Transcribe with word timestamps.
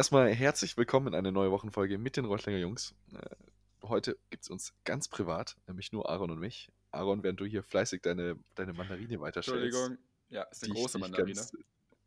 Erstmal 0.00 0.32
herzlich 0.32 0.78
willkommen 0.78 1.08
in 1.08 1.14
eine 1.14 1.30
neue 1.30 1.50
Wochenfolge 1.50 1.98
mit 1.98 2.16
den 2.16 2.24
Reuschlinger 2.24 2.56
Jungs. 2.56 2.94
Äh, 3.12 3.36
heute 3.82 4.16
gibt 4.30 4.44
es 4.44 4.48
uns 4.48 4.72
ganz 4.86 5.08
privat, 5.08 5.58
nämlich 5.66 5.92
nur 5.92 6.08
Aaron 6.08 6.30
und 6.30 6.38
mich. 6.38 6.72
Aaron, 6.90 7.22
während 7.22 7.38
du 7.38 7.44
hier 7.44 7.62
fleißig 7.62 8.00
deine, 8.00 8.38
deine 8.54 8.72
Mandarine 8.72 9.20
weiterstellst. 9.20 9.62
Entschuldigung. 9.62 9.98
Ja, 10.30 10.44
ist 10.44 10.64
eine 10.64 10.72
die 10.72 10.80
große 10.80 10.98
Mandarine. 10.98 11.34
Ganz, 11.34 11.52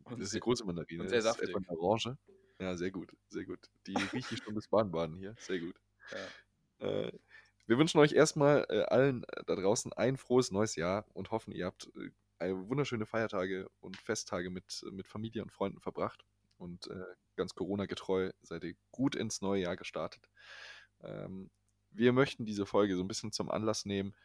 das 0.10 0.20
ist 0.20 0.34
eine 0.34 0.40
große 0.40 0.66
Mandarine. 0.66 1.04
und 1.04 1.10
sehr 1.10 1.20
das 1.20 1.26
ist 1.26 1.32
saftig. 1.34 1.50
etwa 1.50 1.60
eine 1.60 1.80
Orange. 1.80 2.18
Ja, 2.58 2.76
sehr 2.76 2.90
gut, 2.90 3.12
sehr 3.30 3.46
gut. 3.46 3.60
Die 3.86 3.94
rieche 4.12 4.34
ich 4.34 4.44
schon 4.44 4.56
bis 4.56 4.68
Baden-Baden 4.70 5.16
hier. 5.16 5.36
Sehr 5.38 5.60
gut. 5.60 5.76
Ja. 6.80 6.88
Äh, 6.88 7.12
wir 7.68 7.78
wünschen 7.78 8.00
euch 8.00 8.14
erstmal 8.14 8.66
äh, 8.70 8.86
allen 8.86 9.24
äh, 9.26 9.44
da 9.46 9.56
draußen 9.56 9.94
ein 9.94 10.18
frohes 10.18 10.50
neues 10.50 10.76
Jahr 10.76 11.06
und 11.14 11.30
hoffen, 11.30 11.52
ihr 11.52 11.68
habt 11.68 11.92
äh, 12.40 12.56
wunderschöne 12.56 13.06
Feiertage 13.06 13.70
und 13.82 13.98
Festtage 13.98 14.50
mit, 14.50 14.84
mit 14.92 15.06
Familie 15.06 15.44
und 15.44 15.52
Freunden 15.52 15.80
verbracht. 15.80 16.26
Und 16.64 16.88
äh, 16.88 17.04
ganz 17.36 17.54
Corona-getreu 17.56 18.32
seid 18.42 18.64
ihr 18.64 18.76
gut 18.92 19.16
ins 19.16 19.42
neue 19.42 19.64
Jahr 19.64 19.76
gestartet. 19.76 20.30
Ähm, 21.02 21.52
wir 21.92 22.14
möchten 22.14 22.46
diese 22.46 22.66
Folge 22.66 22.96
so 22.96 23.04
ein 23.04 23.08
bisschen 23.10 23.34
zum 23.34 23.52
Anlass 23.52 23.84
nehmen, 23.86 24.16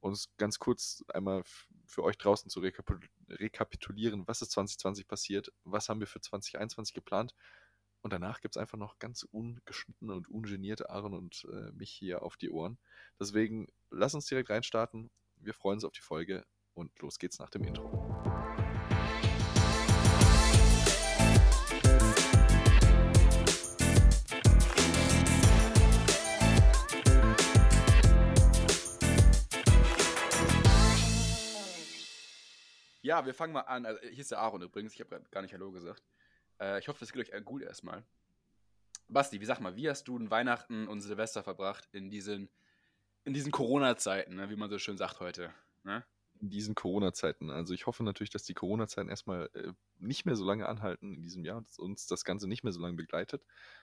uns 0.00 0.28
ganz 0.36 0.60
kurz 0.60 1.04
einmal 1.08 1.42
für 1.86 2.04
euch 2.04 2.16
draußen 2.16 2.48
zu 2.50 2.60
rekapitul 2.60 3.00
rekapitulieren, 3.28 4.28
was 4.28 4.42
ist 4.42 4.52
2020 4.52 5.08
passiert, 5.08 5.52
was 5.64 5.88
haben 5.88 5.98
wir 5.98 6.06
für 6.06 6.20
2021 6.20 6.94
geplant. 6.94 7.34
Und 8.00 8.12
danach 8.12 8.40
gibt 8.40 8.54
es 8.54 8.60
einfach 8.60 8.78
noch 8.78 9.00
ganz 9.00 9.24
ungeschnittene 9.24 10.14
und 10.14 10.28
ungenierte 10.28 10.88
Aaron 10.88 11.14
und 11.14 11.48
äh, 11.52 11.72
mich 11.72 11.90
hier 11.90 12.22
auf 12.22 12.36
die 12.36 12.50
Ohren. 12.50 12.78
Deswegen 13.18 13.66
lass 13.90 14.14
uns 14.14 14.26
direkt 14.26 14.50
reinstarten. 14.50 15.10
Wir 15.36 15.52
freuen 15.52 15.78
uns 15.78 15.84
auf 15.84 15.92
die 15.92 16.00
Folge 16.00 16.46
und 16.74 16.96
los 17.00 17.18
geht's 17.18 17.40
nach 17.40 17.50
dem 17.50 17.64
Intro. 17.64 18.27
Ja, 33.08 33.24
wir 33.24 33.32
fangen 33.32 33.54
mal 33.54 33.62
an. 33.62 33.86
Also, 33.86 34.00
hier 34.02 34.18
ist 34.18 34.30
der 34.30 34.38
Aaron 34.38 34.60
übrigens. 34.60 34.92
Ich 34.92 35.00
habe 35.00 35.22
gar 35.30 35.40
nicht 35.40 35.54
Hallo 35.54 35.72
gesagt. 35.72 36.02
Äh, 36.60 36.78
ich 36.78 36.88
hoffe, 36.88 37.02
es 37.02 37.10
geht 37.10 37.32
euch 37.32 37.44
gut 37.44 37.62
erstmal. 37.62 38.04
Basti, 39.08 39.40
wie 39.40 39.46
sag 39.46 39.60
mal, 39.60 39.76
wie 39.76 39.88
hast 39.88 40.06
du 40.08 40.18
den 40.18 40.30
Weihnachten 40.30 40.86
und 40.86 41.00
Silvester 41.00 41.42
verbracht 41.42 41.88
in 41.92 42.10
diesen, 42.10 42.50
in 43.24 43.32
diesen 43.32 43.50
Corona-Zeiten, 43.50 44.36
ne, 44.36 44.50
wie 44.50 44.56
man 44.56 44.68
so 44.68 44.78
schön 44.78 44.98
sagt 44.98 45.20
heute? 45.20 45.50
Ne? 45.84 46.04
In 46.40 46.50
diesen 46.50 46.74
Corona-Zeiten. 46.74 47.48
Also 47.48 47.72
ich 47.72 47.86
hoffe 47.86 48.04
natürlich, 48.04 48.28
dass 48.28 48.42
die 48.42 48.52
Corona-Zeiten 48.52 49.08
erstmal 49.08 49.48
äh, 49.54 49.72
nicht 49.98 50.26
mehr 50.26 50.36
so 50.36 50.44
lange 50.44 50.68
anhalten 50.68 51.14
in 51.14 51.22
diesem 51.22 51.46
Jahr 51.46 51.56
und 51.56 51.66
dass 51.66 51.78
uns 51.78 52.06
das 52.06 52.26
Ganze 52.26 52.46
nicht 52.46 52.62
mehr 52.62 52.74
so 52.74 52.80
lange 52.80 52.96
begleitet. 52.96 53.42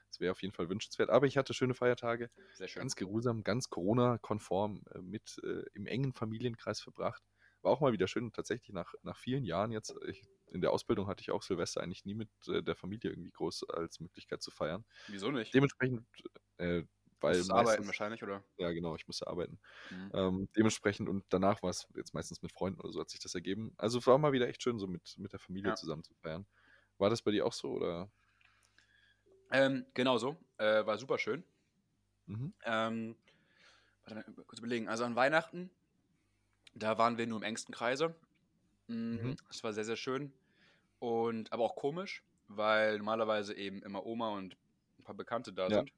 Das 0.09 0.19
wäre 0.19 0.31
auf 0.31 0.43
jeden 0.43 0.53
Fall 0.53 0.69
wünschenswert. 0.69 1.09
Aber 1.09 1.25
ich 1.25 1.35
hatte 1.35 1.55
schöne 1.55 1.73
Feiertage. 1.73 2.29
Sehr 2.53 2.67
schön. 2.67 2.81
ganz 2.81 2.95
geruhsam, 2.95 3.43
ganz 3.43 3.71
Corona-konform 3.71 4.83
äh, 4.93 4.99
mit 4.99 5.41
äh, 5.43 5.63
im 5.73 5.87
engen 5.87 6.13
Familienkreis 6.13 6.79
verbracht. 6.79 7.23
War 7.65 7.71
auch 7.73 7.81
mal 7.81 7.93
wieder 7.93 8.07
schön, 8.07 8.31
tatsächlich 8.31 8.69
nach, 8.73 8.93
nach 9.01 9.17
vielen 9.17 9.43
Jahren 9.43 9.71
jetzt. 9.71 9.95
Ich, 10.07 10.23
in 10.51 10.61
der 10.61 10.71
Ausbildung 10.71 11.07
hatte 11.07 11.21
ich 11.21 11.31
auch 11.31 11.41
Silvester 11.43 11.81
eigentlich 11.81 12.05
nie 12.05 12.13
mit 12.15 12.29
äh, 12.47 12.61
der 12.63 12.75
Familie 12.75 13.09
irgendwie 13.11 13.31
groß 13.31 13.65
als 13.69 13.99
Möglichkeit 13.99 14.43
zu 14.43 14.51
feiern. 14.51 14.85
Wieso 15.07 15.31
nicht? 15.31 15.55
Dementsprechend, 15.55 16.05
äh, 16.57 16.83
weil. 17.21 17.43
Musstest 17.43 17.51
arbeiten 17.51 17.85
meistens- 17.85 17.87
wahrscheinlich, 17.87 18.23
oder? 18.23 18.43
Ja, 18.57 18.71
genau, 18.71 18.95
ich 18.95 19.07
musste 19.07 19.27
arbeiten. 19.27 19.59
Mhm. 19.91 20.13
Ähm, 20.13 20.49
dementsprechend 20.57 21.09
und 21.09 21.25
danach 21.29 21.63
war 21.63 21.71
es 21.71 21.87
jetzt 21.95 22.13
meistens 22.15 22.41
mit 22.43 22.51
Freunden 22.53 22.81
oder 22.81 22.91
so 22.93 23.01
hat 23.01 23.09
sich 23.11 23.19
das 23.21 23.35
ergeben. 23.35 23.73
Also 23.77 23.99
es 23.99 24.07
war 24.07 24.17
mal 24.19 24.33
wieder 24.33 24.47
echt 24.49 24.63
schön, 24.63 24.79
so 24.79 24.87
mit, 24.87 25.15
mit 25.17 25.33
der 25.33 25.39
Familie 25.39 25.71
Ja. 25.71 25.75
zusammen 25.75 26.03
zu 26.03 26.13
feiern. 26.15 26.47
War 26.99 27.09
das 27.11 27.21
bei 27.23 27.31
dir 27.31 27.45
auch 27.47 27.53
so 27.53 27.71
oder? 27.73 28.11
Ähm, 29.51 29.85
genau 29.93 30.17
so. 30.17 30.37
Äh, 30.57 30.85
war 30.85 30.97
super 30.97 31.17
schön. 31.17 31.43
Mhm. 32.27 32.51
Ähm, 32.63 33.17
warte 34.03 34.15
mal, 34.15 34.45
kurz 34.45 34.59
überlegen. 34.59 34.89
Also 34.89 35.03
an 35.05 35.15
Weihnachten, 35.15 35.71
da 36.75 36.97
waren 36.97 37.17
wir 37.17 37.25
nur 37.25 37.39
im 37.39 37.43
engsten 37.43 37.73
Kreise. 37.73 38.15
Mhm. 38.87 39.19
Mhm. 39.21 39.35
Das 39.47 39.63
war 39.63 39.73
sehr, 39.73 39.85
sehr 39.85 39.95
schön. 39.95 40.31
Und 40.99 41.51
aber 41.51 41.63
auch 41.63 41.75
komisch, 41.75 42.23
weil 42.47 42.97
normalerweise 42.97 43.55
eben 43.55 43.81
immer 43.83 44.05
Oma 44.05 44.29
und 44.29 44.55
ein 44.99 45.03
paar 45.03 45.15
Bekannte 45.15 45.51
da 45.51 45.69
Ja. 45.69 45.79
sind. 45.79 45.91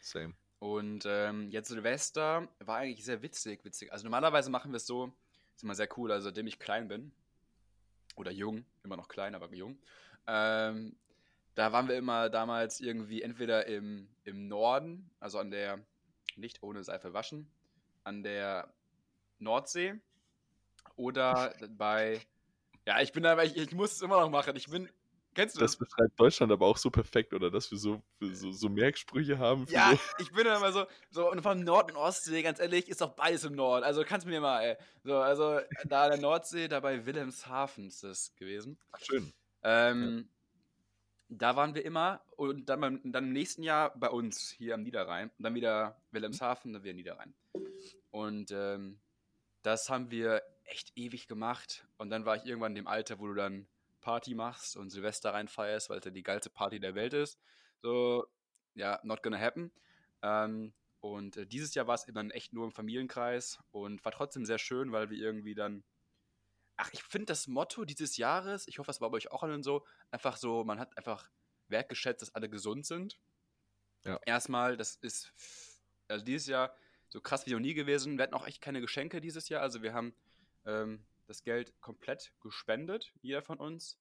Same. 0.00 0.34
Und 0.58 1.04
ähm, 1.06 1.50
jetzt 1.50 1.68
Silvester 1.68 2.48
war 2.58 2.78
eigentlich 2.78 3.04
sehr 3.04 3.22
witzig, 3.22 3.64
witzig. 3.64 3.92
Also 3.92 4.04
normalerweise 4.04 4.50
machen 4.50 4.72
wir 4.72 4.76
es 4.76 4.86
so, 4.86 5.12
ist 5.54 5.62
immer 5.62 5.74
sehr 5.74 5.88
cool, 5.96 6.12
also 6.12 6.24
seitdem 6.24 6.46
ich 6.46 6.58
klein 6.58 6.88
bin, 6.88 7.12
oder 8.16 8.30
jung, 8.30 8.64
immer 8.82 8.96
noch 8.96 9.08
klein, 9.08 9.34
aber 9.34 9.52
jung, 9.54 9.78
ähm, 10.26 10.96
da 11.54 11.72
waren 11.72 11.88
wir 11.88 11.96
immer 11.96 12.28
damals 12.30 12.80
irgendwie 12.80 13.22
entweder 13.22 13.66
im, 13.66 14.08
im 14.24 14.48
Norden, 14.48 15.10
also 15.20 15.38
an 15.38 15.50
der, 15.50 15.84
nicht 16.36 16.62
ohne 16.62 16.82
Seife 16.84 17.12
waschen, 17.12 17.46
an 18.04 18.22
der 18.22 18.72
Nordsee 19.38 19.94
oder 20.96 21.54
bei, 21.70 22.20
ja, 22.86 23.00
ich 23.00 23.12
bin 23.12 23.22
da, 23.22 23.40
ich, 23.42 23.56
ich 23.56 23.72
muss 23.72 23.92
es 23.92 24.02
immer 24.02 24.20
noch 24.20 24.30
machen, 24.30 24.54
ich 24.56 24.68
bin, 24.68 24.88
kennst 25.34 25.56
du 25.56 25.60
Das 25.60 25.76
beschreibt 25.76 26.18
Deutschland 26.18 26.52
aber 26.52 26.66
auch 26.66 26.76
so 26.76 26.90
perfekt, 26.90 27.34
oder? 27.34 27.50
Dass 27.50 27.70
wir 27.70 27.78
so, 27.78 28.02
so, 28.20 28.52
so 28.52 28.68
Merksprüche 28.68 29.38
haben. 29.38 29.66
Ja, 29.68 29.90
so, 29.90 29.98
ich 30.18 30.32
bin 30.32 30.44
dann 30.44 30.58
immer 30.58 30.72
so, 30.72 30.86
so 31.10 31.30
und 31.30 31.42
vom 31.42 31.60
Nord 31.60 31.90
und 31.90 31.96
Ostsee, 31.96 32.42
ganz 32.42 32.60
ehrlich, 32.60 32.88
ist 32.88 33.00
doch 33.00 33.10
beides 33.10 33.44
im 33.44 33.54
Nord. 33.54 33.82
Also 33.84 34.04
kannst 34.04 34.26
du 34.26 34.30
mir 34.30 34.40
mal, 34.40 34.60
ey. 34.62 34.76
So, 35.02 35.16
also 35.16 35.60
da 35.86 36.04
an 36.04 36.10
der 36.10 36.20
Nordsee, 36.20 36.68
da 36.68 36.80
bei 36.80 37.04
Wilhelmshaven 37.06 37.88
ist 37.88 38.04
das 38.04 38.34
gewesen. 38.36 38.78
schön. 39.00 39.32
Ähm, 39.62 40.28
Da 41.28 41.56
waren 41.56 41.74
wir 41.74 41.84
immer 41.84 42.20
und 42.36 42.68
dann, 42.68 42.80
beim, 42.80 43.00
dann 43.02 43.24
im 43.24 43.32
nächsten 43.32 43.62
Jahr 43.62 43.98
bei 43.98 44.10
uns 44.10 44.50
hier 44.50 44.74
am 44.74 44.82
Niederrhein 44.82 45.30
und 45.38 45.42
dann 45.42 45.54
wieder 45.54 46.00
Wilhelmshaven, 46.12 46.72
dann 46.74 46.84
wieder 46.84 46.92
Niederrhein. 46.94 47.34
Und 48.10 48.52
ähm, 48.52 49.00
das 49.64 49.88
haben 49.88 50.10
wir 50.10 50.42
echt 50.64 50.92
ewig 50.94 51.26
gemacht 51.26 51.86
und 51.96 52.10
dann 52.10 52.24
war 52.26 52.36
ich 52.36 52.44
irgendwann 52.44 52.72
in 52.72 52.84
dem 52.84 52.86
Alter, 52.86 53.18
wo 53.18 53.26
du 53.26 53.34
dann 53.34 53.66
Party 54.00 54.34
machst 54.34 54.76
und 54.76 54.90
Silvester 54.90 55.32
reinfeierst, 55.32 55.88
weil 55.88 55.98
es 55.98 56.04
ja 56.04 56.10
die 56.10 56.22
geilste 56.22 56.50
Party 56.50 56.78
der 56.78 56.94
Welt 56.94 57.14
ist. 57.14 57.38
So, 57.80 58.26
ja, 58.74 59.00
not 59.02 59.22
gonna 59.22 59.38
happen. 59.38 59.72
Ähm, 60.22 60.74
und 61.00 61.36
äh, 61.38 61.46
dieses 61.46 61.74
Jahr 61.74 61.86
war 61.86 61.94
es 61.94 62.04
immer 62.04 62.24
echt 62.34 62.52
nur 62.52 62.66
im 62.66 62.72
Familienkreis 62.72 63.58
und 63.70 64.04
war 64.04 64.12
trotzdem 64.12 64.44
sehr 64.44 64.58
schön, 64.58 64.92
weil 64.92 65.10
wir 65.10 65.18
irgendwie 65.18 65.54
dann. 65.54 65.82
Ach, 66.76 66.90
ich 66.92 67.02
finde 67.02 67.26
das 67.26 67.46
Motto 67.46 67.84
dieses 67.84 68.16
Jahres, 68.16 68.66
ich 68.68 68.78
hoffe, 68.78 68.88
das 68.88 69.00
war 69.00 69.10
bei 69.10 69.16
euch 69.16 69.30
auch 69.30 69.42
allen 69.44 69.62
so, 69.62 69.86
einfach 70.10 70.36
so, 70.36 70.64
man 70.64 70.80
hat 70.80 70.96
einfach 70.98 71.30
wertgeschätzt, 71.68 72.20
dass 72.20 72.34
alle 72.34 72.50
gesund 72.50 72.84
sind. 72.84 73.18
Ja. 74.04 74.18
Erstmal, 74.26 74.76
das 74.76 74.96
ist, 74.96 75.32
also 76.08 76.24
dieses 76.24 76.48
Jahr 76.48 76.76
so 77.14 77.20
krass 77.20 77.46
wie 77.46 77.52
noch 77.52 77.60
nie 77.60 77.74
gewesen. 77.74 78.18
Wir 78.18 78.24
hatten 78.24 78.34
auch 78.34 78.44
echt 78.44 78.60
keine 78.60 78.80
Geschenke 78.80 79.20
dieses 79.20 79.48
Jahr, 79.48 79.62
also 79.62 79.82
wir 79.82 79.94
haben 79.94 80.12
ähm, 80.66 81.04
das 81.28 81.44
Geld 81.44 81.72
komplett 81.80 82.32
gespendet, 82.40 83.12
jeder 83.22 83.40
von 83.40 83.58
uns. 83.58 84.00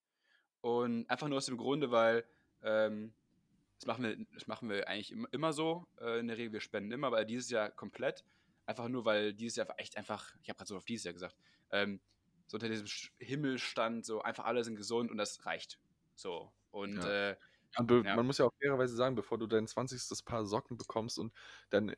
Und 0.62 1.08
einfach 1.12 1.28
nur 1.28 1.38
aus 1.38 1.46
dem 1.46 1.58
Grunde, 1.58 1.92
weil 1.92 2.26
ähm, 2.64 3.14
das, 3.78 3.86
machen 3.86 4.04
wir, 4.04 4.18
das 4.34 4.48
machen 4.48 4.68
wir 4.68 4.88
eigentlich 4.88 5.12
immer, 5.12 5.28
immer 5.32 5.54
so. 5.54 5.86
Äh, 6.02 6.22
in 6.22 6.28
der 6.28 6.38
Regel, 6.38 6.54
wir 6.54 6.60
spenden 6.60 6.92
immer, 6.92 7.06
aber 7.08 7.24
dieses 7.24 7.52
Jahr 7.52 7.70
komplett. 7.70 8.26
Einfach 8.66 8.88
nur, 8.88 9.06
weil 9.06 9.34
dieses 9.34 9.58
Jahr 9.58 9.68
echt 9.78 9.96
einfach, 9.96 10.34
ich 10.42 10.50
habe 10.50 10.58
gerade 10.58 10.70
so 10.70 10.78
auf 10.78 10.86
dieses 10.86 11.04
Jahr 11.04 11.14
gesagt, 11.14 11.36
ähm, 11.70 12.02
so 12.48 12.56
unter 12.56 12.68
diesem 12.68 12.88
Himmel 13.20 13.60
stand, 13.60 14.08
so 14.08 14.24
einfach 14.24 14.46
alle 14.46 14.64
sind 14.64 14.76
gesund 14.76 15.12
und 15.12 15.18
das 15.18 15.46
reicht. 15.46 15.80
So. 16.16 16.52
Und 16.72 16.96
Ja. 16.96 17.30
äh, 17.30 17.36
Be- 17.78 18.04
Ja. 18.04 18.14
man 18.14 18.26
muss 18.28 18.38
ja 18.38 18.46
auch 18.46 18.54
fairerweise 18.62 18.96
sagen, 18.96 19.16
bevor 19.16 19.38
du 19.40 19.48
dein 19.48 19.68
20. 19.68 20.24
Paar 20.24 20.46
Socken 20.46 20.78
bekommst 20.78 21.18
und 21.20 21.34
dann 21.72 21.90
äh, 21.90 21.96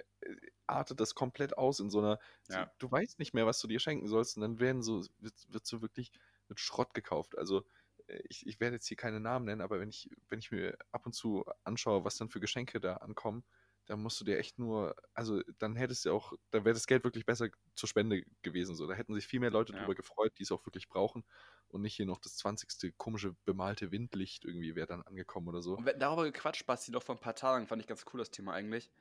artet 0.67 0.99
das 1.01 1.15
komplett 1.15 1.57
aus 1.57 1.79
in 1.79 1.89
so 1.89 1.99
einer, 1.99 2.19
Ja. 2.49 2.65
so, 2.65 2.71
du 2.79 2.89
weißt 2.89 3.19
nicht 3.19 3.33
mehr, 3.33 3.45
was 3.45 3.59
du 3.59 3.67
dir 3.67 3.79
schenken 3.79 4.07
sollst 4.07 4.37
und 4.37 4.41
dann 4.41 4.59
werden 4.59 4.81
so, 4.83 5.03
wird, 5.19 5.33
wird 5.49 5.65
so 5.65 5.81
wirklich 5.81 6.11
mit 6.47 6.59
Schrott 6.59 6.93
gekauft. 6.93 7.37
Also 7.37 7.65
äh, 8.07 8.21
ich, 8.29 8.45
ich 8.47 8.59
werde 8.59 8.75
jetzt 8.77 8.87
hier 8.87 8.97
keine 8.97 9.19
Namen 9.19 9.45
nennen, 9.45 9.61
aber 9.61 9.79
wenn 9.79 9.89
ich, 9.89 10.09
wenn 10.29 10.39
ich 10.39 10.51
mir 10.51 10.77
ab 10.91 11.05
und 11.05 11.13
zu 11.13 11.43
anschaue, 11.63 12.05
was 12.05 12.17
dann 12.17 12.29
für 12.29 12.39
Geschenke 12.39 12.79
da 12.79 12.95
ankommen, 12.97 13.43
dann 13.85 14.01
musst 14.01 14.19
du 14.19 14.25
dir 14.25 14.37
echt 14.39 14.59
nur, 14.59 14.95
also 15.13 15.41
dann 15.59 15.75
hättest 15.75 16.05
du 16.05 16.11
auch, 16.13 16.33
dann 16.51 16.65
wäre 16.65 16.73
das 16.73 16.87
Geld 16.87 17.03
wirklich 17.03 17.25
besser 17.25 17.49
zur 17.75 17.89
Spende 17.89 18.23
gewesen. 18.41 18.75
So, 18.75 18.87
da 18.87 18.93
hätten 18.95 19.13
sich 19.15 19.27
viel 19.27 19.39
mehr 19.39 19.51
Leute 19.51 19.73
Ja. 19.73 19.75
drüber 19.75 19.95
gefreut, 19.95 20.33
die 20.39 20.43
es 20.43 20.51
auch 20.51 20.65
wirklich 20.65 20.87
brauchen 20.89 21.23
und 21.67 21.81
nicht 21.81 21.95
hier 21.95 22.05
noch 22.05 22.19
das 22.19 22.35
20. 22.37 22.91
komische 22.97 23.35
bemalte 23.45 23.91
Windlicht 23.91 24.45
irgendwie 24.45 24.75
wäre 24.75 24.87
dann 24.87 25.03
angekommen 25.03 25.47
oder 25.49 25.61
so. 25.61 25.77
Und 25.77 25.85
darüber 25.99 26.23
gequatscht, 26.23 26.65
Basti, 26.65 26.91
noch 26.91 27.03
vor 27.03 27.15
ein 27.15 27.19
paar 27.21 27.35
Tagen, 27.35 27.67
fand 27.67 27.81
ich 27.81 27.87
ganz 27.87 28.05
cool 28.13 28.19
das 28.19 28.31
Thema 28.31 28.53
eigentlich. 28.53 28.91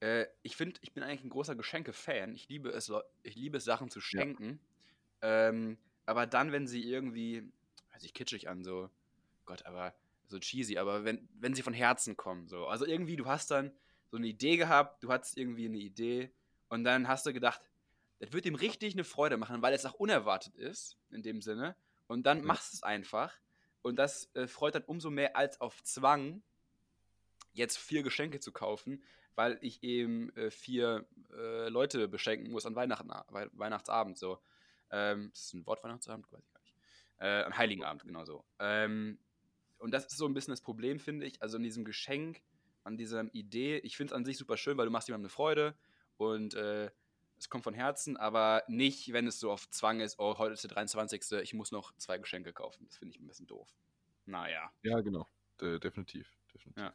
Äh, 0.00 0.26
ich 0.42 0.56
finde, 0.56 0.80
ich 0.82 0.94
bin 0.94 1.02
eigentlich 1.02 1.24
ein 1.24 1.30
großer 1.30 1.54
Geschenke-Fan. 1.56 2.34
Ich 2.34 2.48
liebe 2.48 2.70
es, 2.70 2.90
ich 3.22 3.34
liebe 3.36 3.58
es, 3.58 3.64
Sachen 3.64 3.90
zu 3.90 4.00
schenken. 4.00 4.60
Ähm, 5.22 5.78
aber 6.06 6.26
dann, 6.26 6.52
wenn 6.52 6.66
sie 6.66 6.84
irgendwie, 6.84 7.52
hört 7.90 8.02
sich 8.02 8.14
kitschig 8.14 8.48
an, 8.48 8.64
so, 8.64 8.90
Gott, 9.46 9.66
aber 9.66 9.94
so 10.28 10.38
cheesy, 10.40 10.78
aber 10.78 11.04
wenn, 11.04 11.28
wenn 11.34 11.54
sie 11.54 11.62
von 11.62 11.74
Herzen 11.74 12.16
kommen, 12.16 12.48
so. 12.48 12.66
Also 12.66 12.86
irgendwie, 12.86 13.16
du 13.16 13.26
hast 13.26 13.50
dann 13.50 13.72
so 14.12 14.18
eine 14.18 14.26
Idee 14.26 14.58
gehabt, 14.58 15.02
du 15.02 15.10
hattest 15.10 15.38
irgendwie 15.38 15.64
eine 15.64 15.78
Idee 15.78 16.30
und 16.68 16.84
dann 16.84 17.08
hast 17.08 17.24
du 17.24 17.32
gedacht, 17.32 17.62
das 18.18 18.32
wird 18.32 18.44
ihm 18.44 18.54
richtig 18.54 18.92
eine 18.92 19.04
Freude 19.04 19.38
machen, 19.38 19.62
weil 19.62 19.72
es 19.72 19.86
auch 19.86 19.94
unerwartet 19.94 20.54
ist, 20.54 20.98
in 21.10 21.22
dem 21.22 21.40
Sinne. 21.40 21.74
Und 22.08 22.24
dann 22.24 22.38
Ja. 22.40 22.44
machst 22.44 22.72
du 22.72 22.76
es 22.76 22.82
einfach. 22.82 23.32
Und 23.80 23.96
das 23.96 24.30
äh, 24.34 24.46
freut 24.46 24.74
dann 24.74 24.84
umso 24.84 25.08
mehr 25.10 25.34
als 25.34 25.60
auf 25.60 25.82
Zwang. 25.82 26.42
jetzt 27.54 27.78
vier 27.78 28.02
Geschenke 28.02 28.38
zu 28.40 28.52
kaufen, 28.52 29.02
weil 29.34 29.58
ich 29.60 29.82
eben 29.82 30.34
äh, 30.36 30.50
vier 30.50 31.06
äh, 31.34 31.68
Leute 31.68 32.06
beschenken 32.08 32.50
muss 32.50 32.64
an 32.66 32.74
Weihnachten, 32.74 33.08
We 33.30 33.50
Weihnachtsabend. 33.54 34.16
So. 34.18 34.38
Ähm, 34.90 35.30
das 35.32 35.44
ist 35.46 35.54
ein 35.54 35.66
Wort 35.66 35.82
Weihnachtsabend? 35.84 36.30
Weiß 36.32 36.42
ich 36.44 36.52
gar 36.52 36.60
nicht. 36.60 36.74
Äh, 37.18 37.44
an 37.44 37.56
Heiligenabend, 37.56 38.04
genau 38.04 38.24
so. 38.24 38.44
Ähm, 38.58 39.18
und 39.78 39.90
das 39.90 40.06
ist 40.06 40.16
so 40.16 40.26
ein 40.26 40.34
bisschen 40.34 40.52
das 40.52 40.60
Problem, 40.62 40.98
finde 40.98 41.26
ich. 41.26 41.42
Also 41.42 41.56
in 41.56 41.62
diesem 41.62 41.84
Geschenk, 41.84 42.42
an 42.84 42.96
dieser 42.96 43.24
Idee. 43.34 43.78
Ich 43.78 43.96
finde 43.96 44.12
es 44.12 44.16
an 44.16 44.24
sich 44.24 44.38
super 44.38 44.56
schön, 44.56 44.76
weil 44.76 44.86
du 44.86 44.92
machst 44.92 45.08
jemandem 45.08 45.26
eine 45.26 45.30
Freude 45.30 45.74
und 46.16 46.54
äh, 46.54 46.90
es 47.38 47.48
kommt 47.48 47.64
von 47.64 47.74
Herzen, 47.74 48.16
aber 48.16 48.62
nicht, 48.68 49.12
wenn 49.12 49.26
es 49.26 49.40
so 49.40 49.50
auf 49.50 49.68
Zwang 49.70 50.00
ist, 50.00 50.18
oh, 50.18 50.38
heute 50.38 50.54
ist 50.54 50.62
der 50.62 50.70
23. 50.70 51.40
Ich 51.42 51.54
muss 51.54 51.72
noch 51.72 51.92
zwei 51.96 52.18
Geschenke 52.18 52.52
kaufen. 52.52 52.86
Das 52.86 52.98
finde 52.98 53.14
ich 53.14 53.20
ein 53.20 53.26
bisschen 53.26 53.48
doof. 53.48 53.68
Naja. 54.26 54.70
Ja, 54.82 55.00
genau. 55.00 55.26
De 55.60 55.80
definitiv. 55.80 56.38
definitiv. 56.54 56.82
Ja. 56.82 56.94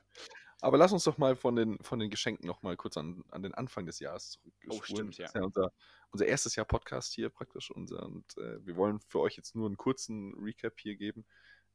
Aber 0.62 0.78
lass 0.78 0.92
uns 0.92 1.04
doch 1.04 1.18
mal 1.18 1.36
von 1.36 1.56
den, 1.56 1.78
von 1.84 2.00
den 2.00 2.10
Geschenken 2.10 2.48
noch 2.48 2.62
mal 2.63 2.75
kurz 2.78 2.98
an, 2.98 3.24
an 3.30 3.44
den 3.44 3.54
Anfang 3.54 3.86
des 3.86 4.00
Jahres 4.00 4.31
zurück. 4.31 4.54
Oh, 4.69 4.81
stimmt, 4.81 5.18
ja. 5.18 5.25
Das 5.25 5.31
ist 5.31 5.36
ja 5.36 5.44
unser, 5.44 5.72
unser 6.12 6.25
erstes 6.25 6.56
Jahr 6.56 6.66
Podcast 6.66 7.13
hier 7.13 7.30
praktisch. 7.30 7.69
Unser, 7.69 8.04
und 8.04 8.38
äh, 8.38 8.66
wir 8.66 8.75
wollen 8.75 9.00
für 9.01 9.19
euch 9.19 9.36
jetzt 9.36 9.54
nur 9.54 9.68
einen 9.68 9.78
kurzen 9.78 10.33
Recap 10.36 10.80
hier 10.80 10.95
geben. 10.95 11.25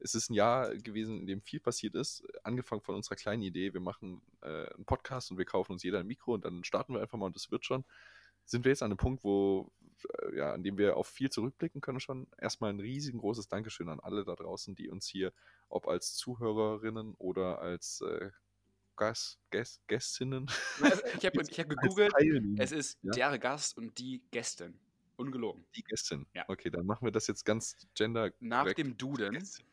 Es 0.03 0.15
ist 0.15 0.31
ein 0.31 0.35
Jahr 0.35 0.75
gewesen, 0.77 1.21
in 1.21 1.27
dem 1.27 1.41
viel 1.41 1.61
passiert 1.61 1.95
ist. 1.95 2.25
Angefangen 2.43 2.83
von 2.83 2.95
unserer 2.95 3.17
kleinen 3.17 3.43
Idee, 3.43 3.73
wir 3.73 3.81
machen 3.81 4.21
äh, 4.43 4.67
einen 4.75 4.85
Podcast 4.85 5.31
und 5.31 5.39
wir 5.39 5.45
kaufen 5.45 5.73
uns 5.73 5.83
jeder 5.83 6.01
ein 6.01 6.07
Mikro 6.07 6.35
und 6.35 6.45
dann 6.45 6.65
starten 6.65 6.95
wir 6.95 7.01
einfach 7.01 7.19
mal 7.19 7.27
und 7.27 7.37
das 7.37 7.51
wird 7.51 7.65
schon. 7.65 7.85
Sind 8.45 8.65
wir 8.65 8.71
jetzt 8.71 8.83
an 8.83 8.91
einem 8.91 8.97
Punkt, 8.97 9.23
wo, 9.23 9.71
äh, 10.21 10.37
ja, 10.37 10.53
an 10.53 10.63
dem 10.63 10.77
wir 10.77 10.97
auf 10.97 11.07
viel 11.07 11.31
zurückblicken 11.31 11.81
können 11.81 12.01
schon. 12.01 12.27
Erstmal 12.39 12.71
ein 12.71 12.81
riesengroßes 12.81 13.49
Dankeschön 13.49 13.89
an 13.89 14.01
alle 14.01 14.25
da 14.25 14.35
draußen, 14.35 14.75
die 14.75 14.89
uns 14.89 15.07
hier, 15.07 15.33
ob 15.69 15.87
als 15.87 16.15
Zuhörerinnen 16.15 17.15
oder 17.19 17.61
als 17.61 18.01
äh, 18.01 18.31
Gast, 18.97 19.39
Gäst, 19.51 19.87
Gästinnen. 19.89 20.51
Ich 21.19 21.27
habe 21.27 21.41
hab 21.41 21.69
gegoogelt, 21.69 22.13
es 22.59 22.73
ist 22.73 22.99
ja? 23.03 23.31
der 23.31 23.39
Gast 23.39 23.79
und 23.79 23.99
die 23.99 24.23
Gästin. 24.31 24.79
Ungelogen. 25.17 25.65
Die 25.77 25.85
Gästin. 25.85 26.27
Ja. 26.35 26.45
Okay, 26.49 26.71
dann 26.71 26.87
machen 26.87 27.07
wir 27.07 27.13
das 27.13 27.27
jetzt 27.27 27.45
ganz 27.45 27.77
gender. 27.95 28.33
Nach 28.41 28.73
dem 28.73 28.97
Duden. 28.97 29.33
Gästin. 29.33 29.67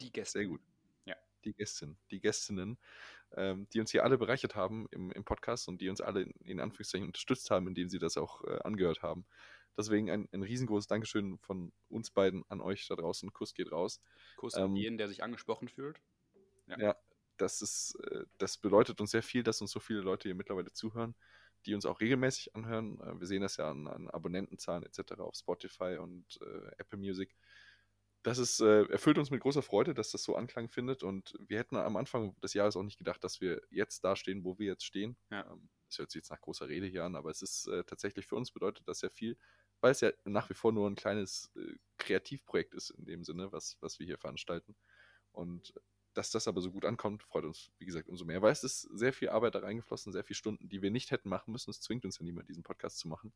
Die 0.00 0.12
Gästin. 0.12 0.40
Sehr 0.40 0.48
gut. 0.48 0.60
Ja. 1.04 1.16
Die 1.44 1.52
Gästin, 1.52 1.96
die 2.10 2.20
Gästinnen, 2.20 2.78
ähm, 3.36 3.68
die 3.72 3.80
uns 3.80 3.90
hier 3.90 4.04
alle 4.04 4.18
bereichert 4.18 4.54
haben 4.54 4.86
im, 4.90 5.10
im 5.12 5.24
Podcast 5.24 5.68
und 5.68 5.80
die 5.80 5.88
uns 5.88 6.00
alle 6.00 6.22
in, 6.22 6.30
in 6.44 6.60
Anführungszeichen 6.60 7.06
unterstützt 7.06 7.50
haben, 7.50 7.66
indem 7.68 7.88
sie 7.88 7.98
das 7.98 8.16
auch 8.16 8.44
äh, 8.44 8.58
angehört 8.62 9.02
haben. 9.02 9.26
Deswegen 9.76 10.10
ein, 10.10 10.28
ein 10.32 10.42
riesengroßes 10.42 10.88
Dankeschön 10.88 11.38
von 11.38 11.72
uns 11.88 12.10
beiden 12.10 12.44
an 12.48 12.60
euch 12.60 12.86
da 12.88 12.96
draußen. 12.96 13.32
Kuss 13.32 13.54
geht 13.54 13.72
raus. 13.72 14.00
Kuss 14.36 14.56
ähm, 14.56 14.64
an 14.64 14.76
jeden, 14.76 14.98
der 14.98 15.08
sich 15.08 15.22
angesprochen 15.22 15.68
fühlt. 15.68 16.00
Ja, 16.66 16.78
ja 16.78 16.96
das, 17.36 17.62
ist, 17.62 17.96
äh, 18.10 18.24
das 18.38 18.58
bedeutet 18.58 19.00
uns 19.00 19.10
sehr 19.10 19.22
viel, 19.22 19.42
dass 19.42 19.60
uns 19.60 19.70
so 19.70 19.80
viele 19.80 20.00
Leute 20.00 20.28
hier 20.28 20.34
mittlerweile 20.34 20.72
zuhören, 20.72 21.14
die 21.66 21.74
uns 21.74 21.86
auch 21.86 22.00
regelmäßig 22.00 22.54
anhören. 22.54 23.00
Äh, 23.00 23.20
wir 23.20 23.26
sehen 23.26 23.42
das 23.42 23.56
ja 23.56 23.70
an, 23.70 23.86
an 23.86 24.08
Abonnentenzahlen 24.10 24.84
etc. 24.84 25.20
auf 25.20 25.34
Spotify 25.34 25.96
und 25.98 26.40
äh, 26.42 26.72
Apple 26.78 26.98
Music 26.98 27.34
das 28.22 28.38
ist, 28.38 28.60
äh, 28.60 28.84
erfüllt 28.84 29.18
uns 29.18 29.30
mit 29.30 29.40
großer 29.40 29.62
Freude, 29.62 29.94
dass 29.94 30.10
das 30.10 30.22
so 30.22 30.36
Anklang 30.36 30.68
findet. 30.68 31.02
Und 31.02 31.34
wir 31.40 31.58
hätten 31.58 31.76
am 31.76 31.96
Anfang 31.96 32.38
des 32.40 32.54
Jahres 32.54 32.76
auch 32.76 32.82
nicht 32.82 32.98
gedacht, 32.98 33.24
dass 33.24 33.40
wir 33.40 33.62
jetzt 33.70 34.04
da 34.04 34.16
stehen, 34.16 34.44
wo 34.44 34.58
wir 34.58 34.66
jetzt 34.66 34.84
stehen. 34.84 35.16
Ja. 35.30 35.50
Ähm, 35.50 35.68
das 35.88 35.98
hört 35.98 36.10
sich 36.10 36.20
jetzt 36.20 36.30
nach 36.30 36.40
großer 36.40 36.68
Rede 36.68 36.86
hier 36.86 37.04
an, 37.04 37.16
aber 37.16 37.30
es 37.30 37.42
ist 37.42 37.66
äh, 37.66 37.82
tatsächlich 37.84 38.26
für 38.26 38.36
uns 38.36 38.52
bedeutet 38.52 38.86
das 38.86 39.00
sehr 39.00 39.10
viel, 39.10 39.36
weil 39.80 39.92
es 39.92 40.00
ja 40.00 40.12
nach 40.24 40.48
wie 40.50 40.54
vor 40.54 40.72
nur 40.72 40.88
ein 40.88 40.94
kleines 40.94 41.50
äh, 41.56 41.74
Kreativprojekt 41.96 42.74
ist 42.74 42.90
in 42.90 43.06
dem 43.06 43.24
Sinne, 43.24 43.50
was, 43.52 43.76
was 43.80 43.98
wir 43.98 44.06
hier 44.06 44.18
veranstalten. 44.18 44.76
Und 45.32 45.72
dass 46.14 46.30
das 46.30 46.48
aber 46.48 46.60
so 46.60 46.72
gut 46.72 46.84
ankommt, 46.84 47.22
freut 47.22 47.44
uns, 47.44 47.70
wie 47.78 47.86
gesagt, 47.86 48.08
umso 48.08 48.24
mehr, 48.24 48.42
weil 48.42 48.52
es 48.52 48.64
ist 48.64 48.82
sehr 48.82 49.12
viel 49.12 49.30
Arbeit 49.30 49.54
da 49.54 49.60
reingeflossen, 49.60 50.12
sehr 50.12 50.24
viele 50.24 50.36
Stunden, 50.36 50.68
die 50.68 50.82
wir 50.82 50.90
nicht 50.90 51.10
hätten 51.10 51.28
machen 51.28 51.52
müssen. 51.52 51.70
Es 51.70 51.80
zwingt 51.80 52.04
uns 52.04 52.18
ja 52.18 52.24
niemand, 52.24 52.48
diesen 52.48 52.62
Podcast 52.64 52.98
zu 52.98 53.08
machen. 53.08 53.32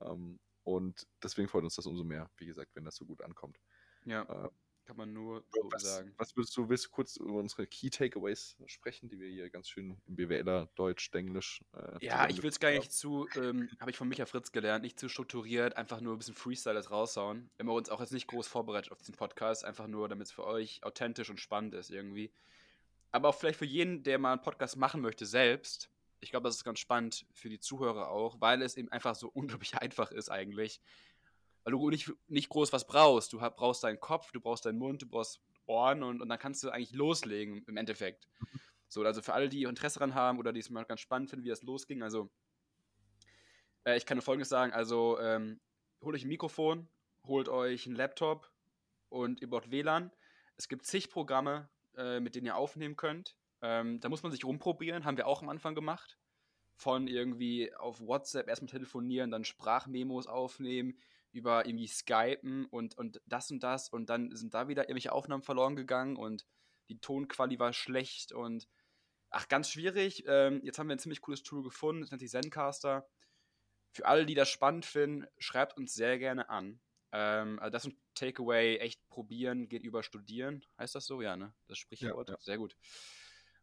Ähm, 0.00 0.38
und 0.62 1.06
deswegen 1.22 1.48
freut 1.48 1.64
uns 1.64 1.76
das 1.76 1.86
umso 1.86 2.04
mehr, 2.04 2.30
wie 2.38 2.46
gesagt, 2.46 2.74
wenn 2.74 2.84
das 2.84 2.96
so 2.96 3.04
gut 3.04 3.20
ankommt. 3.20 3.58
Ja, 4.04 4.22
äh, 4.22 4.48
kann 4.84 4.96
man 4.96 5.12
nur 5.12 5.44
so 5.50 5.68
was, 5.70 5.82
sagen. 5.82 6.12
Was 6.16 6.36
würdest 6.36 6.56
du, 6.56 6.68
willst 6.68 6.86
du 6.86 6.90
kurz 6.90 7.16
über 7.16 7.34
unsere 7.34 7.66
Key 7.66 7.90
Takeaways 7.90 8.56
sprechen, 8.66 9.08
die 9.08 9.18
wir 9.18 9.28
hier 9.28 9.48
ganz 9.50 9.68
schön 9.68 9.96
im 10.06 10.16
BWLer, 10.16 10.68
Deutsch, 10.74 11.10
Englisch. 11.12 11.62
Äh, 11.72 12.04
ja, 12.04 12.28
ich 12.28 12.42
will 12.42 12.50
es 12.50 12.60
gar 12.60 12.70
nicht 12.70 12.92
zu, 12.92 13.26
ähm, 13.36 13.70
habe 13.80 13.90
ich 13.90 13.96
von 13.96 14.08
Micha 14.08 14.26
Fritz 14.26 14.52
gelernt, 14.52 14.82
nicht 14.82 14.98
zu 14.98 15.08
strukturiert, 15.08 15.76
einfach 15.76 16.00
nur 16.00 16.14
ein 16.14 16.18
bisschen 16.18 16.34
Freestyle 16.34 16.74
das 16.74 16.90
raushauen. 16.90 17.50
Wenn 17.56 17.66
wir 17.66 17.72
uns 17.72 17.88
auch 17.88 18.00
jetzt 18.00 18.12
nicht 18.12 18.26
groß 18.26 18.46
vorbereitet 18.46 18.92
auf 18.92 18.98
diesen 18.98 19.14
Podcast, 19.14 19.64
einfach 19.64 19.86
nur, 19.86 20.08
damit 20.08 20.26
es 20.26 20.32
für 20.32 20.44
euch 20.44 20.82
authentisch 20.84 21.30
und 21.30 21.40
spannend 21.40 21.74
ist 21.74 21.90
irgendwie. 21.90 22.30
Aber 23.10 23.28
auch 23.28 23.34
vielleicht 23.34 23.58
für 23.58 23.64
jeden, 23.64 24.02
der 24.02 24.18
mal 24.18 24.32
einen 24.32 24.42
Podcast 24.42 24.76
machen 24.76 25.00
möchte 25.00 25.24
selbst. 25.24 25.88
Ich 26.20 26.30
glaube, 26.30 26.48
das 26.48 26.56
ist 26.56 26.64
ganz 26.64 26.78
spannend 26.78 27.26
für 27.32 27.48
die 27.48 27.60
Zuhörer 27.60 28.10
auch, 28.10 28.40
weil 28.40 28.60
es 28.62 28.76
eben 28.76 28.90
einfach 28.90 29.14
so 29.14 29.28
unglaublich 29.34 29.76
einfach 29.76 30.10
ist 30.10 30.30
eigentlich 30.30 30.80
weil 31.64 31.72
du 31.72 31.90
nicht, 31.90 32.12
nicht 32.28 32.48
groß 32.48 32.72
was 32.72 32.86
brauchst. 32.86 33.32
Du 33.32 33.38
brauchst 33.38 33.82
deinen 33.84 34.00
Kopf, 34.00 34.30
du 34.32 34.40
brauchst 34.40 34.66
deinen 34.66 34.78
Mund, 34.78 35.02
du 35.02 35.08
brauchst 35.08 35.40
Ohren 35.66 36.02
und, 36.02 36.20
und 36.20 36.28
dann 36.28 36.38
kannst 36.38 36.62
du 36.62 36.70
eigentlich 36.70 36.92
loslegen 36.92 37.64
im 37.66 37.76
Endeffekt. 37.76 38.28
So, 38.88 39.02
also 39.02 39.22
für 39.22 39.32
alle, 39.32 39.48
die 39.48 39.62
Interesse 39.64 39.98
daran 39.98 40.14
haben 40.14 40.38
oder 40.38 40.52
die 40.52 40.60
es 40.60 40.70
mal 40.70 40.84
ganz 40.84 41.00
spannend 41.00 41.30
finden, 41.30 41.44
wie 41.44 41.48
das 41.48 41.62
losging, 41.62 42.02
also 42.02 42.30
äh, 43.84 43.96
ich 43.96 44.06
kann 44.06 44.16
nur 44.16 44.22
Folgendes 44.22 44.48
sagen, 44.48 44.72
also 44.72 45.18
ähm, 45.18 45.60
holt 46.02 46.14
euch 46.14 46.24
ein 46.24 46.28
Mikrofon, 46.28 46.88
holt 47.26 47.48
euch 47.48 47.86
einen 47.86 47.96
Laptop 47.96 48.50
und 49.08 49.40
ihr 49.40 49.48
braucht 49.48 49.70
WLAN. 49.70 50.10
Es 50.56 50.68
gibt 50.68 50.86
zig 50.86 51.10
Programme, 51.10 51.68
äh, 51.96 52.20
mit 52.20 52.34
denen 52.34 52.46
ihr 52.46 52.56
aufnehmen 52.56 52.96
könnt. 52.96 53.36
Ähm, 53.62 54.00
da 54.00 54.08
muss 54.08 54.22
man 54.22 54.32
sich 54.32 54.44
rumprobieren, 54.44 55.04
haben 55.04 55.16
wir 55.16 55.26
auch 55.26 55.42
am 55.42 55.48
Anfang 55.48 55.74
gemacht. 55.74 56.18
Von 56.76 57.06
irgendwie 57.06 57.74
auf 57.74 58.00
WhatsApp 58.00 58.48
erstmal 58.48 58.70
telefonieren, 58.70 59.30
dann 59.30 59.44
Sprachmemos 59.44 60.26
aufnehmen, 60.26 60.98
über 61.34 61.66
irgendwie 61.66 61.88
Skypen 61.88 62.66
und, 62.66 62.96
und 62.96 63.20
das 63.26 63.50
und 63.50 63.62
das 63.62 63.88
und 63.88 64.08
dann 64.08 64.34
sind 64.34 64.54
da 64.54 64.68
wieder 64.68 64.84
irgendwelche 64.84 65.12
Aufnahmen 65.12 65.42
verloren 65.42 65.76
gegangen 65.76 66.16
und 66.16 66.46
die 66.88 67.00
Tonqualität 67.00 67.60
war 67.60 67.72
schlecht 67.72 68.32
und 68.32 68.68
ach, 69.30 69.48
ganz 69.48 69.70
schwierig. 69.70 70.24
Ähm, 70.26 70.60
jetzt 70.62 70.78
haben 70.78 70.88
wir 70.88 70.94
ein 70.94 71.00
ziemlich 71.00 71.20
cooles 71.20 71.42
Tool 71.42 71.62
gefunden, 71.62 72.02
das 72.02 72.10
nennt 72.10 72.20
sich 72.20 72.30
Zencaster. 72.30 73.08
Für 73.92 74.06
alle, 74.06 74.26
die 74.26 74.34
das 74.34 74.48
spannend 74.48 74.86
finden, 74.86 75.26
schreibt 75.38 75.76
uns 75.76 75.94
sehr 75.94 76.18
gerne 76.18 76.48
an. 76.48 76.80
Ähm, 77.12 77.58
also 77.58 77.70
das 77.70 77.84
ist 77.84 77.92
ein 77.92 77.98
Takeaway, 78.14 78.78
echt 78.78 79.06
probieren, 79.08 79.68
geht 79.68 79.84
über 79.84 80.02
studieren. 80.02 80.64
Heißt 80.78 80.94
das 80.94 81.06
so? 81.06 81.20
Ja, 81.22 81.36
ne? 81.36 81.54
Das 81.66 81.78
Sprichwort. 81.78 82.28
Ja, 82.28 82.34
ja. 82.34 82.40
Sehr 82.40 82.58
gut. 82.58 82.76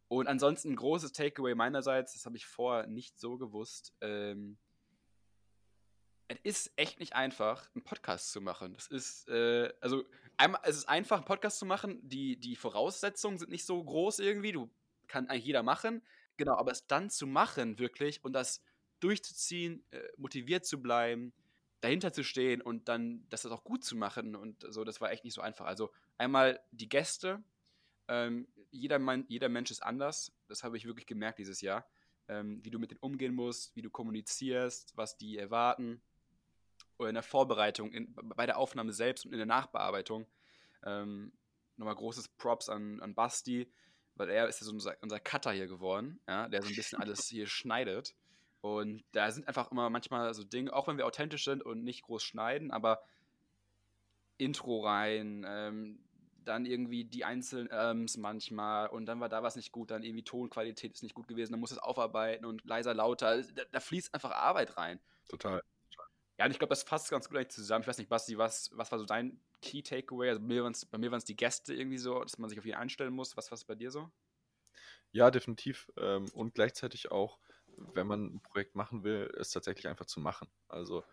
Und 0.08 0.26
ansonsten 0.26 0.72
ein 0.72 0.76
großes 0.76 1.12
Takeaway 1.12 1.54
meinerseits, 1.54 2.12
das 2.12 2.26
habe 2.26 2.36
ich 2.36 2.46
vorher 2.46 2.86
nicht 2.86 3.18
so 3.18 3.38
gewusst. 3.38 3.94
Ähm, 4.00 4.58
es 6.42 6.66
ist 6.66 6.72
echt 6.76 7.00
nicht 7.00 7.14
einfach, 7.14 7.68
einen 7.74 7.84
Podcast 7.84 8.32
zu 8.32 8.40
machen. 8.40 8.74
Das 8.74 8.86
ist, 8.88 9.28
äh, 9.28 9.72
also, 9.80 10.04
einmal, 10.36 10.60
es 10.64 10.76
ist 10.76 10.88
einfach, 10.88 11.16
einen 11.18 11.24
Podcast 11.24 11.58
zu 11.58 11.66
machen. 11.66 12.00
Die, 12.02 12.38
die 12.38 12.56
Voraussetzungen 12.56 13.38
sind 13.38 13.50
nicht 13.50 13.64
so 13.64 13.82
groß 13.82 14.18
irgendwie. 14.18 14.52
Du 14.52 14.70
kann 15.08 15.28
eigentlich 15.28 15.46
jeder 15.46 15.62
machen. 15.62 16.02
Genau, 16.36 16.56
aber 16.56 16.72
es 16.72 16.86
dann 16.86 17.10
zu 17.10 17.26
machen, 17.26 17.78
wirklich, 17.78 18.24
und 18.24 18.32
das 18.32 18.62
durchzuziehen, 19.00 19.84
äh, 19.90 20.00
motiviert 20.16 20.64
zu 20.64 20.80
bleiben, 20.80 21.32
dahinter 21.80 22.12
zu 22.12 22.22
stehen 22.22 22.62
und 22.62 22.88
dann 22.88 23.26
das 23.28 23.44
auch 23.46 23.64
gut 23.64 23.84
zu 23.84 23.96
machen 23.96 24.36
und 24.36 24.64
so, 24.72 24.84
das 24.84 25.00
war 25.00 25.10
echt 25.10 25.24
nicht 25.24 25.34
so 25.34 25.42
einfach. 25.42 25.66
Also 25.66 25.92
einmal 26.16 26.60
die 26.70 26.88
Gäste, 26.88 27.42
ähm, 28.08 28.48
jeder, 28.70 28.98
mein, 28.98 29.24
jeder 29.28 29.48
Mensch 29.48 29.70
ist 29.70 29.82
anders, 29.82 30.32
das 30.46 30.62
habe 30.62 30.76
ich 30.76 30.86
wirklich 30.86 31.06
gemerkt 31.06 31.38
dieses 31.38 31.60
Jahr, 31.60 31.86
ähm, 32.28 32.64
wie 32.64 32.70
du 32.70 32.78
mit 32.78 32.92
denen 32.92 33.00
umgehen 33.00 33.34
musst, 33.34 33.74
wie 33.74 33.82
du 33.82 33.90
kommunizierst, 33.90 34.96
was 34.96 35.16
die 35.16 35.36
erwarten 35.36 36.00
oder 37.02 37.10
in 37.10 37.14
der 37.14 37.22
Vorbereitung, 37.22 37.92
in, 37.92 38.14
bei 38.14 38.46
der 38.46 38.58
Aufnahme 38.58 38.92
selbst 38.92 39.26
und 39.26 39.32
in 39.32 39.38
der 39.38 39.46
Nachbearbeitung. 39.46 40.26
Ähm, 40.84 41.32
nochmal 41.76 41.94
großes 41.94 42.28
Props 42.28 42.68
an, 42.68 43.00
an 43.00 43.14
Basti, 43.14 43.70
weil 44.14 44.30
er 44.30 44.48
ist 44.48 44.60
ja 44.60 44.66
so 44.66 44.72
unser, 44.72 44.96
unser 45.00 45.20
Cutter 45.20 45.52
hier 45.52 45.66
geworden, 45.66 46.20
ja, 46.28 46.48
der 46.48 46.62
so 46.62 46.68
ein 46.68 46.74
bisschen 46.74 46.98
alles 47.02 47.26
hier 47.26 47.46
schneidet. 47.46 48.14
Und 48.60 49.04
da 49.12 49.30
sind 49.30 49.48
einfach 49.48 49.72
immer 49.72 49.90
manchmal 49.90 50.32
so 50.34 50.44
Dinge, 50.44 50.72
auch 50.72 50.86
wenn 50.86 50.96
wir 50.96 51.06
authentisch 51.06 51.44
sind 51.44 51.62
und 51.62 51.82
nicht 51.82 52.02
groß 52.04 52.22
schneiden, 52.22 52.70
aber 52.70 53.02
Intro 54.38 54.84
rein, 54.84 55.44
ähm, 55.46 56.04
dann 56.44 56.66
irgendwie 56.66 57.04
die 57.04 57.24
einzelnen 57.24 57.68
Erms 57.68 58.16
manchmal 58.16 58.88
und 58.88 59.06
dann 59.06 59.20
war 59.20 59.28
da 59.28 59.42
was 59.42 59.56
nicht 59.56 59.72
gut, 59.72 59.90
dann 59.90 60.02
irgendwie 60.02 60.24
Tonqualität 60.24 60.92
ist 60.92 61.02
nicht 61.02 61.14
gut 61.14 61.28
gewesen, 61.28 61.52
dann 61.52 61.60
muss 61.60 61.70
es 61.70 61.78
aufarbeiten 61.78 62.44
und 62.44 62.64
leiser, 62.64 62.94
lauter. 62.94 63.42
Da, 63.42 63.62
da 63.70 63.80
fließt 63.80 64.14
einfach 64.14 64.32
Arbeit 64.32 64.76
rein. 64.76 65.00
Total. 65.28 65.62
Ja, 66.38 66.46
und 66.46 66.50
ich 66.50 66.58
glaube, 66.58 66.70
das 66.70 66.82
fasst 66.82 67.10
ganz 67.10 67.28
gut 67.28 67.36
eigentlich 67.36 67.50
zusammen. 67.50 67.82
Ich 67.82 67.88
weiß 67.88 67.98
nicht, 67.98 68.08
Basti, 68.08 68.38
was, 68.38 68.70
was 68.74 68.90
war 68.90 68.98
so 68.98 69.04
dein 69.04 69.40
Key 69.60 69.82
Takeaway? 69.82 70.30
Also 70.30 70.40
bei 70.40 70.98
mir 70.98 71.10
waren 71.10 71.18
es 71.18 71.24
die 71.24 71.36
Gäste 71.36 71.74
irgendwie 71.74 71.98
so, 71.98 72.20
dass 72.22 72.38
man 72.38 72.48
sich 72.48 72.58
auf 72.58 72.66
ihn 72.66 72.74
einstellen 72.74 73.12
muss. 73.12 73.36
Was 73.36 73.50
war 73.50 73.56
es 73.56 73.64
bei 73.64 73.74
dir 73.74 73.90
so? 73.90 74.10
Ja, 75.12 75.30
definitiv. 75.30 75.90
Ähm, 75.98 76.28
und 76.32 76.54
gleichzeitig 76.54 77.10
auch, 77.10 77.38
wenn 77.76 78.06
man 78.06 78.34
ein 78.34 78.40
Projekt 78.40 78.74
machen 78.74 79.04
will, 79.04 79.30
es 79.38 79.50
tatsächlich 79.50 79.88
einfach 79.88 80.06
zu 80.06 80.20
machen. 80.20 80.48
Also 80.68 81.04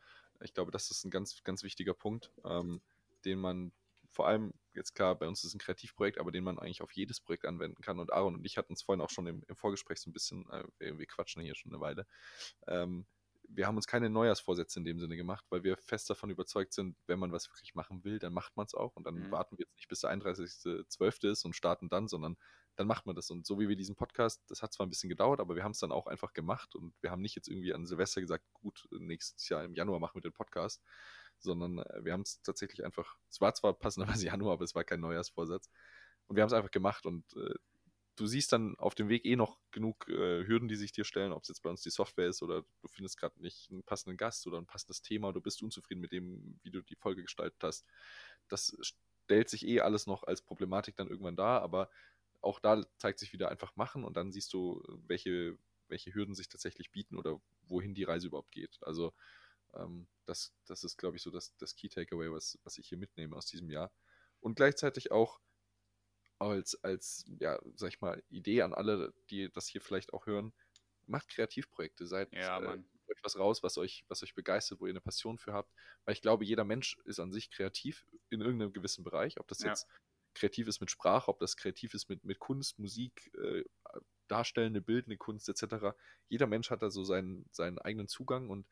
ich 0.42 0.54
glaube, 0.54 0.72
das 0.72 0.90
ist 0.90 1.04
ein 1.04 1.12
ganz, 1.12 1.44
ganz 1.44 1.64
wichtiger 1.64 1.94
Punkt, 1.94 2.32
ähm, 2.46 2.82
den 3.26 3.40
man 3.40 3.74
vor 4.12 4.28
allem, 4.28 4.54
jetzt 4.74 4.96
klar, 4.96 5.16
bei 5.16 5.28
uns 5.28 5.40
ist 5.40 5.50
es 5.50 5.56
ein 5.56 5.60
Kreativprojekt, 5.60 6.18
aber 6.18 6.32
den 6.32 6.44
man 6.44 6.58
eigentlich 6.58 6.82
auf 6.82 6.92
jedes 6.92 7.20
Projekt 7.20 7.46
anwenden 7.46 7.82
kann. 7.82 8.00
Und 8.00 8.12
Aaron 8.12 8.36
und 8.36 8.46
ich 8.46 8.58
hatten 8.58 8.74
es 8.74 8.82
vorhin 8.82 9.02
auch 9.02 9.10
schon 9.10 9.28
im, 9.28 9.44
im 9.48 9.56
Vorgespräch 9.56 10.00
so 10.00 10.10
ein 10.10 10.14
bisschen, 10.14 10.50
äh, 10.50 10.64
wir, 10.80 10.98
wir, 10.98 11.06
quatschen 11.06 11.44
hier 11.44 11.56
schon 11.56 11.72
eine 11.72 11.82
Weile. 11.82 12.08
Wir 13.52 13.68
haben 13.68 13.76
uns 13.76 13.88
keine 13.88 14.10
Neujahrsvorsätze 14.10 14.80
in 14.80 14.86
dem 14.86 15.00
Sinne 15.00 15.16
gemacht, 15.16 15.46
weil 15.50 15.64
wir 15.64 15.78
fest 15.78 16.10
davon 16.10 16.30
überzeugt 16.30 16.74
sind, 16.74 16.96
wenn 17.08 17.20
man 17.20 17.32
was 17.32 17.50
wirklich 17.50 17.76
machen 17.76 18.04
will, 18.04 18.20
dann 18.20 18.34
macht 18.34 18.56
man 18.56 18.66
es 18.66 18.74
auch. 18.74 18.96
Und 18.96 19.06
dann 19.06 19.16
mhm. 19.16 19.32
warten 19.32 19.58
wir 19.58 19.66
jetzt 19.66 19.76
nicht 19.76 19.88
bis 19.88 20.02
der 20.02 20.12
31.12. 20.12 21.32
ist 21.32 21.46
und 21.46 21.56
starten 21.56 21.90
dann, 21.90 22.08
sondern 22.08 22.38
dann 22.76 22.88
macht 22.88 23.06
man 23.06 23.16
das. 23.16 23.30
Und 23.30 23.46
so 23.46 23.60
wie 23.60 23.68
wir 23.68 23.76
diesen 23.76 23.96
Podcast, 23.96 24.42
das 24.48 24.62
hat 24.62 24.72
zwar 24.72 24.86
ein 24.86 24.90
bisschen 24.90 25.10
gedauert, 25.10 25.40
aber 25.42 25.56
wir 25.56 25.64
haben 25.64 25.72
es 25.72 25.80
dann 25.80 25.92
auch 25.92 26.08
einfach 26.08 26.32
gemacht 26.34 26.76
und 26.76 26.94
wir 27.02 27.12
haben 27.12 27.22
nicht 27.22 27.36
jetzt 27.36 27.50
irgendwie 27.50 27.74
an 27.74 27.86
Silvester 27.86 28.22
gesagt, 28.22 28.46
gut, 28.54 28.88
nächstes 28.92 29.50
Jahr 29.50 29.66
im 29.66 29.74
Januar 29.74 30.00
machen 30.00 30.16
wir 30.16 30.22
den 30.22 30.32
Podcast, 30.32 30.82
sondern 31.40 31.80
äh, 31.80 32.06
wir 32.06 32.14
haben 32.14 32.22
es 32.22 32.42
tatsächlich 32.42 32.86
einfach, 32.86 33.18
es 33.30 33.42
war 33.42 33.54
zwar 33.54 33.74
passenderweise 33.74 34.26
Januar, 34.28 34.54
aber 34.54 34.64
es 34.64 34.76
war 34.76 34.84
kein 34.84 35.02
Neujahrsvorsatz. 35.02 35.70
Und 36.28 36.36
wir 36.36 36.44
haben 36.44 36.48
es 36.48 36.54
einfach 36.54 36.72
gemacht 36.72 37.06
und 37.06 37.26
äh, 37.36 37.56
du 38.20 38.28
siehst 38.28 38.52
dann 38.52 38.76
auf 38.78 38.96
dem 38.96 39.10
Weg 39.10 39.26
eh 39.26 39.36
noch 39.36 39.58
genug 39.72 40.08
äh, 40.10 40.46
Hürden, 40.46 40.68
die 40.68 40.76
sich 40.76 40.92
dir 40.92 41.06
stellen, 41.06 41.32
ob 41.32 41.44
es 41.44 41.50
jetzt 41.50 41.62
bei 41.62 41.70
uns 41.70 41.82
die 41.82 41.90
Software 41.90 42.28
ist 42.28 42.42
oder 42.42 42.64
du 42.82 42.88
findest 42.88 43.18
gerade 43.18 43.42
nicht 43.42 43.72
einen 43.72 43.84
passenden 43.84 44.18
Gast 44.18 44.46
oder 44.46 44.58
ein 44.58 44.66
passendes 44.66 45.02
Thema, 45.02 45.32
du 45.32 45.42
bist 45.42 45.64
unzufrieden 45.64 46.02
mit 46.02 46.12
dem, 46.12 46.60
wie 46.64 46.72
du 46.72 46.82
die 46.82 46.96
Folge 46.96 47.22
gestaltet 47.22 47.64
hast. 47.64 47.86
Das 48.50 48.76
stellt 48.82 49.50
sich 49.50 49.66
eh 49.66 49.80
alles 49.82 50.08
noch 50.08 50.24
als 50.24 50.42
Problematik 50.42 50.96
dann 50.98 51.08
irgendwann 51.08 51.36
dar, 51.36 51.62
aber 51.62 51.90
auch 52.42 52.60
da 52.60 52.82
zeigt 52.98 53.20
sich 53.20 53.34
wieder 53.34 53.50
einfach 53.50 53.76
machen 53.76 54.04
und 54.04 54.18
dann 54.18 54.32
siehst 54.32 54.54
du, 54.54 54.84
welche, 55.08 55.58
welche 55.88 56.14
Hürden 56.14 56.36
sich 56.36 56.50
tatsächlich 56.50 56.92
bieten 56.92 57.18
oder 57.18 57.40
wohin 57.68 57.94
die 57.94 58.04
Reise 58.04 58.28
überhaupt 58.28 58.52
geht. 58.52 58.80
Also 58.82 59.14
ähm, 59.74 60.08
das, 60.26 60.54
das 60.66 60.84
ist, 60.84 60.98
glaube 60.98 61.18
ich, 61.18 61.24
so 61.24 61.32
das, 61.32 61.56
das 61.58 61.76
Key 61.76 61.90
Takeaway, 61.90 62.32
was, 62.32 62.60
was 62.64 62.78
ich 62.78 62.88
hier 62.88 62.98
mitnehme 62.98 63.36
aus 63.36 63.46
diesem 63.46 63.70
Jahr. 63.70 63.92
Und 64.40 64.56
gleichzeitig 64.56 65.12
auch 65.12 65.42
als, 66.40 66.82
als, 66.84 67.26
ja, 67.40 67.60
sag 67.76 67.90
ich 67.90 68.02
mal, 68.02 68.24
Idee 68.30 68.62
an 68.62 68.74
alle, 68.74 69.14
die 69.30 69.52
das 69.52 69.68
hier 69.68 69.82
vielleicht 69.82 70.14
auch 70.14 70.26
hören, 70.26 70.54
macht 71.06 71.30
Kreativprojekte, 71.30 72.08
seid 72.08 72.34
ja, 72.34 72.62
äh, 72.62 72.82
was 73.24 73.38
raus, 73.38 73.64
was 73.64 73.78
euch, 73.78 74.06
was 74.08 74.24
euch 74.24 74.36
begeistert, 74.36 74.80
wo 74.80 74.86
ihr 74.86 74.92
eine 74.92 75.02
Passion 75.02 75.38
für 75.38 75.54
habt. 75.54 75.74
Weil 76.06 76.14
ich 76.14 76.22
glaube, 76.22 76.46
jeder 76.46 76.64
Mensch 76.64 76.98
ist 77.06 77.20
an 77.20 77.32
sich 77.32 77.52
kreativ 77.52 78.06
in 78.30 78.42
irgendeinem 78.42 78.72
gewissen 78.72 79.04
Bereich, 79.04 79.40
ob 79.40 79.48
das 79.48 79.60
ja. 79.60 79.70
jetzt 79.70 79.88
kreativ 80.36 80.68
ist 80.68 80.80
mit 80.80 80.92
Sprache, 80.92 81.30
ob 81.30 81.40
das 81.40 81.58
kreativ 81.58 81.94
ist 81.94 82.08
mit, 82.08 82.24
mit 82.24 82.40
Kunst, 82.40 82.80
Musik, 82.80 83.32
äh, 83.36 83.64
darstellende, 84.28 84.80
bildende 84.80 85.18
Kunst 85.18 85.50
etc. 85.50 85.98
Jeder 86.30 86.48
Mensch 86.48 86.70
hat 86.70 86.82
da 86.82 86.90
so 86.90 87.04
seinen, 87.04 87.46
seinen 87.52 87.80
eigenen 87.80 88.08
Zugang 88.08 88.50
und 88.50 88.68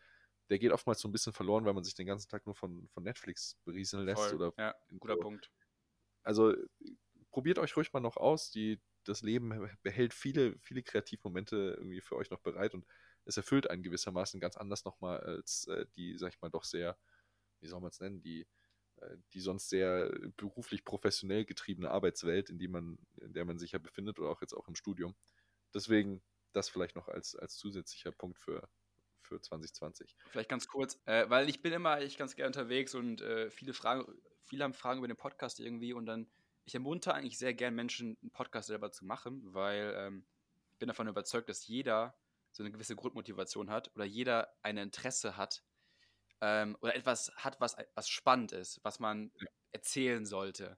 der 0.49 0.59
geht 0.59 0.71
oftmals 0.71 1.01
so 1.01 1.07
ein 1.07 1.11
bisschen 1.11 1.33
verloren, 1.33 1.65
weil 1.65 1.73
man 1.73 1.83
sich 1.83 1.95
den 1.95 2.07
ganzen 2.07 2.29
Tag 2.29 2.45
nur 2.45 2.55
von, 2.55 2.87
von 2.93 3.03
Netflix 3.03 3.57
berieseln 3.65 4.05
lässt. 4.05 4.21
Voll. 4.21 4.35
Oder 4.35 4.53
ja, 4.57 4.75
guter 4.99 5.15
so. 5.15 5.19
Punkt. 5.19 5.51
Also 6.23 6.55
probiert 7.37 7.59
euch 7.59 7.77
ruhig 7.77 7.93
mal 7.93 7.99
noch 7.99 8.17
aus. 8.17 8.49
Die, 8.49 8.81
das 9.03 9.21
Leben 9.21 9.69
behält 9.83 10.15
viele, 10.15 10.57
viele 10.57 10.81
Kreativmomente 10.81 11.75
irgendwie 11.77 12.01
für 12.01 12.15
euch 12.15 12.31
noch 12.31 12.39
bereit 12.39 12.73
und 12.73 12.83
es 13.25 13.37
erfüllt 13.37 13.69
einen 13.69 13.83
gewissermaßen 13.83 14.39
ganz 14.39 14.57
anders 14.57 14.85
nochmal 14.85 15.19
als 15.19 15.67
äh, 15.67 15.85
die, 15.95 16.17
sag 16.17 16.33
ich 16.33 16.41
mal, 16.41 16.49
doch 16.49 16.63
sehr, 16.63 16.97
wie 17.59 17.67
soll 17.67 17.79
man 17.79 17.91
es 17.91 17.99
nennen, 17.99 18.23
die, 18.23 18.47
äh, 18.95 19.17
die 19.33 19.39
sonst 19.39 19.69
sehr 19.69 20.11
beruflich 20.35 20.83
professionell 20.83 21.45
getriebene 21.45 21.91
Arbeitswelt, 21.91 22.49
in, 22.49 22.57
die 22.57 22.67
man, 22.67 22.97
in 23.21 23.33
der 23.33 23.45
man 23.45 23.59
sich 23.59 23.73
ja 23.73 23.77
befindet 23.77 24.17
oder 24.17 24.29
auch 24.31 24.41
jetzt 24.41 24.55
auch 24.55 24.67
im 24.67 24.73
Studium. 24.73 25.15
Deswegen 25.75 26.23
das 26.53 26.69
vielleicht 26.69 26.95
noch 26.95 27.07
als, 27.07 27.35
als 27.35 27.55
zusätzlicher 27.55 28.13
Punkt 28.13 28.39
für, 28.39 28.67
für 29.21 29.39
2020. 29.39 30.15
Vielleicht 30.31 30.49
ganz 30.49 30.67
kurz, 30.67 30.99
äh, 31.05 31.29
weil 31.29 31.49
ich 31.49 31.61
bin 31.61 31.71
immer 31.71 31.91
eigentlich 31.91 32.17
ganz 32.17 32.35
gerne 32.35 32.47
unterwegs 32.47 32.95
und 32.95 33.21
äh, 33.21 33.51
viele 33.51 33.75
Fragen, 33.75 34.11
viele 34.45 34.63
haben 34.63 34.73
Fragen 34.73 34.97
über 34.97 35.07
den 35.07 35.17
Podcast 35.17 35.59
irgendwie 35.59 35.93
und 35.93 36.07
dann, 36.07 36.27
ich 36.67 36.75
ermuntere 36.75 37.13
eigentlich 37.13 37.37
sehr 37.37 37.53
gern 37.53 37.73
Menschen, 37.73 38.17
einen 38.21 38.31
Podcast 38.31 38.67
selber 38.67 38.91
zu 38.91 39.05
machen, 39.05 39.41
weil 39.53 39.95
ähm, 39.97 40.25
ich 40.73 40.79
bin 40.79 40.89
davon 40.89 41.07
überzeugt, 41.07 41.47
dass 41.47 41.65
jeder 41.65 42.13
so 42.51 42.61
eine 42.61 42.71
gewisse 42.71 42.95
Grundmotivation 42.95 43.69
hat 43.69 43.89
oder 43.95 44.03
jeder 44.03 44.53
ein 44.63 44.77
Interesse 44.77 45.37
hat 45.37 45.63
ähm, 46.41 46.77
oder 46.81 46.93
etwas 46.93 47.31
hat, 47.37 47.59
was, 47.61 47.77
was 47.95 48.09
spannend 48.09 48.51
ist, 48.51 48.81
was 48.83 48.99
man 48.99 49.31
erzählen 49.71 50.25
sollte. 50.25 50.77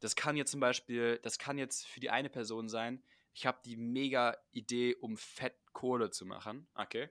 Das 0.00 0.16
kann 0.16 0.36
jetzt 0.36 0.52
zum 0.52 0.60
Beispiel, 0.60 1.18
das 1.22 1.38
kann 1.38 1.58
jetzt 1.58 1.86
für 1.86 2.00
die 2.00 2.10
eine 2.10 2.30
Person 2.30 2.70
sein, 2.70 3.02
ich 3.34 3.46
habe 3.46 3.60
die 3.62 3.76
mega 3.76 4.38
Idee, 4.52 4.96
um 4.96 5.18
Fett 5.18 5.54
Kohle 5.72 6.10
zu 6.10 6.24
machen. 6.24 6.66
Okay. 6.74 7.10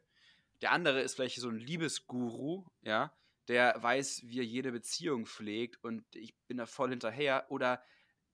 Der 0.62 0.72
andere 0.72 1.02
ist 1.02 1.16
vielleicht 1.16 1.40
so 1.40 1.48
ein 1.48 1.60
Liebesguru, 1.60 2.66
ja, 2.82 3.14
der 3.48 3.82
weiß, 3.82 4.24
wie 4.26 4.40
er 4.40 4.46
jede 4.46 4.72
Beziehung 4.72 5.26
pflegt 5.26 5.84
und 5.84 6.04
ich 6.16 6.36
bin 6.48 6.58
da 6.58 6.66
voll 6.66 6.90
hinterher. 6.90 7.46
Oder 7.50 7.84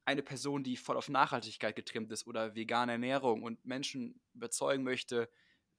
eine 0.05 0.21
Person, 0.21 0.63
die 0.63 0.77
voll 0.77 0.97
auf 0.97 1.09
Nachhaltigkeit 1.09 1.75
getrimmt 1.75 2.11
ist 2.11 2.27
oder 2.27 2.55
vegane 2.55 2.93
Ernährung 2.93 3.43
und 3.43 3.65
Menschen 3.65 4.21
überzeugen 4.33 4.83
möchte, 4.83 5.29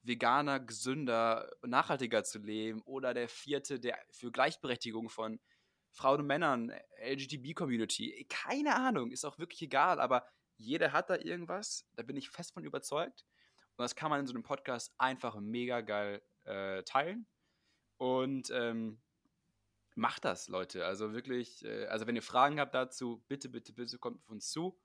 veganer, 0.03 0.61
gesünder, 0.61 1.51
nachhaltiger 1.63 2.25
zu 2.25 2.39
leben. 2.39 2.83
Oder 2.83 3.15
der 3.15 3.29
vierte, 3.29 3.79
der 3.81 3.99
für 4.11 4.31
Gleichberechtigung 4.31 5.09
von 5.09 5.41
Frauen 5.91 6.21
und 6.21 6.27
Männern, 6.27 6.73
LGTB-Community. 7.01 8.27
Keine 8.29 8.77
Ahnung, 8.77 9.11
ist 9.11 9.25
auch 9.25 9.39
wirklich 9.39 9.63
egal, 9.63 10.01
aber 10.01 10.27
jeder 10.57 10.93
hat 10.93 11.11
da 11.11 11.17
irgendwas, 11.17 11.87
da 11.95 12.03
bin 12.03 12.17
ich 12.17 12.31
fest 12.31 12.53
von 12.53 12.65
überzeugt. 12.65 13.25
Und 13.77 13.83
das 13.83 13.95
kann 13.95 14.11
man 14.11 14.21
in 14.21 14.27
so 14.27 14.35
einem 14.35 14.43
Podcast 14.43 14.93
einfach 14.99 15.39
mega 15.39 15.83
geil 15.83 16.23
äh, 16.45 16.83
teilen. 16.85 17.27
Und 17.99 18.51
ähm, 18.51 19.01
macht 19.97 20.25
das, 20.25 20.49
Leute. 20.49 20.85
Also 20.85 21.13
wirklich, 21.13 21.65
äh, 21.65 21.87
also 21.87 22.07
wenn 22.07 22.17
ihr 22.17 22.23
Fragen 22.23 22.61
habt 22.61 22.75
dazu, 22.75 23.25
bitte, 23.29 23.49
bitte, 23.49 23.73
bitte 23.73 23.99
kommt 23.99 24.21
auf 24.21 24.31
uns 24.31 24.51
zu. 24.51 24.79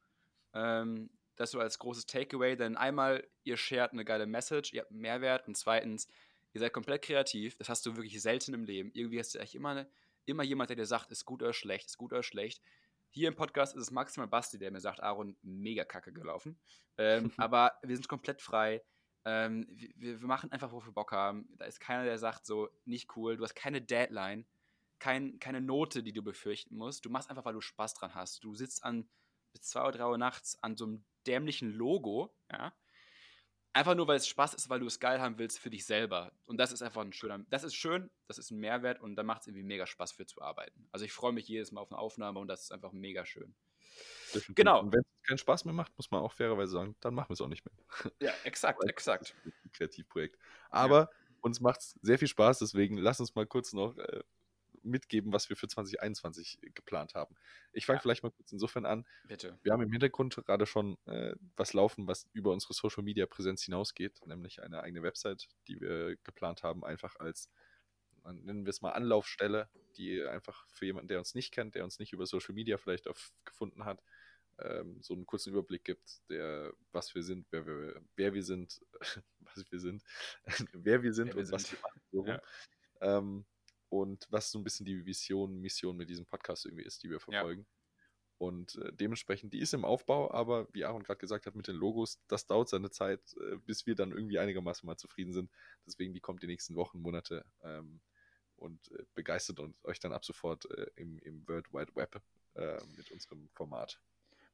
Ähm, 0.53 1.10
das 1.36 1.51
so 1.51 1.60
als 1.60 1.80
großes 1.80 2.06
Takeaway, 2.06 2.56
denn 2.56 2.77
einmal, 2.77 3.27
ihr 3.44 3.58
shared 3.58 3.91
eine 3.91 4.06
geile 4.06 4.25
Message, 4.25 4.74
ihr 4.74 4.82
habt 4.82 4.91
einen 4.91 5.01
Mehrwert 5.01 5.48
und 5.48 5.58
zweitens, 5.58 6.08
ihr 6.53 6.62
seid 6.62 6.74
komplett 6.74 7.03
kreativ. 7.03 7.58
Das 7.58 7.70
hast 7.70 7.86
du 7.86 7.96
wirklich 7.96 8.22
selten 8.22 8.53
im 8.53 8.63
Leben. 8.63 8.91
Irgendwie 8.94 9.20
hast 9.20 9.34
du 9.34 9.39
echt 9.39 9.56
immer, 9.56 9.70
eine, 9.70 9.89
immer 10.25 10.44
jemand, 10.44 10.70
der 10.70 10.77
dir 10.77 10.86
sagt, 10.86 11.12
ist 11.12 11.25
gut 11.25 11.41
oder 11.41 11.53
schlecht, 11.53 11.88
ist 11.88 11.98
gut 11.98 12.13
oder 12.13 12.24
schlecht. 12.24 12.62
Hier 13.10 13.27
im 13.27 13.36
Podcast 13.36 13.75
ist 13.75 13.82
es 13.82 13.91
maximal 13.91 14.27
Basti, 14.27 14.58
der 14.58 14.72
mir 14.72 14.80
sagt, 14.80 15.01
Aaron, 15.01 15.36
mega 15.41 15.84
kacke 15.84 16.13
gelaufen. 16.13 16.60
Ähm, 16.98 17.32
aber 17.38 17.74
wir 17.82 17.96
sind 17.96 18.08
komplett 18.08 18.41
frei. 18.41 18.82
Ähm, 19.25 19.68
wir, 19.70 20.22
wir, 20.22 20.27
machen 20.27 20.51
einfach, 20.51 20.72
wofür 20.72 20.89
wir 20.89 20.94
Bock 20.94 21.12
haben. 21.12 21.50
Da 21.58 21.65
ist 21.65 21.80
keiner, 21.80 22.06
der 22.06 22.18
sagt 22.18 22.46
so, 22.46 22.70
nicht 22.86 23.15
cool. 23.15 23.38
Du 23.38 23.44
hast 23.44 23.56
keine 23.56 23.82
Deadline, 23.82 24.46
kein, 25.01 25.39
keine 25.39 25.62
Note, 25.62 26.03
die 26.03 26.13
du 26.13 26.22
befürchten 26.22 26.77
musst. 26.77 27.03
Du 27.05 27.10
machst 27.10 27.29
einfach, 27.29 27.43
weil 27.43 27.55
du 27.55 27.62
Spaß 27.62 27.96
dran 27.96 28.13
hast. 28.13 28.43
Du 28.43 28.53
sitzt 28.53 28.84
an 28.84 29.10
bis 29.51 29.63
2 29.63 29.81
oder 29.81 29.98
3 29.98 30.05
Uhr 30.05 30.17
nachts 30.17 30.62
an 30.63 30.77
so 30.77 30.86
einem 30.86 31.03
dämlichen 31.27 31.72
Logo, 31.72 32.34
ja. 32.51 32.74
Einfach 33.74 33.96
nur, 33.96 34.08
weil 34.08 34.17
es 34.17 34.27
Spaß 34.27 34.53
ist, 34.53 34.70
weil 34.70 34.81
du 34.81 34.86
es 34.86 35.00
geil 35.00 35.22
haben 35.22 35.39
willst 35.39 35.58
für 35.58 35.70
dich 35.70 35.86
selber. 35.86 36.34
Und 36.46 36.58
das 36.58 36.74
ist 36.74 36.81
einfach 36.81 37.01
ein 37.01 37.13
schöner, 37.13 37.39
das 37.50 37.63
ist 37.63 37.74
schön, 37.74 38.12
das 38.27 38.38
ist 38.38 38.51
ein 38.51 38.60
Mehrwert 38.60 39.00
und 39.00 39.15
dann 39.15 39.25
macht 39.25 39.41
es 39.41 39.48
irgendwie 39.48 39.63
mega 39.63 39.88
Spaß 39.88 40.12
für 40.12 40.25
zu 40.25 40.41
arbeiten. 40.41 40.88
Also 40.91 41.05
ich 41.05 41.13
freue 41.13 41.31
mich 41.31 41.48
jedes 41.48 41.72
Mal 41.72 41.81
auf 41.81 41.89
eine 41.89 41.98
Aufnahme 41.98 42.39
und 42.39 42.48
das 42.48 42.63
ist 42.63 42.72
einfach 42.72 42.91
mega 42.91 43.25
schön. 43.25 43.55
Definitiv. 44.27 44.55
Genau. 44.55 44.81
Und 44.81 44.93
wenn 44.93 45.00
es 45.00 45.27
keinen 45.27 45.38
Spaß 45.38 45.65
mehr 45.65 45.74
macht, 45.74 45.98
muss 45.98 46.12
man 46.12 46.22
auch 46.22 46.34
fairerweise 46.34 46.74
sagen, 46.74 46.96
dann 47.00 47.15
machen 47.15 47.29
wir 47.29 47.34
es 47.34 47.41
auch 47.41 47.48
nicht 47.48 47.65
mehr. 47.65 48.12
Ja, 48.22 48.34
exakt, 48.43 48.84
exakt. 48.84 49.36
Kreativprojekt. 49.72 50.38
Aber 50.70 51.00
ja. 51.00 51.10
uns 51.39 51.62
macht 51.62 51.79
es 51.79 51.96
sehr 52.01 52.20
viel 52.20 52.27
Spaß, 52.27 52.60
deswegen 52.60 52.98
lass 52.98 53.22
uns 53.22 53.34
mal 53.36 53.48
kurz 53.48 53.72
noch 53.72 53.98
äh, 53.98 54.22
mitgeben, 54.83 55.33
was 55.33 55.50
wir 55.50 55.55
für 55.55 55.67
2021 55.67 56.59
geplant 56.73 57.15
haben. 57.15 57.35
Ich 57.73 57.85
fange 57.85 57.97
ja. 57.97 58.01
vielleicht 58.01 58.23
mal 58.23 58.31
kurz 58.31 58.51
insofern 58.51 58.85
an. 58.85 59.05
Bitte. 59.27 59.57
Wir 59.63 59.73
haben 59.73 59.81
im 59.81 59.91
Hintergrund 59.91 60.35
gerade 60.35 60.65
schon 60.65 60.97
äh, 61.05 61.35
was 61.55 61.73
laufen, 61.73 62.07
was 62.07 62.27
über 62.33 62.51
unsere 62.51 62.73
Social 62.73 63.03
Media 63.03 63.25
Präsenz 63.25 63.63
hinausgeht, 63.63 64.25
nämlich 64.25 64.61
eine 64.61 64.81
eigene 64.81 65.03
Website, 65.03 65.47
die 65.67 65.79
wir 65.79 66.17
geplant 66.23 66.63
haben, 66.63 66.83
einfach 66.83 67.15
als, 67.17 67.50
nennen 68.23 68.65
wir 68.65 68.69
es 68.69 68.81
mal 68.81 68.91
Anlaufstelle, 68.91 69.69
die 69.97 70.23
einfach 70.23 70.65
für 70.69 70.85
jemanden, 70.85 71.07
der 71.09 71.19
uns 71.19 71.35
nicht 71.35 71.51
kennt, 71.53 71.75
der 71.75 71.83
uns 71.83 72.00
nicht 72.00 72.13
über 72.13 72.25
Social 72.25 72.55
Media 72.55 72.77
vielleicht 72.77 73.07
auf, 73.07 73.31
gefunden 73.45 73.85
hat, 73.85 74.01
ähm, 74.59 74.97
so 75.01 75.13
einen 75.13 75.25
kurzen 75.25 75.51
Überblick 75.51 75.83
gibt, 75.83 76.21
der, 76.29 76.73
was 76.91 77.13
wir 77.15 77.23
sind, 77.23 77.47
wer 77.51 77.65
wir, 77.65 78.01
wer 78.15 78.33
wir 78.33 78.43
sind, 78.43 78.81
was 79.39 79.71
wir 79.71 79.79
sind, 79.79 80.03
wer 80.73 81.03
wir 81.03 81.13
sind 81.13 81.27
wer 81.27 81.35
wir 81.35 81.39
und 81.39 81.45
sind. 81.45 81.53
was 81.53 81.71
wir 81.71 81.79
machen. 81.79 82.01
So 82.11 82.25
ja. 82.25 82.41
ähm, 83.01 83.45
und 83.91 84.25
was 84.29 84.51
so 84.51 84.57
ein 84.57 84.63
bisschen 84.63 84.86
die 84.86 85.05
Vision, 85.05 85.60
Mission 85.60 85.98
mit 85.98 86.10
diesem 86.10 86.25
Podcast 86.25 86.65
irgendwie 86.65 86.86
ist, 86.86 87.03
die 87.03 87.10
wir 87.10 87.19
verfolgen. 87.19 87.62
Ja. 87.62 87.67
Und 88.38 88.75
äh, 88.77 88.93
dementsprechend, 88.93 89.53
die 89.53 89.60
ist 89.60 89.74
im 89.74 89.83
Aufbau, 89.83 90.31
aber 90.31 90.67
wie 90.71 90.86
Aaron 90.86 91.03
gerade 91.03 91.19
gesagt 91.19 91.45
hat, 91.45 91.55
mit 91.55 91.67
den 91.67 91.75
Logos, 91.75 92.19
das 92.27 92.48
dauert 92.48 92.69
seine 92.69 92.89
Zeit, 92.89 93.19
äh, 93.38 93.57
bis 93.57 93.86
wir 93.86 93.93
dann 93.95 94.13
irgendwie 94.13 94.39
einigermaßen 94.39 94.88
mal 94.88 94.95
zufrieden 94.95 95.33
sind. 95.33 95.51
Deswegen, 95.86 96.13
die 96.13 96.21
kommt 96.21 96.41
die 96.41 96.48
nächsten 96.48 96.75
Wochen, 96.75 97.01
Monate 97.01 97.45
ähm, 97.63 98.00
und 98.55 98.91
äh, 98.93 99.03
begeistert 99.13 99.60
uns, 99.60 99.75
euch 99.83 100.00
dann 100.00 100.13
ab 100.13 100.24
sofort 100.24 100.71
äh, 100.71 100.88
im, 100.95 101.19
im 101.19 101.45
World 101.48 101.71
Wide 101.74 101.93
Web 101.95 102.21
äh, 102.55 102.81
mit 102.95 103.12
unserem 103.12 103.50
Format. 103.50 104.01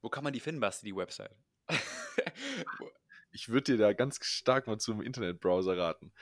Wo 0.02 0.08
kann 0.08 0.24
man 0.24 0.32
die 0.32 0.40
finden, 0.40 0.60
Basti, 0.60 0.84
die 0.84 0.96
Website? 0.96 1.36
ich 3.30 3.48
würde 3.48 3.72
dir 3.72 3.78
da 3.78 3.92
ganz 3.92 4.18
stark 4.24 4.66
mal 4.66 4.78
zum 4.78 5.02
Internetbrowser 5.02 5.76
raten. 5.76 6.12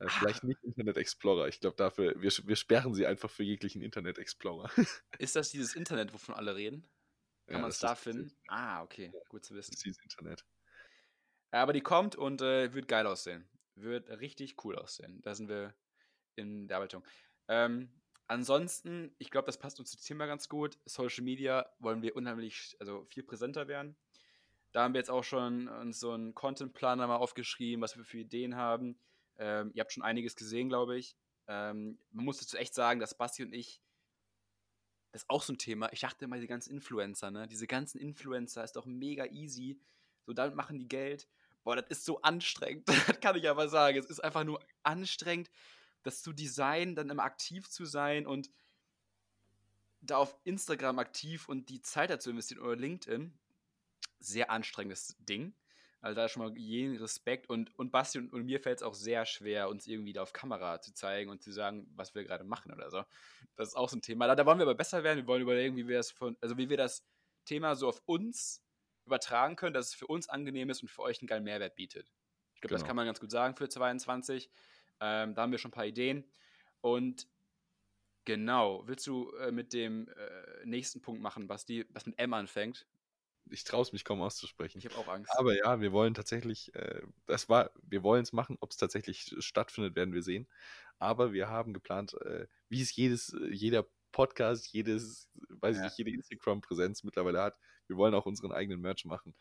Äh, 0.00 0.08
vielleicht 0.08 0.44
nicht 0.44 0.62
Internet 0.62 0.96
Explorer. 0.96 1.48
Ich 1.48 1.60
glaube, 1.60 1.76
dafür, 1.76 2.14
wir, 2.20 2.30
wir 2.30 2.56
sperren 2.56 2.94
sie 2.94 3.06
einfach 3.06 3.30
für 3.30 3.42
jeglichen 3.42 3.82
Internet 3.82 4.18
Explorer. 4.18 4.70
Ist 5.18 5.36
das 5.36 5.50
dieses 5.50 5.74
Internet, 5.74 6.12
wovon 6.12 6.34
alle 6.34 6.54
reden? 6.56 6.88
Kann 7.46 7.56
Ja, 7.56 7.60
man 7.62 7.70
es 7.70 7.78
das 7.78 7.90
da 7.90 7.94
finden? 7.94 8.32
Ah, 8.48 8.82
okay, 8.82 9.12
gut 9.28 9.44
zu 9.44 9.54
Das 9.60 9.68
wissen. 9.68 9.74
ist 9.74 9.84
dieses 9.84 10.02
Internet. 10.02 10.44
Aber 11.50 11.72
die 11.72 11.80
kommt 11.82 12.16
und 12.16 12.42
äh, 12.42 12.72
wird 12.74 12.88
geil 12.88 13.06
aussehen. 13.06 13.48
Wird 13.76 14.08
richtig 14.10 14.64
cool 14.64 14.76
aussehen. 14.76 15.20
Da 15.22 15.34
sind 15.34 15.48
wir 15.48 15.74
in 16.36 16.68
der 16.68 16.78
Arbeitung. 16.78 17.04
Ähm, 17.48 17.90
ansonsten, 18.26 19.14
ich 19.18 19.30
glaube, 19.30 19.46
das 19.46 19.58
passt 19.58 19.78
uns 19.78 19.90
zum 19.92 20.00
Thema 20.00 20.26
ganz 20.26 20.48
gut. 20.48 20.78
Social 20.84 21.24
Media 21.24 21.70
wollen 21.78 22.02
wir 22.02 22.16
unheimlich, 22.16 22.76
also 22.80 23.04
viel 23.06 23.22
präsenter 23.22 23.68
werden. 23.68 23.96
Da 24.74 24.82
haben 24.82 24.92
wir 24.92 24.98
jetzt 24.98 25.10
auch 25.10 25.22
schon 25.22 25.68
uns 25.68 26.00
so 26.00 26.10
einen 26.10 26.34
Content-Planer 26.34 27.06
mal 27.06 27.18
aufgeschrieben, 27.18 27.80
was 27.80 27.96
wir 27.96 28.04
für 28.04 28.18
Ideen 28.18 28.56
haben. 28.56 28.98
Ähm, 29.38 29.70
ihr 29.72 29.80
habt 29.80 29.92
schon 29.92 30.02
einiges 30.02 30.34
gesehen, 30.34 30.68
glaube 30.68 30.98
ich. 30.98 31.16
Ähm, 31.46 31.96
man 32.10 32.24
muss 32.24 32.40
dazu 32.40 32.56
echt 32.56 32.74
sagen, 32.74 32.98
dass 32.98 33.16
Basti 33.16 33.44
und 33.44 33.54
ich, 33.54 33.80
das 35.12 35.22
ist 35.22 35.30
auch 35.30 35.44
so 35.44 35.52
ein 35.52 35.58
Thema. 35.58 35.92
Ich 35.92 36.00
dachte 36.00 36.24
immer, 36.24 36.40
die 36.40 36.48
ganzen 36.48 36.72
Influencer, 36.72 37.30
ne? 37.30 37.46
Diese 37.46 37.68
ganzen 37.68 37.98
Influencer 37.98 38.64
ist 38.64 38.74
doch 38.74 38.84
mega 38.84 39.26
easy. 39.26 39.78
So, 40.26 40.32
damit 40.32 40.56
machen 40.56 40.80
die 40.80 40.88
Geld. 40.88 41.28
Boah, 41.62 41.76
das 41.76 41.86
ist 41.90 42.04
so 42.04 42.20
anstrengend. 42.22 42.88
das 43.06 43.20
kann 43.20 43.36
ich 43.36 43.48
aber 43.48 43.68
sagen. 43.68 43.96
Es 43.96 44.06
ist 44.06 44.24
einfach 44.24 44.42
nur 44.42 44.58
anstrengend, 44.82 45.52
das 46.02 46.20
zu 46.20 46.32
designen, 46.32 46.96
dann 46.96 47.10
immer 47.10 47.22
aktiv 47.22 47.70
zu 47.70 47.84
sein 47.84 48.26
und 48.26 48.50
da 50.00 50.16
auf 50.16 50.36
Instagram 50.42 50.98
aktiv 50.98 51.48
und 51.48 51.68
die 51.68 51.80
Zeit 51.80 52.10
dazu 52.10 52.30
investieren 52.30 52.60
oder 52.60 52.74
LinkedIn. 52.74 53.38
Sehr 54.24 54.50
anstrengendes 54.50 55.16
Ding. 55.18 55.54
Also 56.00 56.16
da 56.16 56.28
schon 56.28 56.42
mal 56.42 56.58
jeden 56.58 56.96
Respekt 56.96 57.48
und, 57.48 57.74
und 57.78 57.90
Basti 57.90 58.18
und, 58.18 58.30
und 58.32 58.44
mir 58.44 58.60
fällt 58.60 58.78
es 58.78 58.82
auch 58.82 58.92
sehr 58.92 59.24
schwer, 59.24 59.70
uns 59.70 59.86
irgendwie 59.86 60.12
da 60.12 60.22
auf 60.22 60.34
Kamera 60.34 60.80
zu 60.82 60.92
zeigen 60.92 61.30
und 61.30 61.42
zu 61.42 61.50
sagen, 61.50 61.90
was 61.96 62.14
wir 62.14 62.24
gerade 62.24 62.44
machen 62.44 62.72
oder 62.72 62.90
so. 62.90 63.04
Das 63.56 63.68
ist 63.68 63.74
auch 63.74 63.88
so 63.88 63.96
ein 63.96 64.02
Thema. 64.02 64.26
Da, 64.26 64.34
da 64.34 64.44
wollen 64.44 64.58
wir 64.58 64.64
aber 64.64 64.74
besser 64.74 65.02
werden. 65.02 65.20
Wir 65.20 65.26
wollen 65.26 65.40
überlegen, 65.40 65.76
wie 65.76 65.88
wir 65.88 65.96
das 65.96 66.10
von, 66.10 66.36
also 66.42 66.58
wie 66.58 66.68
wir 66.68 66.76
das 66.76 67.06
Thema 67.46 67.74
so 67.74 67.88
auf 67.88 68.02
uns 68.04 68.62
übertragen 69.06 69.56
können, 69.56 69.72
dass 69.72 69.88
es 69.88 69.94
für 69.94 70.06
uns 70.06 70.28
angenehm 70.28 70.68
ist 70.68 70.82
und 70.82 70.88
für 70.88 71.02
euch 71.02 71.20
einen 71.20 71.26
geilen 71.28 71.44
Mehrwert 71.44 71.74
bietet. 71.74 72.12
Ich 72.54 72.60
glaube, 72.60 72.74
das 72.74 72.82
Genau. 72.82 72.88
kann 72.88 72.96
man 72.96 73.06
ganz 73.06 73.20
gut 73.20 73.30
sagen 73.30 73.56
für 73.56 73.68
22. 73.68 74.50
Ähm, 75.00 75.34
da 75.34 75.42
haben 75.42 75.52
wir 75.52 75.58
schon 75.58 75.70
ein 75.70 75.74
paar 75.74 75.86
Ideen. 75.86 76.30
Und 76.82 77.28
genau, 78.26 78.86
willst 78.86 79.06
du 79.06 79.30
äh, 79.36 79.50
mit 79.52 79.72
dem 79.72 80.08
äh, 80.08 80.66
nächsten 80.66 81.00
Punkt 81.00 81.22
machen, 81.22 81.46
Basti, 81.46 81.86
was 81.90 82.04
mit 82.06 82.18
M 82.18 82.34
anfängt? 82.34 82.86
Ich 83.50 83.64
traue 83.64 83.82
es 83.82 83.92
mich 83.92 84.04
kaum 84.04 84.22
auszusprechen. 84.22 84.78
Ich 84.78 84.86
habe 84.86 84.96
auch 84.96 85.08
Angst. 85.08 85.32
Aber 85.38 85.54
ja, 85.56 85.80
wir 85.80 85.92
wollen 85.92 86.14
tatsächlich, 86.14 86.74
äh, 86.74 87.02
das 87.26 87.48
war, 87.48 87.70
wir 87.82 88.02
wollen 88.02 88.22
es 88.22 88.32
machen, 88.32 88.56
ob 88.60 88.70
es 88.70 88.76
tatsächlich 88.76 89.34
stattfindet, 89.38 89.96
werden 89.96 90.14
wir 90.14 90.22
sehen. 90.22 90.48
Aber 90.98 91.32
wir 91.32 91.48
haben 91.48 91.72
geplant, 91.74 92.14
äh, 92.22 92.46
wie 92.68 92.80
es 92.80 92.94
jedes, 92.96 93.36
jeder 93.50 93.86
Podcast, 94.12 94.68
jedes, 94.72 95.28
weiß 95.48 95.76
ich 95.76 95.80
Ja. 95.80 95.84
nicht, 95.84 95.98
jede 95.98 96.10
Instagram-Präsenz 96.12 97.02
mittlerweile 97.02 97.42
hat. 97.42 97.58
Wir 97.88 97.96
wollen 97.96 98.14
auch 98.14 98.26
unseren 98.26 98.52
eigenen 98.52 98.80
Merch 98.80 99.04
machen. 99.04 99.34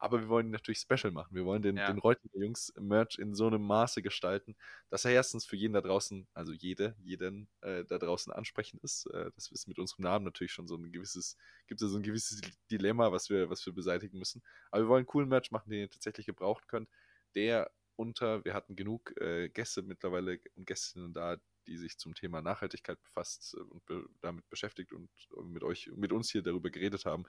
Aber 0.00 0.20
wir 0.20 0.28
wollen 0.28 0.46
ihn 0.46 0.52
natürlich 0.52 0.80
special 0.80 1.12
machen. 1.12 1.34
Wir 1.36 1.44
wollen 1.44 1.60
den, 1.62 1.76
Ja. 1.76 1.86
den 1.86 1.98
Reutlinger 1.98 2.44
Jungs 2.44 2.72
Merch 2.80 3.18
in 3.18 3.34
so 3.34 3.46
einem 3.46 3.62
Maße 3.62 4.00
gestalten, 4.02 4.56
dass 4.88 5.04
er 5.04 5.12
erstens 5.12 5.44
für 5.44 5.56
jeden 5.56 5.74
da 5.74 5.82
draußen, 5.82 6.26
also 6.32 6.52
jede, 6.52 6.96
jeden 7.02 7.48
äh, 7.60 7.84
da 7.84 7.98
draußen 7.98 8.32
ansprechend 8.32 8.82
ist. 8.82 9.06
Äh, 9.12 9.30
das 9.34 9.50
ist 9.50 9.68
mit 9.68 9.78
unserem 9.78 10.04
Namen 10.04 10.24
natürlich 10.24 10.52
schon 10.52 10.66
so 10.66 10.76
ein 10.76 10.90
gewisses, 10.90 11.36
gibt 11.66 11.82
es 11.82 11.90
so 11.90 11.98
ein 11.98 12.02
gewisses 12.02 12.40
Dilemma, 12.70 13.12
was 13.12 13.28
wir, 13.28 13.50
was 13.50 13.64
wir 13.66 13.74
beseitigen 13.74 14.18
müssen. 14.18 14.42
Aber 14.70 14.82
wir 14.84 14.88
wollen 14.88 15.06
coolen 15.06 15.28
Merch 15.28 15.50
machen, 15.50 15.70
den 15.70 15.80
ihr 15.80 15.90
tatsächlich 15.90 16.26
gebrauchen 16.26 16.64
könnt. 16.66 16.88
Der 17.34 17.70
unter, 17.96 18.42
wir 18.46 18.54
hatten 18.54 18.76
genug 18.76 19.14
äh, 19.20 19.50
Gäste 19.50 19.82
mittlerweile 19.82 20.40
und 20.56 20.66
Gästinnen 20.66 21.12
da, 21.12 21.36
die 21.66 21.76
sich 21.76 21.98
zum 21.98 22.14
Thema 22.14 22.40
Nachhaltigkeit 22.40 23.00
befasst 23.02 23.54
äh, 23.54 23.60
und 23.60 23.84
be 23.84 24.06
damit 24.22 24.48
beschäftigt 24.48 24.92
und, 24.92 25.10
und 25.32 25.52
mit 25.52 25.62
euch, 25.62 25.90
mit 25.94 26.10
uns 26.10 26.30
hier 26.30 26.42
darüber 26.42 26.70
geredet 26.70 27.04
haben. 27.04 27.24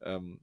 Ähm, 0.00 0.40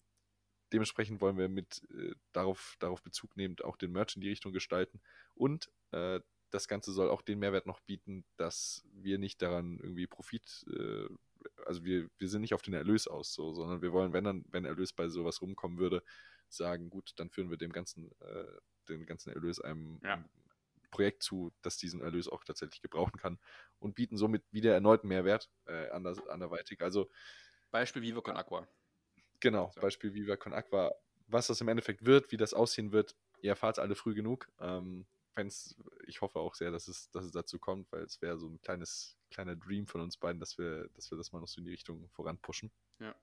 dementsprechend 0.74 1.22
wollen 1.22 1.38
wir 1.38 1.48
mit 1.48 1.84
äh, 1.92 2.15
darauf, 2.34 2.75
darauf 2.80 3.01
Bezug 3.01 3.38
nehmend 3.38 3.63
auch 3.63 3.77
den 3.77 3.92
Merch 3.92 4.15
in 4.15 4.22
die 4.22 4.30
Richtung 4.30 4.51
gestalten. 4.51 5.00
Und 5.36 5.72
äh, 5.92 6.20
das 6.50 6.68
Ganze 6.68 6.92
soll 6.92 7.10
auch 7.10 7.21
den 7.21 7.39
Mehrwert 7.39 7.65
noch 7.65 7.80
bieten, 7.80 8.26
dass 8.38 8.84
wir 8.91 9.17
nicht 9.17 9.41
daran 9.41 9.80
irgendwie 9.80 10.08
Profit, 10.08 10.65
äh, 10.69 11.08
also 11.65 11.84
wir, 11.84 12.10
wir 12.17 12.30
sind 12.30 12.41
nicht 12.41 12.54
auf 12.54 12.62
den 12.62 12.74
Erlös 12.74 13.08
aus, 13.08 13.34
so, 13.34 13.54
sondern 13.54 13.82
wir 13.82 13.91
wollen, 13.91 14.13
wenn 14.13 14.24
dann, 14.24 14.45
wenn 14.50 14.65
Erlös 14.65 14.93
bei 14.93 15.08
sowas 15.10 15.41
rumkommen 15.41 15.78
würde, 15.78 16.04
sagen, 16.50 16.89
gut, 16.89 17.13
dann 17.15 17.30
führen 17.30 17.50
wir 17.50 17.58
dem 17.58 17.71
ganzen, 17.71 18.12
äh, 18.19 18.45
den 18.89 19.06
ganzen 19.06 19.32
Erlös 19.32 19.60
einem, 19.60 20.00
Ja. 20.04 20.24
Projekt 20.91 21.24
zu, 21.24 21.52
das 21.63 21.78
diesen 21.78 22.02
Erlös 22.02 22.28
auch 22.28 22.43
tatsächlich 22.43 22.84
gebrauchen 22.84 23.17
kann 23.17 23.39
und 23.80 23.95
bieten 23.95 24.15
somit 24.15 24.43
wieder 24.52 24.76
erneuten 24.76 25.08
Mehrwert 25.08 25.50
äh, 25.65 25.89
ander, 25.89 26.15
anderweitig. 26.30 26.82
Also 26.82 27.10
Beispiel 27.71 28.04
Vivo 28.04 28.21
Aqua. 28.21 28.67
Genau, 29.43 29.71
So. 29.75 29.82
Beispiel 29.82 30.13
Viva 30.13 30.38
Con 30.38 30.53
Aqua. 30.53 30.95
Was 31.27 31.47
das 31.47 31.60
im 31.60 31.67
Endeffekt 31.67 32.06
wird, 32.06 32.32
wie 32.32 32.38
das 32.38 32.53
aussehen 32.53 32.93
wird, 32.93 33.13
ihr 33.41 33.49
erfahrt 33.49 33.77
alle 33.77 33.93
früh 33.93 34.13
genug. 34.13 34.47
Ähm, 34.62 35.06
wenn's, 35.36 35.75
ich 36.08 36.21
hoffe 36.21 36.39
auch 36.39 36.56
sehr, 36.56 36.71
dass 36.71 36.88
es, 36.88 37.12
dass 37.12 37.25
es 37.25 37.34
dazu 37.34 37.60
kommt, 37.60 37.91
weil 37.91 38.03
es 38.03 38.21
wäre 38.21 38.38
so 38.38 38.47
ein 38.47 38.62
kleines, 38.62 39.17
kleiner 39.32 39.58
Dream 39.58 39.86
von 39.86 39.99
uns 39.99 40.15
beiden, 40.15 40.39
dass 40.39 40.58
wir, 40.58 40.88
dass 40.95 41.12
wir 41.12 41.17
das 41.17 41.34
mal 41.34 41.41
noch 41.41 41.49
so 41.49 41.60
in 41.60 41.65
die 41.65 41.71
Richtung 41.71 42.08
voranpushen. 42.12 42.71
Ja. 42.99 43.13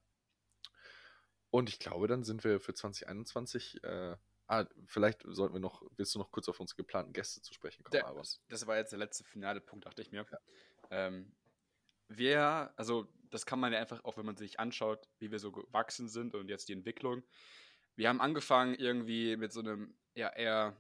Und 1.49 1.71
ich 1.71 1.79
glaube, 1.79 2.07
dann 2.07 2.23
sind 2.23 2.45
wir 2.45 2.61
für 2.61 2.75
2021. 2.75 3.83
Äh, 3.83 4.17
ah, 4.47 4.67
vielleicht 4.85 5.23
sollten 5.27 5.55
wir 5.55 5.61
noch, 5.61 5.83
willst 5.97 6.15
du 6.15 6.19
noch 6.19 6.31
kurz 6.33 6.51
auf 6.51 6.61
unsere 6.61 6.77
geplanten 6.77 7.15
Gäste 7.15 7.41
zu 7.41 7.55
sprechen 7.55 7.83
kommen, 7.83 7.93
Der, 7.93 8.23
das, 8.49 8.67
war 8.67 8.77
jetzt 8.77 8.93
der 8.93 8.99
letzte 8.99 9.25
finale 9.25 9.63
Punkt, 9.63 9.87
dachte 9.87 10.03
ich 10.03 10.13
mir. 10.13 10.27
Ähm, 10.91 11.33
wir, 12.09 12.75
also 12.77 13.09
das 13.31 13.47
kann 13.47 13.61
man 13.61 13.73
ja 13.73 13.79
einfach, 13.79 14.05
auch 14.05 14.17
wenn 14.17 14.27
man 14.27 14.37
sich 14.37 14.61
anschaut, 14.61 15.09
wie 15.19 15.31
wir 15.31 15.39
so 15.39 15.53
gewachsen 15.53 16.09
sind 16.09 16.35
und 16.35 16.49
jetzt 16.49 16.69
die 16.69 16.73
Entwicklung. 16.73 17.23
Wir 17.97 18.09
haben 18.09 18.21
angefangen 18.21 18.75
irgendwie 18.75 19.37
mit 19.37 19.53
so 19.53 19.61
einem, 19.61 19.97
ja, 20.15 20.29
eher, 20.29 20.77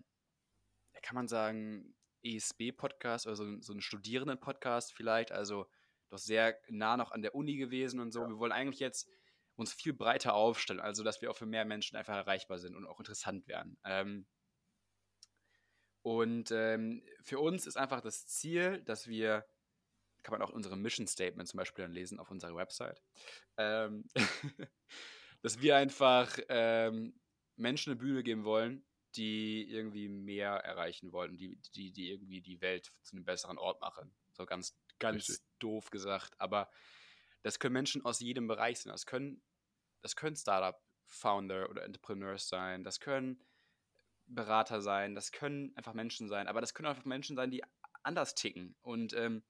ja, 0.94 1.00
kann 1.00 1.14
man 1.14 1.28
sagen, 1.28 1.94
ESB-Podcast 2.22 3.26
oder 3.26 3.36
so, 3.36 3.60
so 3.60 3.72
einen 3.72 3.80
Studierenden-Podcast 3.80 4.92
vielleicht, 4.92 5.32
also 5.32 5.66
doch 6.10 6.18
sehr 6.18 6.58
nah 6.68 6.96
noch 6.96 7.12
an 7.12 7.22
der 7.22 7.34
Uni 7.34 7.56
gewesen 7.56 8.00
und 8.00 8.12
so. 8.12 8.26
Wir 8.26 8.38
wollen 8.38 8.52
eigentlich 8.52 8.80
jetzt 8.80 9.08
uns 9.56 9.72
viel 9.72 9.92
breiter 9.92 10.34
aufstellen, 10.34 10.80
also 10.80 11.04
dass 11.04 11.22
wir 11.22 11.30
auch 11.30 11.36
für 11.36 11.46
mehr 11.46 11.64
Menschen 11.64 11.96
einfach 11.96 12.14
erreichbar 12.14 12.58
sind 12.58 12.74
und 12.74 12.86
auch 12.86 12.98
interessant 12.98 13.46
werden. 13.46 13.78
Ähm, 13.84 14.26
und 16.02 16.50
ähm, 16.50 17.02
für 17.22 17.38
uns 17.38 17.66
ist 17.66 17.76
einfach 17.76 18.00
das 18.00 18.26
Ziel, 18.26 18.82
dass 18.82 19.06
wir, 19.06 19.46
kann 20.22 20.32
man 20.38 20.42
auch 20.42 20.52
unsere 20.52 20.76
Mission 20.76 21.06
Statement 21.06 21.48
zum 21.48 21.58
Beispiel 21.58 21.84
dann 21.84 21.92
lesen 21.92 22.18
auf 22.18 22.30
unserer 22.30 22.54
Website, 22.54 23.02
ähm, 23.56 24.04
dass 25.42 25.60
wir 25.60 25.76
einfach 25.76 26.38
ähm, 26.48 27.18
Menschen 27.56 27.92
eine 27.92 28.00
Bühne 28.00 28.22
geben 28.22 28.44
wollen, 28.44 28.84
die 29.16 29.68
irgendwie 29.68 30.08
mehr 30.08 30.52
erreichen 30.52 31.12
wollen, 31.12 31.36
die, 31.36 31.56
die, 31.74 31.90
die 31.92 32.10
irgendwie 32.10 32.40
die 32.40 32.60
Welt 32.60 32.92
zu 33.02 33.16
einem 33.16 33.24
besseren 33.24 33.58
Ort 33.58 33.80
machen. 33.80 34.14
So 34.32 34.46
ganz, 34.46 34.78
ganz 34.98 35.28
Richtig. 35.28 35.46
doof 35.58 35.90
gesagt. 35.90 36.34
Aber 36.38 36.70
das 37.42 37.58
können 37.58 37.72
Menschen 37.72 38.04
aus 38.04 38.20
jedem 38.20 38.46
Bereich 38.46 38.80
sein. 38.80 38.92
Das 38.92 39.06
können, 39.06 39.42
das 40.02 40.14
können 40.14 40.36
Startup-Founder 40.36 41.68
oder 41.70 41.84
Entrepreneurs 41.84 42.48
sein. 42.48 42.84
Das 42.84 43.00
können 43.00 43.42
Berater 44.26 44.80
sein. 44.80 45.14
Das 45.14 45.32
können 45.32 45.76
einfach 45.76 45.94
Menschen 45.94 46.28
sein. 46.28 46.46
Aber 46.46 46.60
das 46.60 46.74
können 46.74 46.88
einfach 46.88 47.04
Menschen 47.04 47.36
sein, 47.36 47.50
die 47.50 47.64
anders 48.02 48.34
ticken 48.34 48.76
und, 48.80 49.12
ähm, 49.14 49.42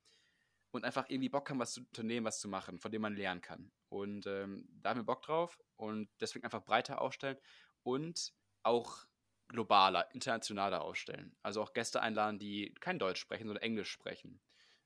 und 0.70 0.85
einfach 0.85 1.06
irgendwie 1.09 1.28
Bock 1.28 1.50
haben, 1.50 1.59
was 1.59 1.72
zu 1.72 1.80
unternehmen, 1.80 2.26
was 2.26 2.40
zu 2.40 2.48
machen, 2.48 2.78
von 2.78 2.92
dem 2.92 3.02
man 3.02 3.16
lernen 3.16 3.40
kann. 3.40 3.70
Und 3.88 4.26
ähm, 4.26 4.68
da 4.83 4.90
haben 4.90 5.00
wir 5.00 5.04
Bock 5.04 5.22
drauf 5.22 5.59
und 5.76 6.09
deswegen 6.20 6.44
einfach 6.44 6.64
breiter 6.64 7.00
aufstellen 7.00 7.38
und 7.83 8.33
auch 8.62 9.06
globaler, 9.48 10.12
internationaler 10.14 10.83
aufstellen. 10.83 11.37
Also 11.42 11.62
auch 11.62 11.72
Gäste 11.72 12.00
einladen, 12.00 12.38
die 12.38 12.72
kein 12.80 12.98
Deutsch 12.98 13.20
sprechen, 13.20 13.46
sondern 13.46 13.62
Englisch 13.62 13.90
sprechen. 13.90 14.40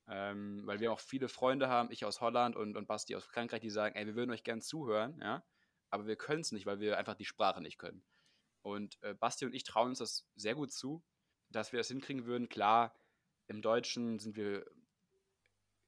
Ähm, 0.06 0.62
weil 0.66 0.80
wir 0.80 0.92
auch 0.92 1.00
viele 1.00 1.28
Freunde 1.28 1.68
haben, 1.68 1.90
ich 1.90 2.04
aus 2.04 2.20
Holland 2.20 2.56
und, 2.56 2.76
und 2.76 2.86
Basti 2.86 3.14
aus 3.14 3.24
Frankreich, 3.24 3.60
die 3.60 3.70
sagen, 3.70 3.94
ey, 3.94 4.06
wir 4.06 4.14
würden 4.14 4.30
euch 4.30 4.44
gern 4.44 4.60
zuhören, 4.60 5.18
ja, 5.20 5.44
aber 5.90 6.06
wir 6.06 6.16
können 6.16 6.42
es 6.42 6.52
nicht, 6.52 6.66
weil 6.66 6.80
wir 6.80 6.98
einfach 6.98 7.14
die 7.14 7.24
Sprache 7.24 7.62
nicht 7.62 7.78
können. 7.78 8.04
Und 8.62 8.98
äh, 9.02 9.14
Basti 9.14 9.46
und 9.46 9.54
ich 9.54 9.64
trauen 9.64 9.90
uns 9.90 9.98
das 9.98 10.26
sehr 10.34 10.54
gut 10.54 10.72
zu, 10.72 11.02
dass 11.50 11.72
wir 11.72 11.78
das 11.78 11.88
hinkriegen 11.88 12.26
würden. 12.26 12.48
Klar, 12.48 12.94
im 13.46 13.62
Deutschen 13.62 14.18
sind 14.18 14.36
wir 14.36 14.66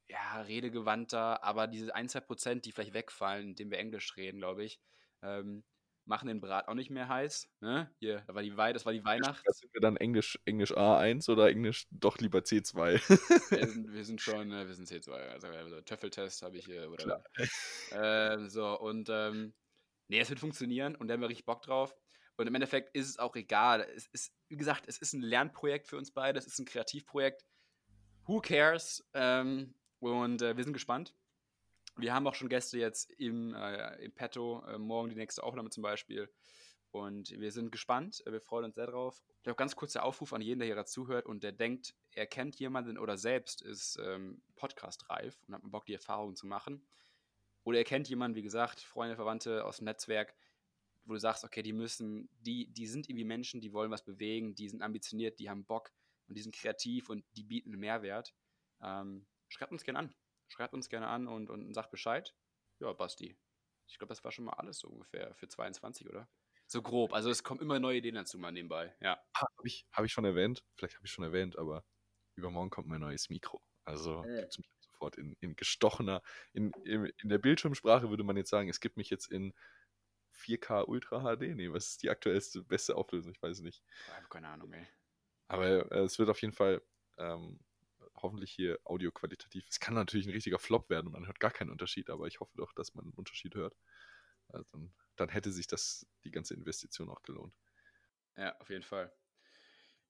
ja 0.09 0.41
redegewandter, 0.43 1.43
aber 1.43 1.67
diese 1.67 1.95
1, 1.95 2.13
2 2.13 2.21
Prozent, 2.21 2.65
die 2.65 2.73
vielleicht 2.73 2.95
wegfallen, 2.95 3.49
indem 3.49 3.71
wir 3.71 3.79
Englisch 3.79 4.17
reden, 4.17 4.39
glaube 4.39 4.65
ich, 4.65 4.81
ähm, 5.23 5.65
machen 6.07 6.29
den 6.29 6.41
Brat 6.41 6.69
auch 6.69 6.75
nicht 6.75 6.91
mehr 6.91 7.09
heiß. 7.09 7.49
Ne? 7.61 7.91
Hier, 7.99 8.23
da 8.27 8.35
war 8.35 8.43
die 8.43 8.57
Wei 8.57 8.73
das 8.73 8.87
war 8.87 8.93
die 8.93 9.05
Weihnacht. 9.05 9.45
Was 9.47 9.59
sind 9.59 9.75
wir 9.75 9.81
dann 9.81 9.97
Englisch, 9.97 10.39
Englisch 10.45 10.73
A1 10.73 11.29
oder 11.31 11.49
Englisch 11.49 11.87
doch 11.91 12.19
lieber 12.19 12.39
C2? 12.41 13.51
wir, 13.51 13.67
sind, 13.67 13.93
wir 13.93 14.05
sind 14.05 14.21
schon, 14.21 14.53
äh, 14.53 14.67
wir 14.67 14.75
sind 14.75 14.89
C2. 14.89 15.11
Also, 15.11 15.49
also 15.49 15.81
Töffeltest 15.81 16.43
habe 16.43 16.57
ich 16.57 16.65
hier. 16.65 16.91
Oder, 16.91 17.25
Klar. 17.35 18.35
äh, 18.35 18.49
so, 18.49 18.79
und 18.79 19.09
ähm, 19.11 19.55
nee, 20.09 20.21
es 20.21 20.31
wird 20.31 20.41
funktionieren 20.41 20.95
und 20.95 21.09
da 21.09 21.15
haben 21.15 21.21
wir 21.21 21.29
richtig 21.29 21.47
Bock 21.47 21.63
drauf. 21.63 21.95
Und 22.37 22.47
im 22.47 22.55
Endeffekt 22.55 22.95
ist 22.95 23.09
es 23.09 23.19
auch 23.19 23.35
egal. 23.35 23.81
Es 23.81 24.07
ist, 24.09 24.33
wie 24.49 24.57
gesagt, 24.57 24.85
es 24.87 24.99
ist 24.99 25.15
ein 25.15 25.23
Lernprojekt 25.23 25.89
für 25.89 25.97
uns 25.97 26.13
beide, 26.13 26.39
es 26.39 26.47
ist 26.47 26.59
ein 26.59 26.67
Kreativprojekt. 26.67 27.45
Who 28.27 28.41
cares? 28.41 29.09
Ähm, 29.15 29.75
und 30.01 30.43
äh, 30.43 30.57
wir 30.57 30.65
sind 30.65 30.73
gespannt. 30.73 31.15
Wir 31.97 32.15
haben 32.15 32.27
auch 32.27 32.35
schon 32.35 32.49
Gäste 32.49 32.79
jetzt 32.79 33.11
im, 33.13 33.55
äh, 33.55 34.05
im 34.05 34.13
Petto, 34.13 34.63
äh, 34.67 34.79
morgen 34.79 35.09
die 35.09 35.17
nächste 35.17 35.43
Aufnahme 35.43 35.71
zum 35.71 35.83
Beispiel. 35.83 36.31
Und 36.91 37.31
wir 37.31 37.53
sind 37.53 37.73
gespannt, 37.73 38.23
wir 38.27 38.41
freuen 38.41 38.67
uns 38.67 38.75
sehr 38.75 38.87
drauf. 38.87 39.23
Ich 39.39 39.43
glaube, 39.43 39.57
ganz 39.57 39.77
kurzer 39.77 40.03
Aufruf 40.03 40.33
an 40.33 40.41
jeden, 40.41 40.61
der 40.61 40.67
hier 40.67 40.85
zuhört 40.87 41.27
und 41.27 41.43
der 41.43 41.53
denkt, 41.53 41.95
er 42.13 42.27
kennt 42.27 42.57
jemanden 42.57 42.97
oder 42.97 43.19
selbst 43.19 43.61
ist 43.61 43.99
ähm, 44.03 44.41
podcast-reif 44.57 45.39
und 45.47 45.55
hat 45.55 45.63
Bock, 45.65 45.87
die 45.87 45.95
Erfahrung 45.95 46.37
zu 46.37 46.47
machen. 46.47 46.87
Oder 47.65 47.79
er 47.79 47.85
kennt 47.85 48.09
jemanden, 48.09 48.37
wie 48.37 48.43
gesagt, 48.43 48.81
Freunde, 48.81 49.17
Verwandte 49.17 49.65
aus 49.65 49.79
dem 49.79 49.87
Netzwerk, 49.87 50.35
wo 51.05 51.13
du 51.13 51.19
sagst, 51.19 51.45
okay, 51.45 51.63
die 51.63 51.73
müssen, 51.73 52.29
die, 52.41 52.69
die 52.69 52.87
sind 52.87 53.09
irgendwie 53.09 53.25
Menschen, 53.25 53.61
die 53.61 53.73
wollen 53.73 53.91
was 53.91 54.05
bewegen, 54.05 54.55
die 54.55 54.69
sind 54.69 54.83
ambitioniert, 54.83 55.39
die 55.39 55.51
haben 55.51 55.65
Bock 55.65 55.93
und 56.29 56.37
die 56.37 56.43
sind 56.43 56.55
kreativ 56.55 57.11
und 57.11 57.25
die 57.37 57.45
bieten 57.45 57.71
einen 57.71 57.81
Mehrwert. 57.81 58.35
Ähm, 58.83 59.27
schreibt 59.49 59.73
uns 59.73 59.85
gerne 59.85 59.99
an. 59.99 60.15
Schreibt 60.49 60.75
uns 60.75 60.89
gerne 60.89 61.09
an 61.09 61.27
und, 61.27 61.51
und 61.51 61.73
sagt 61.75 61.91
Bescheid. 61.91 62.35
Ja, 62.79 62.93
Basti. 62.93 63.37
Ich 63.89 63.99
glaube, 63.99 64.11
das 64.11 64.25
war 64.25 64.33
schon 64.33 64.45
mal 64.45 64.55
alles 64.55 64.79
so 64.79 64.89
ungefähr 64.89 65.35
für 65.35 65.49
22, 65.49 66.09
oder? 66.09 66.29
So 66.67 66.83
grob. 66.83 67.13
Also 67.13 67.31
es 67.31 67.45
kommen 67.45 67.61
immer 67.61 67.79
neue 67.79 67.99
Ideen 67.99 68.17
dazu 68.17 68.39
mal 68.39 68.51
nebenbei. 68.51 68.95
Ja. 69.01 69.21
Habe 69.35 69.51
ich, 69.65 69.87
hab 69.93 70.05
ich 70.05 70.13
schon 70.13 70.25
erwähnt. 70.25 70.65
Vielleicht 70.77 70.97
habe 70.97 71.07
ich 71.07 71.13
schon 71.13 71.25
erwähnt, 71.25 71.57
aber 71.59 71.85
übermorgen 72.35 72.71
kommt 72.71 72.89
mein 72.89 73.01
neues 73.01 73.31
Mikro. 73.31 73.63
Also 73.85 74.25
äh. 74.25 74.41
gibt 74.41 74.53
es 74.53 74.59
mich 74.59 74.69
sofort 74.81 75.17
in, 75.17 75.37
in 75.41 75.55
gestochener, 75.55 76.23
in, 76.53 76.73
in, 76.85 77.07
in 77.07 77.29
der 77.29 77.39
Bildschirmsprache 77.39 78.11
würde 78.11 78.25
man 78.25 78.37
jetzt 78.37 78.51
sagen, 78.51 78.69
es 78.69 78.81
gibt 78.81 78.97
mich 78.97 79.11
jetzt 79.11 79.31
in 79.31 79.55
4K 80.35 80.85
Ultra 80.87 81.21
HD. 81.21 81.55
Nee, 81.55 81.73
was 81.73 81.91
ist 81.91 82.03
die 82.03 82.11
aktuellste, 82.11 82.63
beste 82.63 82.97
Auflösung? 82.97 83.33
Ich 83.33 83.43
weiß 83.43 83.61
nicht. 83.61 83.83
Ich 84.07 84.15
habe 84.15 84.29
keine 84.29 84.49
Ahnung, 84.49 84.73
ey. 84.73 84.87
Aber 85.49 85.91
äh, 85.93 86.01
es 86.01 86.19
wird 86.19 86.29
auf 86.29 86.41
jeden 86.43 86.53
Fall 86.53 86.83
ähm, 87.19 87.61
hoffentlich 88.23 88.53
hier 88.53 88.79
audioqualitativ. 88.85 89.65
Es 89.69 89.81
kann 89.81 89.95
natürlich 89.95 90.27
ein 90.27 90.33
richtiger 90.33 90.59
Flop 90.59 90.91
werden 90.91 91.07
und 91.07 91.13
man 91.13 91.27
hört 91.27 91.41
gar 91.41 91.51
keinen 91.51 91.71
Unterschied, 91.71 92.11
aber 92.11 92.27
ich 92.27 92.41
hoffe 92.41 92.57
doch, 92.57 92.73
dass 92.73 92.95
man 92.95 93.05
einen 93.05 93.15
Unterschied 93.15 93.55
hört. 93.55 93.77
Also 94.49 94.65
dann, 94.73 94.93
dann 95.17 95.29
hätte 95.29 95.51
sich 95.51 95.67
das, 95.67 96.07
die 96.25 96.31
ganze 96.31 96.55
Investition 96.55 97.11
auch 97.11 97.23
gelohnt. 97.23 97.55
Ja, 98.37 98.59
auf 98.61 98.71
jeden 98.71 98.83
Fall. 98.83 99.13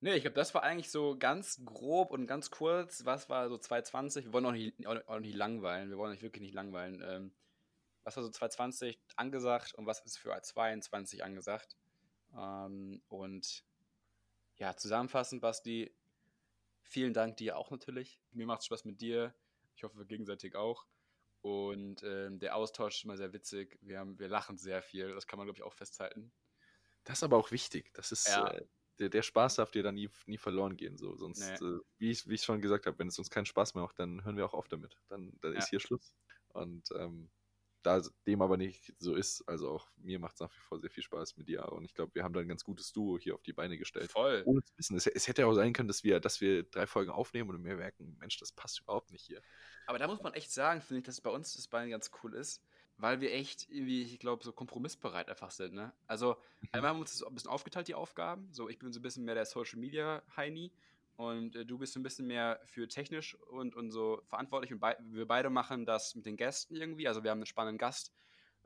Nee, 0.01 0.15
ich 0.15 0.23
glaube, 0.23 0.35
das 0.35 0.55
war 0.55 0.63
eigentlich 0.63 0.91
so 0.91 1.17
ganz 1.19 1.65
grob 1.65 2.11
und 2.11 2.27
ganz 2.27 2.51
kurz. 2.51 3.05
Was 3.05 3.31
war 3.31 3.49
so 3.49 3.57
2020? 3.57 4.27
Wir 4.27 4.33
wollen 4.33 4.47
auch 4.47 4.53
nicht, 4.53 4.87
auch 4.87 5.21
nicht 5.21 5.35
langweilen. 5.35 5.89
Wir 5.89 5.97
wollen 5.97 6.13
euch 6.13 6.23
wirklich 6.23 6.43
nicht 6.43 6.55
langweilen. 6.55 7.03
Ähm, 7.03 7.33
was 8.05 8.17
war 8.17 8.23
so 8.23 8.31
2020 8.31 9.01
angesagt 9.17 9.75
und 9.75 9.87
was 9.87 10.01
ist 10.05 10.19
für 10.19 10.29
2022 10.29 11.25
angesagt? 11.25 11.77
Ähm, 12.37 13.03
und 13.09 13.65
ja, 14.59 14.77
zusammenfassend, 14.77 15.41
Basti, 15.41 15.93
vielen 16.87 17.13
Dank 17.13 17.37
dir 17.37 17.57
auch 17.57 17.71
natürlich. 17.71 18.19
Mir 18.33 18.47
macht 18.47 18.61
es 18.61 18.67
Spaß 18.67 18.85
mit 18.85 19.01
dir. 19.01 19.35
Ich 19.75 19.83
hoffe, 19.83 19.99
wir 19.99 20.07
gegenseitig 20.07 20.55
auch. 20.55 20.87
Und 21.43 22.03
ähm, 22.03 22.39
der 22.39 22.57
Austausch 22.57 22.97
ist 22.97 23.05
immer 23.05 23.17
sehr 23.17 23.33
witzig. 23.33 23.79
Wir, 23.81 23.99
haben, 23.99 24.19
wir 24.19 24.29
lachen 24.29 24.57
sehr 24.59 24.83
viel. 24.83 25.15
Das 25.15 25.27
kann 25.27 25.39
man, 25.39 25.47
glaube 25.47 25.59
ich, 25.59 25.63
auch 25.63 25.75
festhalten. 25.75 26.33
Das 27.05 27.19
ist 27.19 27.23
aber 27.23 27.37
auch 27.37 27.53
wichtig. 27.53 27.93
Das 27.95 28.11
ist, 28.11 28.27
ja. 28.29 28.49
äh, 28.49 28.67
der, 28.99 29.11
der, 29.11 29.23
Spaß 29.23 29.57
darf 29.57 29.71
dir 29.71 29.83
dann 29.83 29.95
nie, 29.95 30.11
nie 30.27 30.39
verloren 30.39 30.77
gehen. 30.77 30.97
So. 30.99 31.17
Sonst, 31.17 31.61
nee. 31.61 31.67
äh, 31.67 31.81
wie, 31.99 32.11
ich, 32.11 32.27
wie 32.27 32.35
ich 32.35 32.43
schon 32.43 32.61
gesagt 32.61 32.87
habe, 32.87 32.99
wenn 32.99 33.09
es 33.09 33.19
uns 33.19 33.31
keinen 33.31 33.47
Spaß 33.47 33.75
mehr 33.75 33.85
macht, 33.85 33.99
dann 33.99 34.25
hören 34.25 34.37
wir 34.37 34.47
auch 34.47 34.55
auf 34.55 34.69
damit. 34.69 34.97
Dann, 35.09 35.39
dann 35.41 35.53
ja. 35.53 35.59
ist 35.59 35.69
hier 35.69 35.79
Schluss. 35.79 36.17
Und 36.49 36.89
ähm, 36.99 37.31
da 37.87 38.03
dem 38.27 38.43
aber 38.43 38.57
nicht 38.57 38.93
so 38.99 39.15
ist, 39.15 39.49
also 39.49 39.71
auch 39.71 39.89
mir 39.97 40.19
macht 40.19 40.35
es 40.35 40.41
nach 40.41 40.51
wie 40.51 40.61
vor 40.61 40.81
sehr 40.81 40.91
viel 40.91 41.05
Spaß 41.05 41.37
mit 41.37 41.49
dir 41.49 41.71
und 41.71 41.85
ich 41.85 41.95
glaube, 41.95 42.15
wir 42.15 42.25
haben 42.25 42.35
da 42.35 42.41
ein 42.41 42.49
ganz 42.49 42.65
gutes 42.65 42.93
Duo 42.93 43.17
hier 43.17 43.35
auf 43.35 43.43
die 43.43 43.53
Beine 43.53 43.79
gestellt. 43.79 44.11
Voll. 44.11 44.43
Ohne 44.45 44.63
zu 44.65 44.77
wissen. 44.77 44.97
Es, 44.97 45.07
es, 45.07 45.29
hätte 45.29 45.47
auch 45.47 45.55
sein 45.55 45.73
können, 45.73 45.87
dass 45.87 46.03
wir, 46.03 46.19
dass 46.19 46.41
wir 46.41 46.65
drei 46.65 46.87
Folgen 46.87 47.13
aufnehmen 47.13 47.51
und 47.51 47.65
wir 47.65 47.77
merken, 47.77 48.17
Mensch, 48.19 48.39
das 48.39 48.51
passt 48.51 48.81
überhaupt 48.81 49.13
nicht 49.13 49.25
hier. 49.25 49.41
Aber 49.87 49.99
da 49.99 50.09
muss 50.09 50.21
man 50.21 50.35
echt 50.35 50.51
sagen, 50.51 50.81
finde 50.81 50.99
ich, 50.99 51.07
dass 51.07 51.21
bei 51.21 51.31
uns 51.31 51.55
das 51.55 51.69
Bein 51.69 51.89
ganz 51.89 52.11
cool 52.23 52.35
ist, 52.35 52.61
weil 52.99 53.21
wir 53.21 53.33
echt 53.33 53.71
irgendwie, 53.71 54.03
ich 54.03 54.19
glaube, 54.19 54.43
so 54.43 54.53
kompromissbereit 54.53 55.29
einfach 55.29 55.53
sind. 55.53 55.75
Ne? 55.75 55.93
Also, 56.09 56.37
mhm. 56.61 56.69
einmal 56.73 56.91
haben 56.91 56.97
wir 56.97 57.03
uns 57.03 57.13
das 57.13 57.23
ein 57.23 57.35
bisschen 57.35 57.51
aufgeteilt, 57.51 57.87
die 57.87 57.95
Aufgaben. 57.95 58.53
So, 58.53 58.69
ich 58.69 58.81
bin 58.81 58.93
so 58.93 58.99
ein 58.99 59.03
bisschen 59.03 59.25
mehr 59.25 59.37
der 59.37 59.47
Social 59.47 59.79
Media 59.79 60.25
Heini 60.37 60.73
und 61.17 61.57
äh, 61.57 61.65
du 61.65 61.79
bist 61.79 61.97
ein 61.97 62.03
bisschen 62.03 62.27
mehr 62.27 62.61
für 62.65 62.89
technisch 62.89 63.35
und, 63.35 63.75
und 63.75 63.91
so 63.91 64.23
verantwortlich 64.27 64.73
und 64.73 64.81
be 64.81 64.97
wir 65.01 65.27
beide 65.27 65.51
machen 65.51 65.87
das 65.87 66.15
mit 66.15 66.27
den 66.27 66.37
Gästen 66.37 66.77
irgendwie. 66.77 67.09
Also, 67.09 67.23
wir 67.23 67.31
haben 67.31 67.39
einen 67.39 67.47
spannenden 67.47 67.79
Gast 67.79 68.13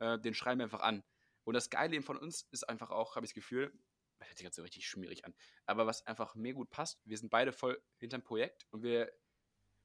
äh, 0.01 0.19
den 0.19 0.35
schreiben 0.35 0.59
wir 0.59 0.65
einfach 0.65 0.81
an. 0.81 1.05
Und 1.45 1.55
das 1.55 1.71
Geile 1.71 1.95
eben 1.95 2.05
von 2.05 2.17
uns 2.17 2.49
ist 2.51 2.69
einfach 2.69 2.91
auch, 2.91 3.17
habe 3.17 3.25
ich 3.25 3.31
das 3.31 3.35
Gefühl, 3.35 3.73
das 4.19 4.29
hört 4.29 4.39
sich 4.39 4.45
jetzt 4.45 4.57
so 4.57 4.63
richtig 4.63 4.87
schmierig 4.87 5.25
an, 5.25 5.35
aber 5.67 5.87
was 5.87 6.07
einfach 6.07 6.35
mir 6.35 6.53
gut 6.53 6.71
passt, 6.71 7.01
wir 7.05 7.17
sind 7.17 7.31
beide 7.31 7.53
voll 7.53 7.81
hinterm 7.99 8.23
Projekt 8.23 8.67
und 8.71 8.83
wir, 8.83 9.13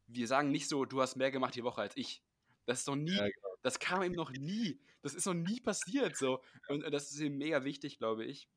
wir 0.07 0.27
sagen 0.27 0.51
nicht 0.51 0.67
so, 0.67 0.85
du 0.85 1.01
hast 1.01 1.15
mehr 1.15 1.31
gemacht 1.31 1.55
die 1.55 1.63
Woche 1.63 1.81
als 1.81 1.95
ich. 1.95 2.21
Das 2.65 2.79
ist 2.79 2.87
noch 2.87 2.95
nie, 2.95 3.15
ja, 3.15 3.25
genau. 3.25 3.55
das 3.61 3.79
kam 3.79 4.01
eben 4.03 4.15
noch 4.15 4.31
nie. 4.31 4.81
Das 5.01 5.13
ist 5.13 5.25
noch 5.27 5.35
nie 5.35 5.61
passiert 5.61 6.17
so. 6.17 6.41
Und 6.67 6.81
das 6.91 7.11
ist 7.11 7.19
eben 7.19 7.37
mega 7.37 7.63
wichtig, 7.63 7.99
glaube 7.99 8.25
ich. 8.25 8.49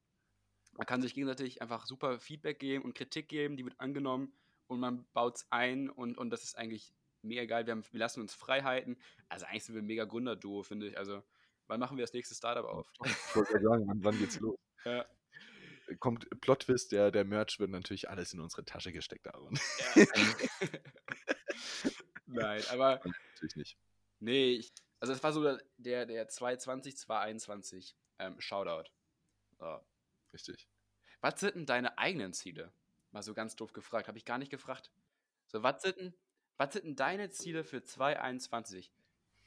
Man 0.78 0.86
kann 0.86 1.02
sich 1.02 1.12
gegenseitig 1.12 1.60
einfach 1.60 1.84
super 1.84 2.18
Feedback 2.18 2.58
geben 2.58 2.84
und 2.84 2.94
Kritik 2.94 3.28
geben, 3.28 3.58
die 3.58 3.64
wird 3.64 3.78
angenommen 3.78 4.32
und 4.66 4.80
man 4.80 5.04
baut 5.12 5.36
es 5.36 5.46
ein 5.50 5.90
und, 5.90 6.16
und 6.16 6.30
das 6.30 6.44
ist 6.44 6.56
eigentlich 6.56 6.94
mega 7.20 7.44
geil. 7.44 7.66
Wir, 7.66 7.72
haben, 7.72 7.84
wir 7.90 8.00
lassen 8.00 8.22
uns 8.22 8.32
Freiheiten. 8.32 8.96
Also 9.28 9.44
eigentlich 9.44 9.64
sind 9.64 9.74
wir 9.74 9.82
ein 9.82 9.86
mega 9.86 10.06
Gründerduo, 10.06 10.62
finde 10.62 10.88
ich. 10.88 10.96
Also 10.96 11.22
Wann 11.68 11.80
machen 11.80 11.98
wir 11.98 12.02
das 12.02 12.14
nächste 12.14 12.34
Startup 12.34 12.64
auf? 12.64 12.90
Ich 13.04 13.36
wollte 13.36 13.52
ja 13.52 13.60
sagen, 13.60 13.86
wann, 13.86 14.02
wann, 14.02 14.18
geht's 14.18 14.40
los? 14.40 14.58
Ja. 14.84 15.06
Kommt 16.00 16.28
Plot-Twist, 16.40 16.92
der, 16.92 17.10
der 17.10 17.24
Merch 17.24 17.60
wird 17.60 17.70
natürlich 17.70 18.08
alles 18.10 18.32
in 18.32 18.40
unsere 18.40 18.64
Tasche 18.64 18.92
gesteckt, 18.92 19.26
Aaron. 19.28 19.58
Ja. 19.94 20.04
Nein, 22.26 22.62
aber. 22.70 23.00
Natürlich 23.34 23.56
nicht. 23.56 23.78
Nee, 24.20 24.54
ich, 24.54 24.72
also 25.00 25.12
es 25.12 25.22
war 25.22 25.32
so 25.32 25.58
der, 25.76 26.06
der 26.06 26.28
220, 26.28 26.96
221 26.96 27.96
ähm, 28.18 28.40
Shoutout. 28.40 28.90
So. 29.58 29.78
Richtig. 30.32 30.68
Was 31.20 31.40
sind 31.40 31.56
denn 31.56 31.66
deine 31.66 31.98
eigenen 31.98 32.32
Ziele? 32.32 32.72
Mal 33.12 33.22
so 33.22 33.34
ganz 33.34 33.56
doof 33.56 33.72
gefragt. 33.72 34.08
Habe 34.08 34.18
ich 34.18 34.24
gar 34.24 34.38
nicht 34.38 34.50
gefragt. 34.50 34.90
So, 35.46 35.62
was 35.62 35.82
sind 35.82 35.96
denn, 35.96 36.14
was 36.56 36.72
sind 36.72 36.84
denn 36.84 36.96
deine 36.96 37.30
Ziele 37.30 37.64
für 37.64 37.82
2021? 37.82 38.92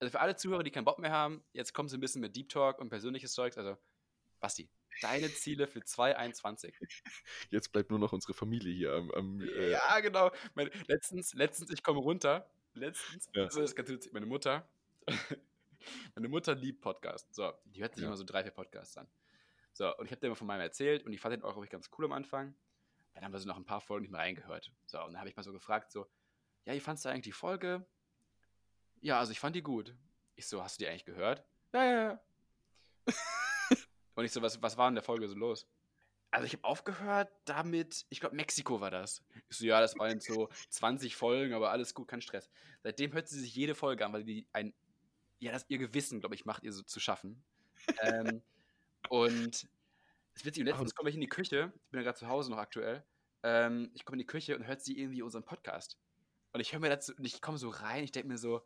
also 0.02 0.12
für 0.12 0.20
alle 0.20 0.36
Zuhörer, 0.36 0.64
die 0.64 0.72
keinen 0.72 0.84
Bock 0.84 1.00
mehr 1.00 1.12
haben, 1.12 1.44
jetzt 1.54 1.74
kommt 1.74 1.90
so 1.90 1.98
ein 1.98 2.00
bisschen 2.00 2.22
mit 2.22 2.36
Deep 2.36 2.50
Talk 2.50 2.80
und 2.80 2.90
persönliches 2.90 3.34
Zeugs. 3.34 3.58
Also, 3.58 3.78
Basti, 4.40 4.68
deine 5.02 5.32
Ziele 5.32 5.68
für 5.68 5.84
2021. 5.84 6.74
Jetzt 7.52 7.72
bleibt 7.72 7.92
nur 7.92 8.00
noch 8.00 8.12
unsere 8.12 8.34
Familie 8.34 8.74
hier 8.74 8.94
am. 8.94 9.12
am 9.12 9.42
äh 9.42 9.70
ja, 9.70 10.00
genau. 10.00 10.32
Meine, 10.56 10.72
letztens, 10.88 11.36
letztens, 11.36 11.70
ich 11.70 11.84
komme 11.84 12.00
runter. 12.00 12.50
Letztens, 12.74 13.30
ja. 13.36 13.44
also 13.44 13.62
das 13.62 13.76
ganz 13.76 13.90
witzig, 13.90 14.12
meine 14.12 14.26
Mutter. 14.26 14.68
meine 16.16 16.28
Mutter 16.28 16.56
liebt 16.56 16.82
Podcasts. 16.82 17.36
So, 17.36 17.54
die 17.66 17.82
hört 17.82 17.94
sich 17.94 18.02
ja. 18.02 18.08
immer 18.08 18.18
so 18.18 18.24
drei, 18.24 18.42
vier 18.42 18.52
Podcasts 18.52 18.98
an. 18.98 19.08
So, 19.74 19.96
und 19.98 20.06
ich 20.06 20.12
habe 20.12 20.20
dir 20.20 20.28
immer 20.28 20.36
von 20.36 20.48
meinem 20.48 20.62
erzählt 20.62 21.06
und 21.06 21.14
ich 21.14 21.22
fand 21.22 21.34
den 21.34 21.44
auch, 21.44 21.70
ganz 21.70 21.90
cool 21.98 22.06
am 22.06 22.12
Anfang. 22.12 22.56
Dann 23.14 23.24
haben 23.24 23.32
wir 23.32 23.40
so 23.40 23.48
noch 23.48 23.58
ein 23.58 23.66
paar 23.66 23.82
Folgen 23.82 24.04
nicht 24.04 24.12
mehr 24.12 24.22
reingehört. 24.22 24.72
So, 24.86 25.00
und 25.04 25.14
dann 25.14 25.20
habe 25.20 25.30
ich 25.30 25.36
mal 25.36 25.44
so 25.44 25.52
gefragt, 25.52 25.92
so, 25.92 26.08
ja, 26.66 26.74
wie 26.74 26.80
fandest 26.80 27.06
du 27.06 27.10
eigentlich 27.10 27.24
die 27.24 27.32
Folge? 27.32 27.86
Ja, 29.02 29.20
also 29.20 29.32
ich 29.32 29.40
fand 29.40 29.56
die 29.56 29.64
gut. 29.64 29.96
Ich 30.36 30.48
so, 30.48 30.64
hast 30.64 30.80
du 30.80 30.84
die 30.84 30.90
eigentlich 30.90 31.06
gehört? 31.06 31.44
Ja, 31.74 31.84
ja, 31.84 32.04
ja. 32.04 32.22
Und 34.16 34.26
ich 34.26 34.32
so, 34.32 34.42
was, 34.42 34.62
was 34.62 34.78
war 34.78 34.88
in 34.88 34.96
der 34.96 35.04
Folge 35.04 35.28
so 35.28 35.36
los? 35.36 35.68
Also 36.30 36.46
ich 36.46 36.54
habe 36.54 36.64
aufgehört 36.64 37.30
damit, 37.44 38.06
ich 38.10 38.22
glaube 38.22 38.36
Mexiko 38.36 38.80
war 38.80 38.92
das. 38.92 39.22
Ich 39.50 39.58
so, 39.58 39.66
ja, 39.66 39.82
das 39.82 39.98
waren 39.98 40.20
so 40.22 40.50
20 40.70 41.16
Folgen, 41.16 41.54
aber 41.54 41.72
alles 41.72 41.94
gut, 41.94 42.08
kein 42.08 42.22
Stress. 42.22 42.50
Seitdem 42.84 43.12
hört 43.12 43.28
sie 43.28 43.40
sich 43.40 43.54
jede 43.54 43.76
Folge 43.76 44.06
an, 44.06 44.14
weil 44.14 44.24
die 44.24 44.48
ein, 44.54 44.74
ja, 45.40 45.52
das 45.52 45.66
ihr 45.68 45.78
Gewissen, 45.78 46.22
glaube 46.22 46.36
ich, 46.36 46.46
macht 46.46 46.64
ihr 46.64 46.72
so 46.72 46.84
zu 46.84 47.02
schaffen. 47.02 47.44
ähm, 48.02 48.42
und 49.10 49.68
es 50.34 50.46
wird 50.46 50.56
sie 50.56 50.64
letztens 50.64 50.96
komme 50.96 51.10
ich 51.10 51.16
in 51.16 51.22
die 51.22 51.28
Küche, 51.28 51.74
ich 51.76 51.92
bin 51.92 52.00
ja 52.00 52.04
gerade 52.04 52.18
zu 52.18 52.28
Hause 52.28 52.52
noch 52.52 52.58
aktuell. 52.58 53.04
Ähm, 53.44 53.92
ich 53.94 54.06
komme 54.06 54.16
in 54.16 54.20
die 54.20 54.28
Küche 54.28 54.56
und 54.56 54.68
hört 54.68 54.82
sie 54.82 54.98
irgendwie 54.98 55.22
unseren 55.22 55.44
Podcast. 55.44 55.98
Und 56.54 56.62
ich 56.62 56.74
höre 56.74 56.80
mir 56.80 56.90
dazu, 56.90 57.14
und 57.18 57.26
ich 57.26 57.42
komme 57.42 57.58
so 57.58 57.70
rein, 57.70 58.04
ich 58.04 58.12
denke 58.12 58.28
mir 58.28 58.38
so, 58.38 58.62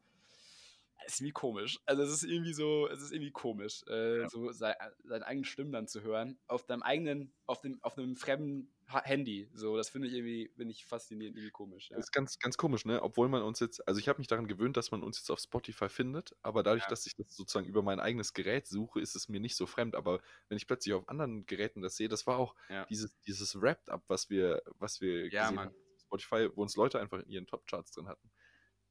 ist 1.05 1.19
irgendwie 1.19 1.33
komisch. 1.33 1.79
Also 1.85 2.03
es 2.03 2.11
ist 2.11 2.23
irgendwie 2.23 2.53
so, 2.53 2.87
es 2.87 3.01
ist 3.01 3.11
irgendwie 3.11 3.31
komisch, 3.31 3.83
äh, 3.87 4.21
ja. 4.21 4.29
so 4.29 4.51
sein, 4.51 4.75
seine 5.03 5.25
eigenen 5.25 5.45
Stimmen 5.45 5.71
dann 5.71 5.87
zu 5.87 6.01
hören. 6.01 6.39
Auf 6.47 6.65
deinem 6.65 6.83
eigenen, 6.83 7.33
auf 7.45 7.61
dem, 7.61 7.81
auf 7.83 7.97
einem 7.97 8.15
fremden 8.15 8.73
Handy. 8.87 9.49
So, 9.53 9.77
das 9.77 9.89
finde 9.89 10.07
ich 10.07 10.13
irgendwie, 10.13 10.51
finde 10.55 10.71
ich 10.71 10.85
faszinierend, 10.85 11.37
irgendwie 11.37 11.51
komisch. 11.51 11.89
Ja. 11.89 11.97
Das 11.97 12.05
ist 12.05 12.11
ganz, 12.11 12.39
ganz 12.39 12.57
komisch, 12.57 12.85
ne? 12.85 13.01
Obwohl 13.01 13.27
man 13.27 13.41
uns 13.41 13.59
jetzt, 13.59 13.87
also 13.87 13.99
ich 13.99 14.07
habe 14.07 14.19
mich 14.19 14.27
daran 14.27 14.47
gewöhnt, 14.47 14.77
dass 14.77 14.91
man 14.91 15.03
uns 15.03 15.17
jetzt 15.17 15.29
auf 15.31 15.39
Spotify 15.39 15.89
findet, 15.89 16.35
aber 16.41 16.63
dadurch, 16.63 16.83
ja. 16.83 16.89
dass 16.89 17.05
ich 17.05 17.15
das 17.15 17.35
sozusagen 17.35 17.65
über 17.65 17.81
mein 17.81 17.99
eigenes 17.99 18.33
Gerät 18.33 18.67
suche, 18.67 19.01
ist 19.01 19.15
es 19.15 19.27
mir 19.27 19.39
nicht 19.39 19.55
so 19.55 19.65
fremd. 19.65 19.95
Aber 19.95 20.21
wenn 20.49 20.57
ich 20.57 20.67
plötzlich 20.67 20.93
auf 20.93 21.09
anderen 21.09 21.45
Geräten 21.45 21.81
das 21.81 21.97
sehe, 21.97 22.07
das 22.07 22.27
war 22.27 22.37
auch 22.37 22.55
dieses, 22.89 23.19
dieses 23.21 23.59
Wrapped-up, 23.59 24.03
was 24.07 24.29
wir, 24.29 24.61
was 24.79 25.01
wir 25.01 25.29
ja, 25.29 25.43
gesehen 25.43 25.55
Mann. 25.55 25.65
haben. 25.67 25.75
Spotify, 25.97 26.49
wo 26.55 26.61
uns 26.61 26.75
Leute 26.75 26.99
einfach 26.99 27.19
in 27.19 27.29
ihren 27.29 27.47
Top-Charts 27.47 27.91
drin 27.91 28.07
hatten 28.07 28.29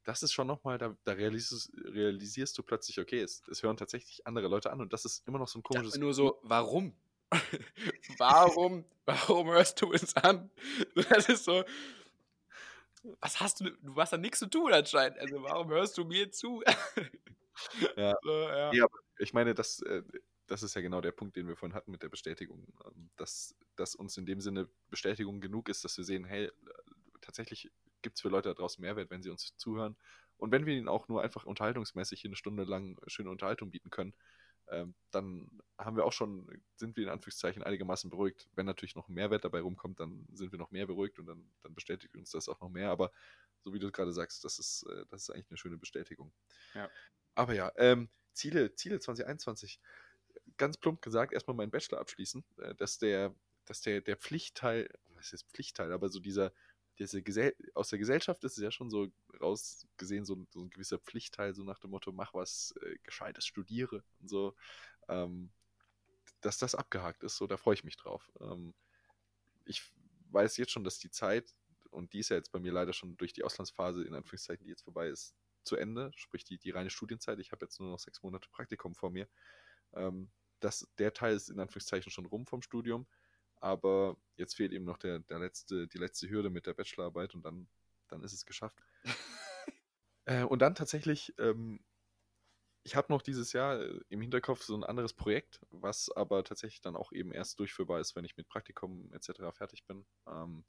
das 0.05 0.21
ist 0.21 0.33
schon 0.33 0.47
nochmal, 0.47 0.77
da, 0.77 0.95
da 1.03 1.13
realisierst, 1.13 1.71
realisierst, 1.83 2.57
du 2.57 2.63
plötzlich, 2.63 2.99
okay, 2.99 3.21
es, 3.21 3.41
es, 3.49 3.63
hören 3.63 3.75
tatsächlich 3.75 4.25
andere 4.25 4.47
Leute 4.47 4.71
an 4.71 4.79
und 4.79 4.93
das 4.93 5.03
ist 5.03 5.27
immer 5.27 5.39
noch 5.39 5.47
so 5.47 5.59
ein 5.59 5.63
komisches. 5.63 5.97
nur 5.97 6.13
so, 6.13 6.39
warum? 6.43 6.95
warum, 8.17 8.85
warum 9.05 9.47
hörst 9.49 9.81
du 9.81 9.91
es 9.93 10.15
an? 10.15 10.49
Das 11.09 11.29
ist 11.29 11.45
so, 11.45 11.63
was 13.21 13.39
hast 13.39 13.59
du, 13.61 13.69
du 13.81 13.95
hast 13.95 14.13
da 14.13 14.17
nichts 14.17 14.39
zu 14.39 14.47
tun 14.49 14.73
anscheinend. 14.73 15.19
Also 15.19 15.41
warum 15.43 15.69
hörst 15.69 15.97
du 15.97 16.05
mir 16.05 16.31
zu? 16.31 16.63
Ja. 17.95 18.13
So, 18.21 18.31
ja. 18.31 18.73
Ja, 18.73 18.85
ich 19.17 19.33
meine, 19.33 19.53
das, 19.53 19.81
äh, 19.83 20.03
das 20.45 20.61
ist 20.61 20.75
ja 20.75 20.81
genau 20.81 20.99
der 20.99 21.13
Punkt, 21.13 21.37
den 21.37 21.47
wir 21.47 21.55
vorhin 21.55 21.73
hatten 21.73 21.89
mit 21.91 22.03
der 22.03 22.09
Bestätigung. 22.09 22.67
ähm, 22.85 23.09
Dass, 23.15 23.55
dass 23.77 23.95
uns 23.95 24.17
in 24.17 24.25
dem 24.25 24.41
Sinne 24.41 24.67
Bestätigung 24.89 25.39
genug 25.39 25.69
ist, 25.69 25.85
dass 25.85 25.97
wir 25.97 26.03
sehen, 26.03 26.25
hey, 26.25 26.51
tatsächlich 27.21 27.71
gibt 28.01 28.17
es 28.17 28.21
für 28.21 28.27
Leute 28.27 28.49
da 28.49 28.55
draußen 28.55 28.81
Mehrwert, 28.81 29.09
wenn 29.09 29.23
sie 29.23 29.29
uns 29.29 29.55
zuhören. 29.55 29.95
Und 30.37 30.51
wenn 30.51 30.65
wir 30.65 30.73
ihnen 30.75 30.89
auch 30.89 31.07
nur 31.07 31.21
einfach 31.21 31.45
unterhaltungsmäßig 31.45 32.19
hier 32.19 32.29
eine 32.29 32.35
Stunde 32.35 32.65
lang 32.65 32.99
schöne 33.07 33.29
Unterhaltung 33.29 33.71
bieten 33.71 33.89
können, 33.89 34.13
ähm, 34.69 34.95
dann 35.11 35.49
haben 35.77 35.97
wir 35.97 36.05
auch 36.05 36.13
schon, 36.13 36.47
sind 36.75 36.95
wir 36.97 37.03
in 37.03 37.09
Anführungszeichen 37.09 37.63
einigermaßen 37.63 38.09
beruhigt. 38.09 38.49
Wenn 38.55 38.65
natürlich 38.65 38.95
noch 38.95 39.07
ein 39.07 39.13
Mehrwert 39.13 39.43
dabei 39.43 39.61
rumkommt, 39.61 39.99
dann 39.99 40.27
sind 40.33 40.51
wir 40.51 40.59
noch 40.59 40.71
mehr 40.71 40.87
beruhigt 40.87 41.19
und 41.19 41.27
dann, 41.27 41.49
dann 41.61 41.75
bestätigt 41.75 42.15
uns 42.15 42.31
das 42.31 42.49
auch 42.49 42.59
noch 42.61 42.69
mehr. 42.69 42.89
Aber 42.89 43.11
so 43.63 43.73
wie 43.73 43.79
du 43.79 43.91
gerade 43.91 44.13
sagst, 44.13 44.43
das 44.43 44.59
ist, 44.59 44.83
äh, 44.83 45.05
das 45.09 45.23
ist 45.23 45.29
eigentlich 45.29 45.49
eine 45.49 45.57
schöne 45.57 45.77
Bestätigung. 45.77 46.31
Ja. 46.73 46.89
Aber 47.35 47.53
ja, 47.53 47.71
ähm, 47.75 48.09
Ziele, 48.33 48.73
Ziele 48.75 48.99
2021. 48.99 49.79
Ganz 50.57 50.77
plump 50.77 51.01
gesagt, 51.01 51.33
erstmal 51.33 51.55
meinen 51.55 51.71
Bachelor 51.71 51.99
abschließen, 51.99 52.43
äh, 52.57 52.75
dass 52.75 52.97
der, 52.97 53.35
dass 53.65 53.81
der, 53.81 54.01
der 54.01 54.17
Pflichtteil, 54.17 54.89
was 55.15 55.33
ist 55.33 55.47
Pflichtteil, 55.51 55.91
aber 55.91 56.09
so 56.09 56.19
dieser, 56.19 56.53
diese 56.99 57.21
Gesell 57.23 57.55
aus 57.73 57.89
der 57.89 57.99
Gesellschaft 57.99 58.43
ist 58.43 58.57
es 58.57 58.63
ja 58.63 58.71
schon 58.71 58.89
so 58.89 59.07
rausgesehen, 59.41 60.25
so, 60.25 60.35
ein- 60.35 60.47
so 60.51 60.61
ein 60.61 60.69
gewisser 60.69 60.99
Pflichtteil, 60.99 61.53
so 61.55 61.63
nach 61.63 61.79
dem 61.79 61.91
Motto, 61.91 62.11
mach 62.11 62.33
was 62.33 62.73
äh, 62.81 62.97
Gescheites, 63.03 63.45
studiere 63.45 64.03
und 64.21 64.29
so. 64.29 64.55
Ähm, 65.09 65.51
dass 66.41 66.57
das 66.57 66.75
abgehakt 66.75 67.23
ist, 67.23 67.37
so, 67.37 67.47
da 67.47 67.57
freue 67.57 67.73
ich 67.75 67.83
mich 67.83 67.97
drauf. 67.97 68.31
Ähm, 68.39 68.73
ich 69.65 69.83
weiß 70.31 70.57
jetzt 70.57 70.71
schon, 70.71 70.83
dass 70.83 70.99
die 70.99 71.09
Zeit, 71.11 71.53
und 71.91 72.13
die 72.13 72.19
ist 72.19 72.29
ja 72.29 72.37
jetzt 72.37 72.51
bei 72.51 72.59
mir 72.59 72.71
leider 72.71 72.93
schon 72.93 73.17
durch 73.17 73.33
die 73.33 73.43
Auslandsphase, 73.43 74.03
in 74.03 74.13
Anführungszeichen, 74.13 74.65
die 74.65 74.71
jetzt 74.71 74.83
vorbei 74.83 75.07
ist, 75.09 75.35
zu 75.63 75.75
Ende, 75.77 76.11
sprich 76.15 76.43
die, 76.43 76.57
die 76.59 76.71
reine 76.71 76.89
Studienzeit. 76.89 77.39
Ich 77.39 77.51
habe 77.51 77.65
jetzt 77.65 77.79
nur 77.79 77.89
noch 77.89 77.99
sechs 77.99 78.21
Monate 78.21 78.49
Praktikum 78.49 78.95
vor 78.95 79.09
mir. 79.09 79.27
Ähm, 79.93 80.29
das, 80.59 80.87
der 80.97 81.13
Teil 81.13 81.35
ist 81.35 81.49
in 81.49 81.59
Anführungszeichen 81.59 82.11
schon 82.11 82.25
rum 82.25 82.45
vom 82.45 82.61
Studium, 82.61 83.07
aber 83.59 84.17
jetzt 84.37 84.55
fehlt 84.55 84.73
eben 84.73 84.85
noch 84.85 84.97
der, 84.97 85.19
der 85.19 85.39
letzte, 85.39 85.87
die 85.87 85.97
letzte 85.97 86.29
Hürde 86.29 86.49
mit 86.49 86.65
der 86.65 86.73
Bachelorarbeit 86.73 87.33
und 87.35 87.43
dann, 87.43 87.67
dann 88.07 88.23
ist 88.23 88.33
es 88.33 88.45
geschafft. 88.45 88.81
äh, 90.25 90.43
und 90.43 90.61
dann 90.61 90.75
tatsächlich, 90.75 91.33
ähm, 91.37 91.79
ich 92.83 92.95
habe 92.95 93.11
noch 93.11 93.21
dieses 93.21 93.53
Jahr 93.53 93.81
äh, 93.81 93.99
im 94.09 94.21
Hinterkopf 94.21 94.63
so 94.63 94.75
ein 94.75 94.83
anderes 94.83 95.13
Projekt, 95.13 95.59
was 95.71 96.11
aber 96.11 96.43
tatsächlich 96.43 96.81
dann 96.81 96.95
auch 96.95 97.11
eben 97.11 97.31
erst 97.31 97.59
durchführbar 97.59 97.99
ist, 97.99 98.15
wenn 98.15 98.25
ich 98.25 98.37
mit 98.37 98.47
Praktikum 98.47 99.11
etc. 99.11 99.31
fertig 99.53 99.85
bin. 99.85 100.05
Ähm, 100.27 100.65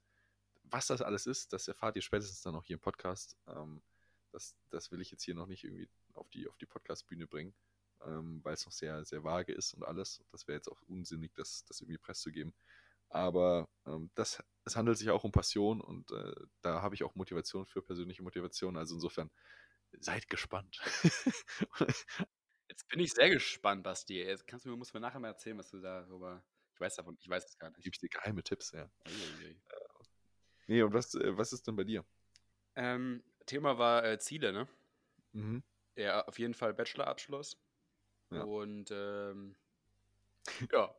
was 0.63 0.87
das 0.87 1.01
alles 1.01 1.25
ist, 1.25 1.53
das 1.53 1.67
erfahrt 1.67 1.95
ihr 1.95 2.01
spätestens 2.01 2.41
dann 2.41 2.55
auch 2.55 2.63
hier 2.63 2.75
im 2.75 2.81
Podcast. 2.81 3.37
Ähm, 3.47 3.81
das, 4.31 4.55
das 4.69 4.91
will 4.91 5.01
ich 5.01 5.11
jetzt 5.11 5.23
hier 5.23 5.35
noch 5.35 5.47
nicht 5.47 5.63
irgendwie 5.63 5.89
auf 6.13 6.29
die, 6.29 6.47
auf 6.47 6.57
die 6.57 6.65
Podcast-Bühne 6.65 7.27
bringen, 7.27 7.53
ähm, 8.05 8.39
weil 8.43 8.53
es 8.53 8.65
noch 8.65 8.73
sehr, 8.73 9.03
sehr 9.05 9.23
vage 9.23 9.53
ist 9.53 9.73
und 9.73 9.83
alles. 9.83 10.23
Das 10.31 10.47
wäre 10.47 10.57
jetzt 10.57 10.69
auch 10.69 10.81
unsinnig, 10.83 11.33
das, 11.33 11.65
das 11.65 11.81
irgendwie 11.81 11.97
preiszugeben. 11.97 12.53
Aber 13.09 13.69
ähm, 13.85 14.09
das, 14.15 14.43
es 14.65 14.75
handelt 14.75 14.97
sich 14.97 15.09
auch 15.09 15.23
um 15.23 15.31
Passion 15.31 15.81
und 15.81 16.11
äh, 16.11 16.33
da 16.61 16.81
habe 16.81 16.95
ich 16.95 17.03
auch 17.03 17.15
Motivation 17.15 17.65
für 17.65 17.81
persönliche 17.81 18.23
Motivation. 18.23 18.77
Also 18.77 18.95
insofern 18.95 19.31
seid 19.99 20.29
gespannt. 20.29 20.81
Jetzt 22.69 22.87
bin 22.89 22.99
ich 22.99 23.13
sehr 23.13 23.29
gespannt, 23.29 23.83
Basti. 23.83 24.21
Jetzt 24.21 24.45
kannst 24.45 24.65
du 24.65 24.69
mir, 24.69 24.75
musst 24.75 24.93
du 24.93 24.97
mir 24.97 25.01
nachher 25.01 25.19
mal 25.19 25.29
erzählen, 25.29 25.57
was 25.57 25.69
du 25.69 25.79
darüber. 25.79 26.43
Ich 26.73 26.79
weiß 26.79 26.95
davon, 26.95 27.17
ich 27.19 27.29
weiß 27.29 27.45
es 27.45 27.57
gar 27.57 27.69
nicht. 27.69 27.81
Gebe 27.81 27.93
ich 27.93 27.99
dir 27.99 28.09
geheime 28.09 28.43
Tipps, 28.43 28.71
ja. 28.71 28.89
Uiuiui. 29.07 29.59
Nee, 30.67 30.81
und 30.83 30.93
was, 30.93 31.15
äh, 31.15 31.37
was 31.37 31.53
ist 31.53 31.65
denn 31.65 31.75
bei 31.75 31.85
dir? 31.85 32.05
Ähm, 32.75 33.23
Thema 33.45 33.77
war 33.77 34.03
äh, 34.03 34.19
Ziele, 34.19 34.51
ne? 34.51 34.67
Mhm. 35.31 35.63
Ja, 35.95 36.21
auf 36.27 36.37
jeden 36.37 36.53
Fall 36.53 36.73
Bachelorabschluss. 36.73 37.57
Ja. 38.31 38.43
Und 38.43 38.91
ähm, 38.91 39.55
ja. 40.71 40.93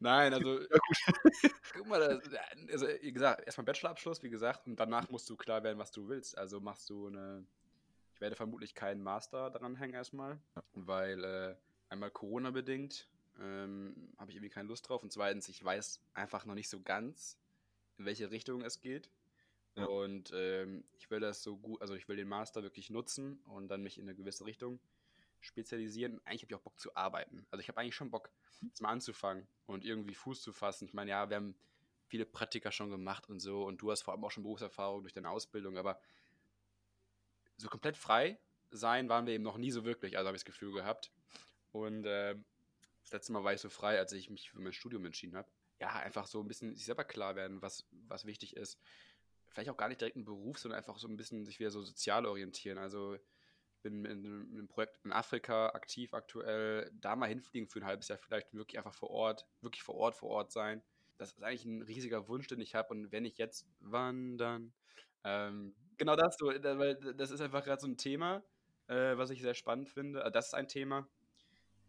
Nein, 0.00 0.34
also 0.34 0.58
guck 1.74 1.86
mal, 1.86 2.00
das, 2.00 2.20
also 2.72 2.88
wie 3.00 3.12
gesagt, 3.12 3.46
erstmal 3.46 3.64
Bachelorabschluss, 3.66 4.22
wie 4.22 4.30
gesagt, 4.30 4.66
und 4.66 4.76
danach 4.76 5.08
musst 5.10 5.30
du 5.30 5.36
klar 5.36 5.62
werden, 5.62 5.78
was 5.78 5.92
du 5.92 6.08
willst. 6.08 6.36
Also 6.36 6.60
machst 6.60 6.90
du 6.90 7.06
eine. 7.06 7.44
Ich 8.14 8.20
werde 8.20 8.36
vermutlich 8.36 8.74
keinen 8.74 9.02
Master 9.02 9.50
dran 9.50 9.76
hängen 9.76 9.94
erstmal, 9.94 10.38
weil 10.74 11.24
äh, 11.24 11.56
einmal 11.88 12.10
Corona 12.10 12.50
bedingt 12.50 13.08
ähm, 13.40 14.12
habe 14.18 14.30
ich 14.30 14.36
irgendwie 14.36 14.50
keine 14.50 14.68
Lust 14.68 14.88
drauf 14.88 15.02
und 15.02 15.12
zweitens 15.12 15.48
ich 15.48 15.64
weiß 15.64 16.00
einfach 16.14 16.44
noch 16.44 16.54
nicht 16.54 16.68
so 16.68 16.80
ganz, 16.80 17.38
in 17.98 18.04
welche 18.04 18.30
Richtung 18.30 18.62
es 18.62 18.80
geht. 18.80 19.10
Ja. 19.76 19.86
Und 19.86 20.32
ähm, 20.34 20.84
ich 20.98 21.10
will 21.10 21.20
das 21.20 21.42
so 21.42 21.56
gut, 21.56 21.80
also 21.80 21.94
ich 21.94 22.08
will 22.08 22.16
den 22.16 22.28
Master 22.28 22.62
wirklich 22.62 22.90
nutzen 22.90 23.40
und 23.46 23.68
dann 23.68 23.82
mich 23.82 23.98
in 23.98 24.04
eine 24.04 24.14
gewisse 24.14 24.44
Richtung 24.44 24.80
spezialisieren. 25.40 26.20
Eigentlich 26.24 26.42
habe 26.42 26.52
ich 26.52 26.54
auch 26.56 26.62
Bock 26.62 26.78
zu 26.78 26.94
arbeiten. 26.96 27.46
Also 27.50 27.60
ich 27.60 27.68
habe 27.68 27.80
eigentlich 27.80 27.94
schon 27.94 28.10
Bock, 28.10 28.30
jetzt 28.62 28.80
mal 28.80 28.90
anzufangen 28.90 29.46
und 29.66 29.84
irgendwie 29.84 30.14
Fuß 30.14 30.42
zu 30.42 30.52
fassen. 30.52 30.84
Ich 30.86 30.94
meine, 30.94 31.10
ja, 31.10 31.28
wir 31.28 31.36
haben 31.36 31.54
viele 32.06 32.26
Praktika 32.26 32.72
schon 32.72 32.90
gemacht 32.90 33.28
und 33.28 33.40
so 33.40 33.64
und 33.64 33.78
du 33.78 33.90
hast 33.90 34.02
vor 34.02 34.14
allem 34.14 34.24
auch 34.24 34.30
schon 34.30 34.42
Berufserfahrung 34.42 35.02
durch 35.02 35.12
deine 35.12 35.30
Ausbildung, 35.30 35.78
aber 35.78 36.00
so 37.56 37.68
komplett 37.68 37.96
frei 37.96 38.38
sein 38.70 39.08
waren 39.08 39.26
wir 39.26 39.34
eben 39.34 39.44
noch 39.44 39.58
nie 39.58 39.70
so 39.70 39.84
wirklich, 39.84 40.16
also 40.16 40.28
habe 40.28 40.36
ich 40.36 40.42
das 40.42 40.52
Gefühl 40.52 40.72
gehabt. 40.72 41.10
Und 41.72 42.04
ähm, 42.06 42.44
das 43.02 43.12
letzte 43.12 43.32
Mal 43.32 43.44
war 43.44 43.52
ich 43.52 43.60
so 43.60 43.68
frei, 43.68 43.98
als 43.98 44.12
ich 44.12 44.30
mich 44.30 44.50
für 44.50 44.60
mein 44.60 44.72
Studium 44.72 45.04
entschieden 45.04 45.36
habe. 45.36 45.48
Ja, 45.80 45.90
einfach 45.90 46.26
so 46.26 46.40
ein 46.40 46.48
bisschen 46.48 46.74
sich 46.76 46.84
selber 46.84 47.04
klar 47.04 47.36
werden, 47.36 47.62
was, 47.62 47.86
was 47.90 48.24
wichtig 48.24 48.56
ist. 48.56 48.78
Vielleicht 49.48 49.70
auch 49.70 49.76
gar 49.76 49.88
nicht 49.88 50.00
direkt 50.00 50.16
ein 50.16 50.24
Beruf, 50.24 50.58
sondern 50.58 50.78
einfach 50.78 50.98
so 50.98 51.08
ein 51.08 51.16
bisschen 51.16 51.44
sich 51.44 51.58
wieder 51.58 51.70
so 51.70 51.82
sozial 51.82 52.26
orientieren. 52.26 52.78
Also 52.78 53.18
bin 53.82 54.04
in 54.04 54.18
einem 54.18 54.50
in 54.50 54.58
einem 54.58 54.68
Projekt 54.68 54.98
in 55.04 55.12
Afrika 55.12 55.70
aktiv 55.70 56.14
aktuell, 56.14 56.90
da 56.94 57.16
mal 57.16 57.28
hinfliegen 57.28 57.68
für 57.68 57.80
ein 57.80 57.86
halbes 57.86 58.08
Jahr, 58.08 58.18
vielleicht 58.18 58.52
wirklich 58.54 58.78
einfach 58.78 58.94
vor 58.94 59.10
Ort, 59.10 59.46
wirklich 59.60 59.82
vor 59.82 59.96
Ort, 59.96 60.14
vor 60.16 60.30
Ort 60.30 60.52
sein. 60.52 60.82
Das 61.18 61.32
ist 61.32 61.42
eigentlich 61.42 61.64
ein 61.64 61.82
riesiger 61.82 62.28
Wunsch, 62.28 62.46
den 62.46 62.60
ich 62.60 62.74
habe. 62.74 62.88
Und 62.90 63.12
wenn 63.12 63.24
ich 63.24 63.36
jetzt 63.36 63.66
wandern, 63.80 64.72
ähm, 65.24 65.74
genau 65.98 66.16
das 66.16 66.36
so, 66.38 66.46
weil 66.46 66.94
das 66.96 67.30
ist 67.30 67.40
einfach 67.40 67.64
gerade 67.64 67.80
so 67.80 67.86
ein 67.86 67.96
Thema, 67.96 68.42
äh, 68.86 69.16
was 69.16 69.30
ich 69.30 69.42
sehr 69.42 69.54
spannend 69.54 69.88
finde. 69.88 70.20
Also 70.22 70.32
das 70.32 70.46
ist 70.48 70.54
ein 70.54 70.68
Thema, 70.68 71.06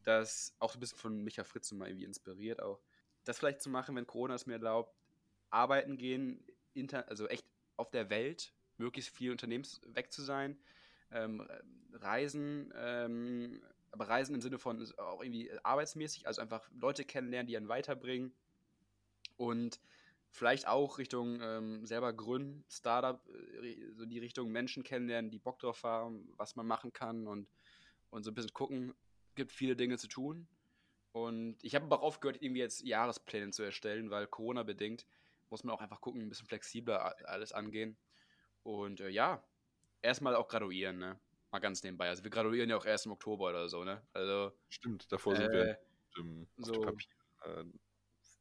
das 0.03 0.55
auch 0.59 0.71
so 0.71 0.77
ein 0.77 0.81
bisschen 0.81 0.97
von 0.97 1.23
Micha 1.23 1.43
Fritz 1.43 1.71
mal 1.71 1.87
irgendwie 1.87 2.05
inspiriert 2.05 2.61
auch. 2.61 2.81
Das 3.23 3.39
vielleicht 3.39 3.61
zu 3.61 3.69
machen, 3.69 3.95
wenn 3.95 4.07
Corona 4.07 4.35
es 4.35 4.45
mir 4.45 4.53
erlaubt, 4.53 4.95
arbeiten 5.49 5.97
gehen, 5.97 6.45
inter, 6.73 7.07
also 7.07 7.27
echt 7.27 7.45
auf 7.77 7.91
der 7.91 8.09
Welt, 8.09 8.53
möglichst 8.77 9.15
viel 9.15 9.31
unternehmens 9.31 9.81
weg 9.85 10.11
zu 10.11 10.23
sein, 10.23 10.57
ähm, 11.11 11.47
reisen, 11.93 12.73
ähm, 12.75 13.61
aber 13.91 14.07
reisen 14.07 14.35
im 14.35 14.41
Sinne 14.41 14.57
von 14.57 14.81
auch 14.97 15.21
irgendwie 15.21 15.51
arbeitsmäßig, 15.63 16.27
also 16.27 16.41
einfach 16.41 16.69
Leute 16.79 17.03
kennenlernen, 17.03 17.47
die 17.47 17.57
einen 17.57 17.67
weiterbringen 17.67 18.33
und 19.37 19.79
vielleicht 20.29 20.67
auch 20.67 20.97
Richtung 20.97 21.41
ähm, 21.41 21.85
selber 21.85 22.13
gründen, 22.13 22.63
Startup, 22.69 23.21
äh, 23.61 23.91
so 23.93 24.05
die 24.05 24.19
Richtung 24.19 24.49
Menschen 24.51 24.83
kennenlernen, 24.83 25.29
die 25.29 25.39
Bock 25.39 25.59
drauf 25.59 25.83
haben, 25.83 26.31
was 26.37 26.55
man 26.55 26.65
machen 26.65 26.93
kann 26.93 27.27
und, 27.27 27.49
und 28.09 28.23
so 28.23 28.31
ein 28.31 28.33
bisschen 28.33 28.53
gucken. 28.53 28.93
Gibt 29.35 29.51
viele 29.51 29.75
Dinge 29.75 29.97
zu 29.97 30.07
tun. 30.07 30.47
Und 31.11 31.57
ich 31.61 31.75
habe 31.75 31.85
aber 31.85 31.99
auch 31.99 32.03
aufgehört, 32.03 32.41
irgendwie 32.41 32.61
jetzt 32.61 32.83
Jahrespläne 32.85 33.51
zu 33.51 33.63
erstellen, 33.63 34.09
weil 34.09 34.27
Corona 34.27 34.63
bedingt 34.63 35.05
muss 35.51 35.63
man 35.63 35.75
auch 35.75 35.81
einfach 35.81 36.01
gucken, 36.01 36.21
ein 36.21 36.29
bisschen 36.29 36.47
flexibler 36.47 37.15
alles 37.27 37.51
angehen. 37.51 37.97
Und 38.63 39.01
äh, 39.01 39.09
ja, 39.09 39.43
erstmal 40.01 40.35
auch 40.35 40.47
graduieren, 40.47 40.97
ne? 40.97 41.19
Mal 41.51 41.59
ganz 41.59 41.83
nebenbei. 41.83 42.07
Also 42.09 42.23
wir 42.23 42.31
graduieren 42.31 42.69
ja 42.69 42.77
auch 42.77 42.85
erst 42.85 43.05
im 43.05 43.11
Oktober 43.11 43.49
oder 43.49 43.67
so, 43.67 43.83
ne? 43.83 44.01
Also 44.13 44.51
Stimmt, 44.69 45.11
davor 45.11 45.35
sind 45.35 45.51
wir 45.51 45.65
äh, 45.65 45.71
auf 45.71 46.65
so- 46.65 46.71
dem 46.73 46.81
Papier, 46.83 47.07
äh, 47.45 47.63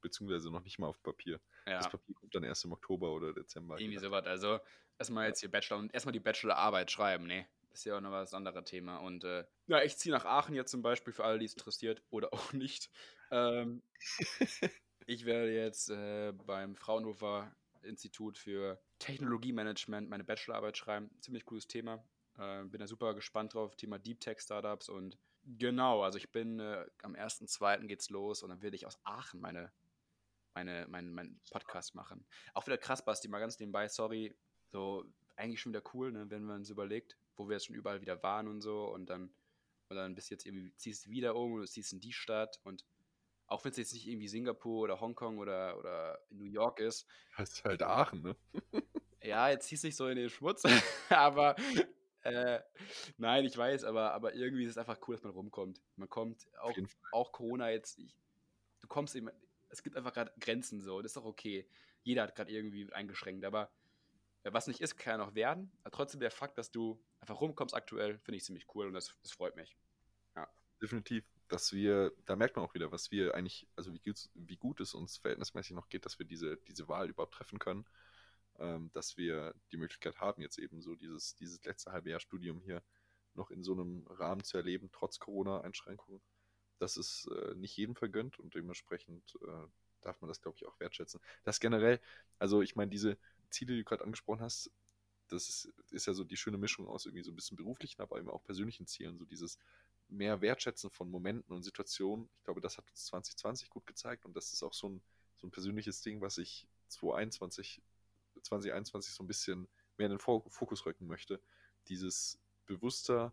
beziehungsweise 0.01 0.51
noch 0.51 0.62
nicht 0.62 0.79
mal 0.79 0.87
auf 0.87 1.03
Papier. 1.03 1.40
ja. 1.66 1.79
Das 1.79 1.88
Papier 1.90 2.14
kommt 2.14 2.35
dann 2.35 2.44
erst 2.44 2.64
im 2.64 2.73
Oktober 2.73 3.12
oder 3.12 3.33
Dezember. 3.33 3.79
Irgendwie 3.81 3.99
sowas. 3.99 4.27
Also 4.27 4.61
erstmal 4.99 5.27
jetzt 5.29 5.40
hier 5.40 5.51
Bachelor 5.51 5.79
und 5.79 5.92
erstmal 5.92 6.12
die 6.12 6.20
Bachelorarbeit 6.20 6.90
schreiben, 6.90 7.27
ne? 7.27 7.46
Ist 7.73 7.85
ja 7.85 7.96
auch 7.96 8.01
noch 8.01 8.11
was 8.11 8.35
anderes 8.35 8.64
Thema. 8.64 8.96
Und 8.99 9.23
äh, 9.25 9.44
ja, 9.68 9.83
ich 9.83 9.96
ziehe 9.96 10.12
nach 10.12 10.25
Aachen 10.25 10.55
jetzt 10.55 10.70
zum 10.73 10.83
Beispiel 10.83 11.12
für 11.12 11.25
alle, 11.25 11.38
die 11.38 11.44
es 11.44 11.55
interessiert 11.55 12.03
oder 12.11 12.33
auch 12.33 12.53
nicht. 12.53 12.90
Ähm, 13.31 13.83
ich 15.07 15.25
werde 15.25 15.53
jetzt 15.53 15.90
äh, 15.90 16.33
beim 16.33 16.77
Fraunhofer 16.77 17.55
Institut 17.83 18.38
für 18.38 18.81
Technologiemanagement 19.01 20.09
meine 20.09 20.25
Bachelorarbeit 20.25 20.77
schreiben. 20.77 21.11
Ziemlich 21.21 21.45
cooles 21.45 21.67
Thema. 21.67 22.05
Äh, 22.39 22.65
bin 22.65 22.79
da 22.79 22.87
super 22.87 23.15
gespannt 23.15 23.55
drauf. 23.55 23.75
Thema 23.75 23.99
Deep 23.99 24.21
Tech 24.21 24.41
Startups 24.41 24.89
und 24.89 25.19
genau, 25.59 26.03
also 26.03 26.19
ich 26.19 26.31
bin 26.31 26.61
äh, 26.61 26.87
am 27.03 27.15
1.2. 27.15 27.87
geht's 27.87 28.11
los 28.11 28.43
und 28.43 28.51
dann 28.51 28.63
werde 28.63 28.77
ich 28.77 28.87
aus 28.87 29.01
Aachen 29.05 29.41
meine, 29.41 29.73
meine, 30.55 30.87
mein, 30.89 31.13
mein 31.13 31.41
Podcast 31.51 31.95
machen. 31.95 32.25
Auch 32.55 32.67
wieder 32.67 32.79
krass, 32.79 33.05
Basti, 33.05 33.29
mal 33.29 33.41
ganz 33.41 33.59
nebenbei, 33.59 33.89
sorry. 33.89 34.37
So, 34.71 35.05
eigentlich 35.37 35.61
schon 35.61 35.73
wieder 35.73 35.83
cool, 35.95 36.13
ne, 36.13 36.31
wenn 36.31 36.45
man 36.45 36.57
uns 36.57 36.71
überlegt, 36.71 37.17
wo 37.37 37.49
wir 37.49 37.55
jetzt 37.55 37.67
schon 37.67 37.77
überall 37.77 38.01
wieder 38.01 38.23
waren 38.23 38.47
und 38.47 38.61
so 38.61 38.85
und 38.85 39.07
dann, 39.07 39.33
und 39.89 39.97
dann 39.97 40.15
bist 40.15 40.31
du 40.31 40.35
jetzt 40.35 40.47
irgendwie, 40.47 40.75
ziehst 40.77 41.09
wieder 41.09 41.35
um 41.35 41.55
und 41.55 41.67
ziehst 41.67 41.93
in 41.93 42.01
die 42.01 42.13
Stadt 42.13 42.61
und 42.63 42.85
auch 43.51 43.65
wenn 43.65 43.73
es 43.73 43.79
jetzt 43.79 43.93
nicht 43.93 44.07
irgendwie 44.07 44.29
Singapur 44.29 44.83
oder 44.83 45.01
Hongkong 45.01 45.39
oder, 45.39 45.77
oder 45.77 46.21
New 46.31 46.45
York 46.45 46.79
ist. 46.79 47.07
Das 47.37 47.51
ist 47.51 47.65
halt 47.65 47.83
Aachen, 47.83 48.23
ne? 48.23 48.37
ja, 49.23 49.51
jetzt 49.51 49.67
ziehst 49.67 49.85
nicht 49.85 49.97
so 49.97 50.09
in 50.09 50.17
den 50.17 50.31
Schmutz, 50.31 50.63
aber 51.11 51.57
äh, 52.23 52.61
nein, 53.19 53.45
ich 53.45 53.57
weiß, 53.57 53.85
aber, 53.85 54.13
aber 54.13 54.35
irgendwie 54.35 54.65
ist 54.65 54.71
es 54.71 54.79
einfach 54.79 54.99
cool, 55.07 55.17
dass 55.17 55.25
man 55.25 55.33
rumkommt. 55.33 55.81
Man 55.97 56.09
kommt, 56.09 56.49
auch, 56.61 56.77
auch 57.13 57.33
Corona 57.33 57.71
jetzt, 57.71 57.99
ich, 57.99 58.17
du 58.81 58.87
kommst 58.87 59.17
eben, 59.17 59.29
es 59.69 59.83
gibt 59.83 59.97
einfach 59.97 60.13
gerade 60.13 60.33
Grenzen 60.39 60.81
so, 60.81 61.03
das 61.03 61.11
ist 61.11 61.17
doch 61.17 61.25
okay. 61.25 61.69
Jeder 62.03 62.23
hat 62.23 62.37
gerade 62.37 62.53
irgendwie 62.53 62.91
eingeschränkt, 62.93 63.45
aber 63.45 63.71
äh, 64.45 64.53
was 64.53 64.69
nicht 64.69 64.81
ist, 64.81 64.97
kann 64.97 65.19
ja 65.19 65.27
noch 65.27 65.35
werden. 65.35 65.73
Aber 65.83 65.91
trotzdem 65.91 66.21
der 66.21 66.31
Fakt, 66.31 66.57
dass 66.57 66.71
du 66.71 67.03
einfach 67.19 67.41
rumkommst 67.41 67.75
aktuell, 67.75 68.19
finde 68.21 68.37
ich 68.37 68.45
ziemlich 68.45 68.67
cool 68.75 68.87
und 68.87 68.95
das, 68.95 69.13
das 69.23 69.33
freut 69.33 69.57
mich. 69.57 69.77
Ja. 70.37 70.49
Definitiv. 70.81 71.25
Dass 71.51 71.73
wir, 71.73 72.13
da 72.25 72.37
merkt 72.37 72.57
man 72.57 72.65
auch 72.65 72.75
wieder, 72.75 72.91
was 72.93 73.11
wir 73.11 73.35
eigentlich, 73.35 73.69
also 73.77 73.93
wie, 73.93 73.99
gut, 73.99 74.31
wie 74.35 74.57
gut 74.57 74.81
es 74.81 74.95
uns 74.95 75.19
verhältnismäßig 75.19 75.73
noch 75.73 75.89
geht, 75.89 76.07
dass 76.07 76.19
wir 76.19 76.27
diese, 76.27 76.57
diese 76.57 76.89
Wahl 76.89 77.11
überhaupt 77.11 77.35
treffen 77.35 77.59
können. 77.59 77.85
Ähm, 78.59 78.91
dass 78.93 79.17
wir 79.17 79.55
die 79.73 79.77
Möglichkeit 79.77 80.21
haben, 80.21 80.43
jetzt 80.43 80.59
eben 80.59 80.81
so 80.81 80.95
dieses, 80.95 81.35
dieses 81.37 81.63
letzte 81.65 81.93
halbe 81.93 82.11
Jahr 82.11 82.21
Studium 82.21 82.61
hier 82.61 82.83
noch 83.35 83.51
in 83.51 83.63
so 83.63 83.73
einem 83.73 84.07
Rahmen 84.09 84.43
zu 84.45 84.57
erleben, 84.57 84.91
trotz 84.93 85.19
Corona-Einschränkungen. 85.19 86.21
Das 86.79 86.97
ist 86.97 87.29
äh, 87.29 87.55
nicht 87.55 87.77
jedem 87.77 87.95
vergönnt 87.95 88.39
und 88.39 88.55
dementsprechend 88.55 89.39
äh, 89.43 89.67
darf 90.03 90.21
man 90.21 90.29
das, 90.29 90.41
glaube 90.41 90.57
ich, 90.57 90.67
auch 90.67 90.81
wertschätzen. 90.81 91.21
Das 91.45 91.61
generell, 91.61 92.01
also 92.39 92.63
ich 92.63 92.75
meine, 92.75 92.91
diese, 92.91 93.19
Ziele, 93.51 93.75
die 93.75 93.79
du 93.81 93.85
gerade 93.85 94.05
angesprochen 94.05 94.41
hast, 94.41 94.71
das 95.29 95.49
ist, 95.49 95.73
ist, 95.91 96.07
ja 96.07 96.13
so 96.13 96.25
die 96.25 96.37
schöne 96.37 96.59
Mischung 96.59 96.89
aus 96.89 97.07
irgendwie 97.07 97.23
so 97.23 97.31
ein 97.31 97.37
bisschen 97.37 97.57
beruflichen, 97.57 98.01
aber 98.03 98.19
eben 98.19 98.31
auch 98.31 98.43
persönlichen 98.43 98.87
Zielen. 98.87 99.19
So 99.19 99.25
dieses 99.25 99.59
mehr 100.11 100.40
Wertschätzen 100.40 100.90
von 100.90 101.11
Momenten 101.11 101.55
und 101.55 101.62
Situationen. 101.62 102.29
Ich 102.38 102.44
glaube, 102.44 102.61
das 102.61 102.77
hat 102.79 102.88
uns 102.90 103.07
2020 103.07 103.70
gut 103.70 103.87
gezeigt 103.87 104.25
und 104.25 104.37
das 104.37 104.53
ist 104.53 104.62
auch 104.62 104.73
so 104.73 104.88
ein, 104.88 105.03
so 105.37 105.46
ein 105.46 105.51
persönliches 105.51 106.03
Ding, 106.03 106.20
was 106.20 106.38
ich 106.38 106.66
2021, 106.88 107.83
2021 108.42 109.12
so 109.12 109.23
ein 109.23 109.27
bisschen 109.27 109.68
mehr 109.96 110.07
in 110.07 110.12
den 110.12 110.18
Fokus 110.18 110.87
rücken 110.87 111.07
möchte. 111.07 111.40
Dieses 111.88 112.38
bewusster 112.66 113.33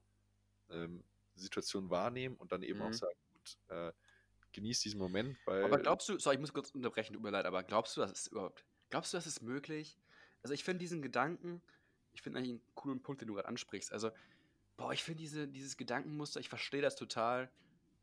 ähm, 0.70 1.04
Situation 1.36 1.90
wahrnehmen 1.90 2.36
und 2.36 2.52
dann 2.52 2.64
eben 2.64 2.80
mhm. 2.80 2.86
auch 2.86 2.94
sagen, 2.94 3.18
gut, 3.34 3.58
äh, 3.70 3.92
genieß 4.54 4.82
diesen 4.82 5.00
Moment. 5.00 5.38
Aber 5.46 5.78
glaubst 5.78 6.10
du, 6.10 6.18
sorry, 6.20 6.36
ich 6.36 6.42
muss 6.42 6.54
kurz 6.54 6.72
unterbrechen, 6.72 7.14
tut 7.14 7.22
mir 7.22 7.30
leid, 7.30 7.46
aber 7.46 7.64
glaubst 7.64 7.96
du, 7.96 8.02
das 8.02 8.12
ist 8.12 8.28
überhaupt, 8.28 8.66
glaubst 8.90 9.14
du, 9.14 9.18
das 9.18 9.28
ist 9.28 9.42
möglich? 9.42 9.98
Also 10.44 10.54
ich 10.54 10.64
finde 10.64 10.80
diesen 10.80 11.02
Gedanken, 11.02 11.62
ich 12.14 12.22
finde 12.22 12.40
eigentlich 12.40 12.52
einen 12.52 12.76
coolen 12.76 13.02
Punkt, 13.02 13.22
den 13.22 13.28
du 13.28 13.36
gerade 13.36 13.48
ansprichst. 13.48 13.92
Also, 13.94 14.12
boah, 14.78 14.94
ich 14.94 15.04
finde 15.04 15.22
diese, 15.22 15.48
dieses 15.48 15.76
Gedankenmuster, 15.76 16.40
ich 16.40 16.50
verstehe 16.50 16.82
das 16.82 16.96
total, 16.96 17.52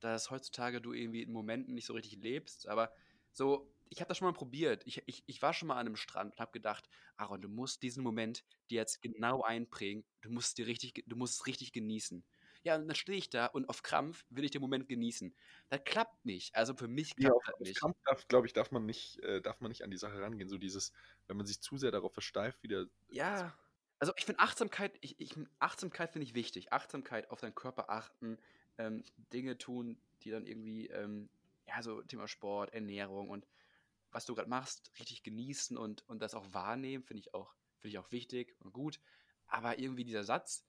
dass 0.01 0.31
heutzutage 0.31 0.81
du 0.81 0.93
irgendwie 0.93 1.23
in 1.23 1.33
Momenten 1.33 1.75
nicht 1.75 1.87
so 1.87 1.95
richtig 1.95 2.23
lebst, 2.23 2.69
aber 2.69 2.93
so, 3.33 3.73
ich 3.89 4.01
habe 4.01 4.09
das 4.09 4.19
schon 4.19 4.29
mal 4.29 4.33
probiert. 4.33 4.83
Ich, 4.87 5.03
ich, 5.07 5.23
ich 5.27 5.43
war 5.43 5.53
schon 5.53 5.69
mal 5.69 5.75
an 5.75 5.87
einem 5.87 5.97
Strand 5.97 6.35
und 6.35 6.41
habe 6.41 6.53
gedacht, 6.53 6.89
Aaron, 7.17 7.41
du 7.41 7.49
musst 7.49 7.83
diesen 7.83 8.03
Moment 8.03 8.45
dir 8.71 8.77
jetzt 8.77 9.03
genau 9.03 9.43
einprägen. 9.43 10.05
Du 10.21 10.31
musst, 10.31 10.59
dir 10.59 10.67
richtig, 10.67 11.05
du 11.07 11.17
musst 11.17 11.41
es 11.41 11.47
richtig 11.47 11.73
genießen. 11.73 12.25
Ja, 12.65 12.77
und 12.77 12.89
dann 12.89 12.97
stehe 12.97 13.19
ich 13.19 13.29
da 13.29 13.47
und 13.47 13.69
auf 13.69 13.83
Krampf 13.83 14.25
will 14.31 14.45
ich 14.45 14.51
den 14.51 14.63
Moment 14.63 14.89
genießen. 14.89 15.35
Das 15.69 15.85
klappt 15.85 16.25
nicht. 16.25 16.55
Also 16.55 16.75
für 16.75 16.89
mich 16.89 17.15
klappt 17.15 17.47
ja, 17.47 17.53
das 17.53 17.61
nicht. 17.61 17.83
Auf 17.83 17.95
Krampf, 18.05 18.27
glaube 18.29 18.47
ich, 18.47 18.53
darf 18.55 18.71
man, 18.71 18.87
nicht, 18.87 19.21
äh, 19.21 19.43
darf 19.43 19.61
man 19.61 19.69
nicht 19.71 19.85
an 19.85 19.91
die 19.91 19.99
Sache 19.99 20.21
rangehen. 20.21 20.49
So 20.49 20.57
dieses, 20.57 20.93
wenn 21.27 21.37
man 21.37 21.45
sich 21.47 21.61
zu 21.61 21.77
sehr 21.77 21.91
darauf 21.91 22.15
versteift, 22.15 22.63
wieder. 22.63 22.87
Ja. 23.11 23.55
Also 23.99 24.13
ich 24.17 24.25
finde 24.25 24.41
Achtsamkeit, 24.41 24.93
ich, 25.01 25.19
ich, 25.21 25.35
Achtsamkeit 25.59 26.13
finde 26.13 26.27
ich 26.27 26.35
wichtig. 26.35 26.73
Achtsamkeit 26.73 27.31
auf 27.31 27.41
deinen 27.41 27.55
Körper 27.55 27.91
achten, 27.91 28.39
ähm, 28.79 29.05
Dinge 29.33 29.57
tun, 29.57 29.99
die 30.23 30.31
dann 30.31 30.47
irgendwie, 30.47 30.89
ähm, 30.89 31.29
ja, 31.67 31.83
so 31.83 32.03
Thema 32.03 32.29
Sport, 32.29 32.75
Ernährung 32.75 33.29
und 33.31 33.47
was 34.11 34.27
du 34.27 34.35
gerade 34.35 34.49
machst, 34.49 34.93
richtig 34.99 35.23
genießen 35.23 35.77
und, 35.77 36.09
und 36.09 36.21
das 36.23 36.35
auch 36.35 36.47
wahrnehmen, 36.53 37.03
finde 37.03 37.21
ich 37.21 37.35
auch, 37.35 37.55
finde 37.79 37.89
ich 37.89 37.99
auch 37.99 38.13
wichtig 38.13 38.55
und 38.61 38.73
gut. 38.73 39.01
Aber 39.47 39.79
irgendwie 39.79 40.05
dieser 40.05 40.25
Satz, 40.25 40.65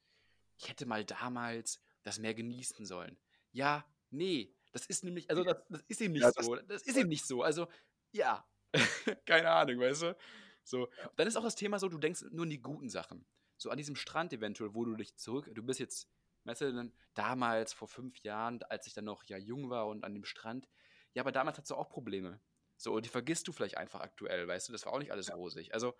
ich 0.57 0.69
hätte 0.69 0.85
mal 0.85 1.05
damals 1.05 1.81
das 2.03 2.19
mehr 2.19 2.33
genießen 2.33 2.85
sollen. 2.85 3.17
Ja, 3.51 3.85
nee, 4.09 4.53
das 4.71 4.85
ist 4.87 5.03
nämlich, 5.03 5.29
also 5.29 5.43
das, 5.43 5.57
das 5.69 5.81
ist 5.87 6.01
ihm 6.01 6.11
nicht 6.11 6.23
ja, 6.23 6.31
so. 6.31 6.55
Das, 6.55 6.65
das 6.67 6.81
ist 6.83 6.97
ihm 6.97 7.07
nicht 7.07 7.25
so. 7.25 7.43
Also, 7.43 7.67
ja, 8.11 8.45
keine 9.25 9.49
Ahnung, 9.51 9.79
weißt 9.79 10.01
du? 10.01 10.17
So, 10.65 10.89
dann 11.15 11.27
ist 11.27 11.37
auch 11.37 11.43
das 11.43 11.55
Thema 11.55 11.79
so, 11.79 11.87
du 11.87 11.97
denkst 11.97 12.25
nur 12.31 12.43
an 12.43 12.49
die 12.49 12.61
guten 12.61 12.89
Sachen. 12.89 13.25
So 13.57 13.69
an 13.69 13.77
diesem 13.77 13.95
Strand 13.95 14.33
eventuell, 14.33 14.75
wo 14.75 14.83
du 14.83 14.95
dich 14.95 15.15
zurück, 15.15 15.49
du 15.53 15.63
bist 15.63 15.79
jetzt, 15.79 16.09
weißt 16.43 16.61
du, 16.61 16.73
dann, 16.73 16.91
damals 17.13 17.71
vor 17.71 17.87
fünf 17.87 18.19
Jahren, 18.19 18.61
als 18.63 18.87
ich 18.87 18.93
dann 18.93 19.05
noch 19.05 19.23
ja 19.23 19.37
jung 19.37 19.69
war 19.69 19.87
und 19.87 20.03
an 20.03 20.13
dem 20.13 20.25
Strand, 20.25 20.67
ja, 21.13 21.23
aber 21.23 21.31
damals 21.31 21.57
hattest 21.57 21.71
du 21.71 21.75
auch 21.75 21.87
Probleme. 21.87 22.41
So, 22.75 22.93
und 22.93 23.05
die 23.05 23.09
vergisst 23.09 23.47
du 23.47 23.53
vielleicht 23.53 23.77
einfach 23.77 24.01
aktuell, 24.01 24.45
weißt 24.45 24.67
du, 24.67 24.73
das 24.73 24.85
war 24.85 24.91
auch 24.91 24.99
nicht 24.99 25.13
alles 25.13 25.33
rosig. 25.33 25.73
Also, 25.73 25.95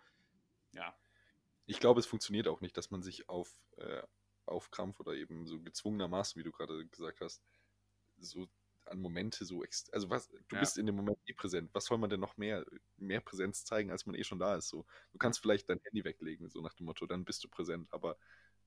ja. 0.73 0.93
Ich 1.67 1.80
glaube, 1.80 2.01
es 2.01 2.06
funktioniert 2.06 2.49
auch 2.49 2.60
nicht, 2.60 2.75
dass 2.75 2.91
man 2.91 3.01
sich 3.01 3.30
auf 3.30 3.56
äh, 3.78 4.04
auf 4.45 4.71
Krampf 4.71 4.99
oder 4.99 5.13
eben 5.13 5.45
so 5.45 5.60
gezwungenermaßen, 5.60 6.39
wie 6.39 6.43
du 6.43 6.51
gerade 6.51 6.86
gesagt 6.88 7.21
hast, 7.21 7.43
so 8.17 8.47
an 8.86 9.00
Momente 9.00 9.45
so 9.45 9.63
also 9.91 10.10
was 10.10 10.30
du 10.30 10.56
ja. 10.56 10.60
bist 10.60 10.78
in 10.78 10.86
dem 10.86 10.95
Moment 10.95 11.17
eh 11.26 11.34
präsent. 11.34 11.69
Was 11.74 11.86
soll 11.86 11.98
man 11.98 12.10
denn 12.10 12.19
noch 12.19 12.38
mehr 12.38 12.65
mehr 12.98 13.21
Präsenz 13.21 13.65
zeigen, 13.65 13.91
als 13.91 14.06
man 14.06 14.15
eh 14.15 14.24
schon 14.24 14.39
da 14.39 14.56
ist 14.56 14.69
so. 14.69 14.86
Du 15.12 15.17
kannst 15.17 15.39
vielleicht 15.39 15.69
dein 15.69 15.80
Handy 15.84 16.04
weglegen 16.04 16.50
so 16.50 16.62
nach 16.62 16.74
dem 16.74 16.86
Motto, 16.86 17.06
dann 17.06 17.26
bist 17.26 17.43
du 17.43 17.48
präsent, 17.48 17.88
aber 17.91 18.17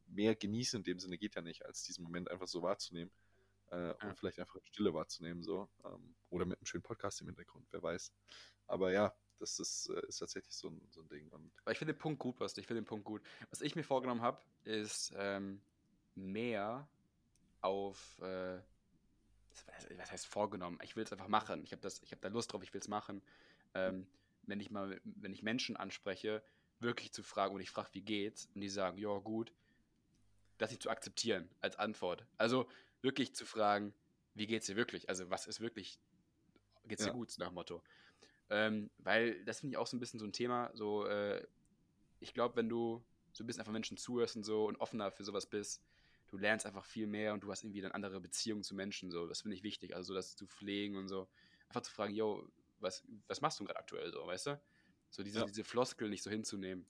mehr 0.07 0.35
genießen 0.35 0.79
in 0.79 0.85
dem 0.85 0.99
Sinne 0.99 1.19
geht 1.19 1.35
ja 1.35 1.43
nicht, 1.43 1.67
als 1.67 1.83
diesen 1.83 2.05
Moment 2.05 2.31
einfach 2.31 2.49
so 2.49 2.63
wahrzunehmen. 2.63 3.11
Äh, 3.71 3.89
ja. 3.89 4.09
und 4.09 4.19
vielleicht 4.19 4.41
einfach 4.41 4.59
Stille 4.65 4.95
wahrzunehmen 4.95 5.43
so 5.43 5.69
ähm, 5.85 6.15
oder 6.31 6.47
mit 6.47 6.57
einem 6.57 6.65
schönen 6.65 6.83
Podcast 6.83 7.21
im 7.21 7.27
Hintergrund, 7.27 7.67
wer 7.71 7.83
weiß. 7.83 8.15
Aber 8.67 8.93
ja, 8.93 9.15
das 9.39 9.59
ist, 9.59 9.91
äh, 9.91 10.07
ist 10.07 10.19
tatsächlich 10.19 10.55
so 10.55 10.69
ein, 10.69 10.81
so 10.91 11.03
ein 11.03 11.09
Ding. 11.09 11.29
Und 11.29 11.53
Weil 11.65 11.73
ich 11.73 11.79
finde 11.79 11.93
den 11.93 11.99
Punkt 11.99 12.19
gut, 12.19 12.41
was 12.41 12.57
ich 12.57 12.67
finde 12.67 12.83
den 12.83 12.87
Punkt 12.87 13.05
gut. 13.05 13.23
Was 13.51 13.61
ich 13.61 13.77
mir 13.77 13.85
vorgenommen 13.85 14.23
habe, 14.23 14.41
ist 14.65 15.13
ähm, 15.17 15.61
mehr 16.15 16.89
auf, 17.61 18.19
äh, 18.21 18.59
was 19.97 20.13
heißt 20.13 20.27
vorgenommen? 20.27 20.79
Ich 20.83 20.97
will 20.97 21.05
es 21.05 21.13
einfach 21.13 21.29
machen. 21.29 21.63
Ich 21.65 21.73
habe 21.73 21.87
hab 21.89 22.21
da 22.21 22.29
Lust 22.29 22.53
drauf, 22.53 22.63
ich 22.63 22.73
will 22.73 22.81
es 22.81 22.89
machen. 22.89 23.23
Ähm, 23.75 24.07
wenn 24.43 24.61
ich 24.61 24.71
mal, 24.71 25.01
wenn 25.05 25.33
ich 25.33 25.43
Menschen 25.43 25.77
anspreche, 25.77 26.43
wirklich 26.81 27.13
zu 27.13 27.23
fragen 27.23 27.55
und 27.55 27.61
ich 27.61 27.71
frage, 27.71 27.91
wie 27.93 28.03
geht's? 28.03 28.49
Und 28.55 28.61
die 28.61 28.69
sagen, 28.69 28.99
ja, 28.99 29.17
gut, 29.19 29.53
das 30.59 30.71
nicht 30.71 30.83
zu 30.83 30.91
akzeptieren 30.91 31.49
als 31.61 31.77
Antwort. 31.77 32.25
Also 32.37 32.69
wirklich 33.03 33.35
zu 33.35 33.47
fragen, 33.47 33.95
wie 34.35 34.47
geht's 34.47 34.67
dir 34.67 34.77
wirklich? 34.77 35.09
Also 35.09 35.31
was 35.31 35.47
ist 35.47 35.61
wirklich, 35.61 35.99
geht's 36.87 37.03
dir 37.03 37.09
ja. 37.09 37.15
gut, 37.15 37.35
nach 37.39 37.49
dem 37.49 37.55
Motto. 37.55 37.83
Ähm, 38.51 38.91
weil 38.99 39.45
das 39.45 39.61
finde 39.61 39.75
ich 39.75 39.79
auch 39.79 39.87
so 39.87 39.97
ein 39.97 40.01
bisschen 40.01 40.21
so 40.21 40.27
ein 40.27 40.33
Thema. 40.33 40.71
So, 40.75 41.07
äh, 41.07 41.47
ich 42.21 42.33
glaube, 42.35 42.57
wenn 42.57 42.69
du 42.69 43.05
so 43.33 43.45
ein 43.45 43.47
bisschen 43.47 43.61
einfach 43.61 43.73
Menschen 43.73 43.97
zuhörst 43.97 44.37
und 44.37 44.45
so 44.45 44.67
und 44.67 44.81
offener 44.81 45.11
für 45.11 45.25
sowas 45.25 45.47
bist, 45.47 45.83
du 46.29 46.39
lernst 46.39 46.67
einfach 46.67 46.85
viel 46.85 47.07
mehr 47.07 47.35
und 47.35 47.43
du 47.43 47.51
hast 47.51 47.65
irgendwie 47.65 47.81
dann 47.81 47.93
andere 47.93 48.21
Beziehungen 48.21 48.63
zu 48.63 48.75
Menschen. 48.75 49.11
So, 49.11 49.27
das 49.27 49.43
finde 49.43 49.57
ich 49.57 49.63
wichtig. 49.63 49.95
Also, 49.95 50.15
das 50.15 50.37
zu 50.37 50.47
pflegen 50.47 50.97
und 50.97 51.09
so. 51.09 51.29
Einfach 51.69 51.83
zu 51.83 51.93
fragen, 51.93 52.15
yo, 52.15 52.49
was, 52.81 53.05
was 53.27 53.41
machst 53.41 53.61
du 53.61 53.65
gerade 53.65 53.79
aktuell 53.79 54.11
so, 54.13 54.27
weißt 54.27 54.47
du? 54.49 54.61
So 55.11 55.23
diese, 55.23 55.41
ja. 55.41 55.45
diese 55.45 55.65
Floskel 55.65 56.09
nicht 56.09 56.23
so 56.23 56.31
hinzunehmen. 56.31 56.87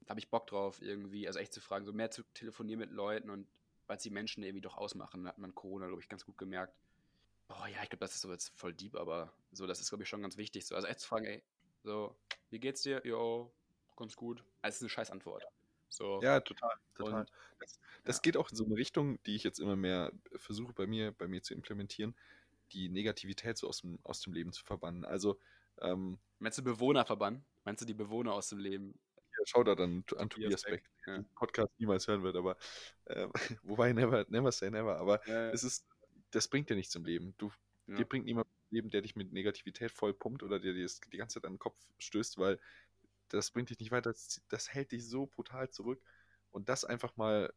Da 0.00 0.10
habe 0.10 0.20
ich 0.20 0.28
Bock 0.28 0.46
drauf, 0.48 0.82
irgendwie, 0.82 1.26
also 1.26 1.38
echt 1.38 1.52
zu 1.52 1.60
fragen, 1.60 1.84
so 1.84 1.92
mehr 1.92 2.10
zu 2.10 2.22
telefonieren 2.34 2.80
mit 2.80 2.90
Leuten 2.90 3.30
und 3.30 3.46
weil 3.86 3.96
es 3.96 4.02
die 4.02 4.10
Menschen 4.10 4.42
irgendwie 4.42 4.60
doch 4.60 4.76
ausmachen, 4.76 5.26
hat 5.26 5.38
man 5.38 5.54
Corona, 5.54 5.86
glaube 5.86 6.02
ich, 6.02 6.08
ganz 6.08 6.24
gut 6.24 6.38
gemerkt. 6.38 6.74
Boah, 7.48 7.66
ja, 7.68 7.82
ich 7.82 7.88
glaube, 7.90 8.04
das 8.04 8.14
ist 8.14 8.22
so 8.22 8.30
jetzt 8.30 8.48
voll 8.56 8.72
deep, 8.72 8.96
aber 8.96 9.32
so, 9.52 9.66
das 9.66 9.80
ist, 9.80 9.90
glaube 9.90 10.02
ich, 10.02 10.08
schon 10.08 10.22
ganz 10.22 10.36
wichtig. 10.36 10.66
So. 10.66 10.74
Also 10.74 10.88
echt 10.88 11.00
zu 11.00 11.08
fragen, 11.08 11.26
ey, 11.26 11.42
so, 11.82 12.16
wie 12.50 12.58
geht's 12.58 12.82
dir? 12.82 13.02
Jo, 13.04 13.52
ganz 13.96 14.16
gut. 14.16 14.40
Also, 14.40 14.46
das 14.62 14.76
ist 14.76 14.82
eine 14.82 14.88
scheiß 14.90 15.10
Antwort. 15.10 15.44
So. 15.92 16.20
Ja, 16.22 16.40
total. 16.40 16.74
total. 16.94 17.26
Das, 17.58 17.78
das 18.04 18.16
ja. 18.16 18.20
geht 18.22 18.36
auch 18.36 18.50
in 18.50 18.56
so 18.56 18.64
eine 18.64 18.76
Richtung, 18.76 19.22
die 19.24 19.36
ich 19.36 19.44
jetzt 19.44 19.60
immer 19.60 19.76
mehr 19.76 20.12
versuche 20.36 20.72
bei 20.72 20.86
mir, 20.86 21.12
bei 21.12 21.28
mir 21.28 21.42
zu 21.42 21.54
implementieren, 21.54 22.14
die 22.72 22.88
Negativität 22.88 23.58
so 23.58 23.68
aus 23.68 23.82
dem, 23.82 23.98
aus 24.02 24.20
dem 24.20 24.32
Leben 24.32 24.52
zu 24.52 24.64
verbannen. 24.64 25.04
Also, 25.04 25.38
ähm, 25.80 26.18
Meinst 26.38 26.58
du 26.58 26.62
Bewohner 26.62 27.04
verbannen? 27.04 27.44
Meinst 27.64 27.82
du 27.82 27.86
die 27.86 27.94
Bewohner 27.94 28.32
aus 28.32 28.48
dem 28.48 28.58
Leben? 28.58 28.98
Ja, 29.16 29.44
schau 29.44 29.64
da 29.64 29.74
dann 29.74 30.04
an 30.16 30.30
Tobias 30.30 30.62
Beck, 30.62 30.84
ja. 31.06 31.16
den 31.16 31.28
Podcast 31.34 31.70
niemals 31.78 32.06
hören 32.08 32.22
wird, 32.22 32.36
aber 32.36 32.56
äh, 33.06 33.28
wobei 33.62 33.92
never, 33.92 34.26
never 34.28 34.52
say 34.52 34.70
never, 34.70 34.98
aber 34.98 35.26
ja, 35.26 35.50
es 35.50 35.64
ist 35.64 35.86
das 36.32 36.48
bringt 36.48 36.70
dir 36.70 36.76
nichts 36.76 36.94
im 36.94 37.04
Leben. 37.04 37.34
Du. 37.38 37.52
Dir 37.88 38.04
bringt 38.06 38.24
niemand 38.24 38.46
im 38.70 38.76
Leben, 38.76 38.90
der 38.90 39.02
dich 39.02 39.16
mit 39.16 39.32
Negativität 39.32 39.90
voll 39.90 40.14
pumpt 40.14 40.42
oder 40.42 40.58
der 40.58 40.72
dir 40.72 40.84
das 40.84 41.00
die 41.00 41.18
ganze 41.18 41.34
Zeit 41.34 41.44
an 41.44 41.54
den 41.54 41.58
Kopf 41.58 41.76
stößt, 41.98 42.38
weil 42.38 42.58
das 43.36 43.50
bringt 43.50 43.70
dich 43.70 43.78
nicht 43.78 43.90
weiter. 43.90 44.12
Das, 44.12 44.42
das 44.48 44.72
hält 44.72 44.92
dich 44.92 45.06
so 45.06 45.26
brutal 45.26 45.70
zurück. 45.70 46.02
Und 46.50 46.68
das 46.68 46.84
einfach 46.84 47.16
mal 47.16 47.52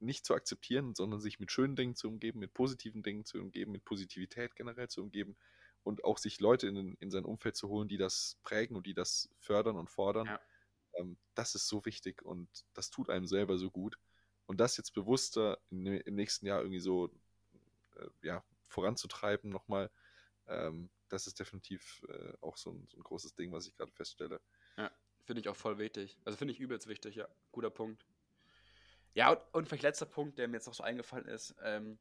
nicht 0.00 0.26
zu 0.26 0.34
akzeptieren, 0.34 0.94
sondern 0.94 1.20
sich 1.20 1.40
mit 1.40 1.52
schönen 1.52 1.76
Dingen 1.76 1.94
zu 1.94 2.08
umgeben, 2.08 2.40
mit 2.40 2.52
positiven 2.52 3.02
Dingen 3.02 3.24
zu 3.24 3.38
umgeben, 3.38 3.72
mit 3.72 3.84
Positivität 3.84 4.56
generell 4.56 4.88
zu 4.88 5.02
umgeben 5.02 5.36
und 5.82 6.04
auch 6.04 6.18
sich 6.18 6.40
Leute 6.40 6.66
in, 6.66 6.94
in 6.94 7.10
sein 7.10 7.24
Umfeld 7.24 7.56
zu 7.56 7.68
holen, 7.68 7.88
die 7.88 7.96
das 7.96 8.38
prägen 8.42 8.76
und 8.76 8.86
die 8.86 8.94
das 8.94 9.30
fördern 9.38 9.76
und 9.76 9.90
fordern. 9.90 10.26
Ja. 10.26 10.40
Ähm, 10.94 11.16
das 11.34 11.54
ist 11.54 11.68
so 11.68 11.84
wichtig 11.84 12.22
und 12.22 12.48
das 12.74 12.90
tut 12.90 13.10
einem 13.10 13.26
selber 13.26 13.58
so 13.58 13.70
gut. 13.70 13.98
Und 14.46 14.60
das 14.60 14.76
jetzt 14.76 14.92
bewusster 14.92 15.58
in, 15.70 15.86
im 15.86 16.14
nächsten 16.14 16.46
Jahr 16.46 16.60
irgendwie 16.60 16.80
so 16.80 17.10
äh, 17.96 18.08
ja, 18.22 18.44
voranzutreiben 18.68 19.50
nochmal, 19.50 19.90
ähm, 20.46 20.90
das 21.08 21.26
ist 21.26 21.38
definitiv 21.38 22.04
äh, 22.08 22.32
auch 22.40 22.56
so 22.56 22.70
ein, 22.70 22.86
so 22.88 22.98
ein 22.98 23.02
großes 23.02 23.34
Ding, 23.34 23.52
was 23.52 23.66
ich 23.66 23.76
gerade 23.76 23.92
feststelle. 23.92 24.40
Finde 25.24 25.40
ich 25.40 25.48
auch 25.48 25.56
voll 25.56 25.78
wichtig. 25.78 26.18
Also 26.24 26.36
finde 26.36 26.52
ich 26.52 26.60
übelst 26.60 26.86
wichtig, 26.86 27.16
ja. 27.16 27.28
Guter 27.50 27.70
Punkt. 27.70 28.04
Ja, 29.14 29.30
und, 29.30 29.40
und 29.52 29.68
vielleicht 29.68 29.84
letzter 29.84 30.06
Punkt, 30.06 30.38
der 30.38 30.48
mir 30.48 30.56
jetzt 30.56 30.66
noch 30.66 30.74
so 30.74 30.82
eingefallen 30.82 31.26
ist, 31.26 31.54
ähm, 31.62 31.98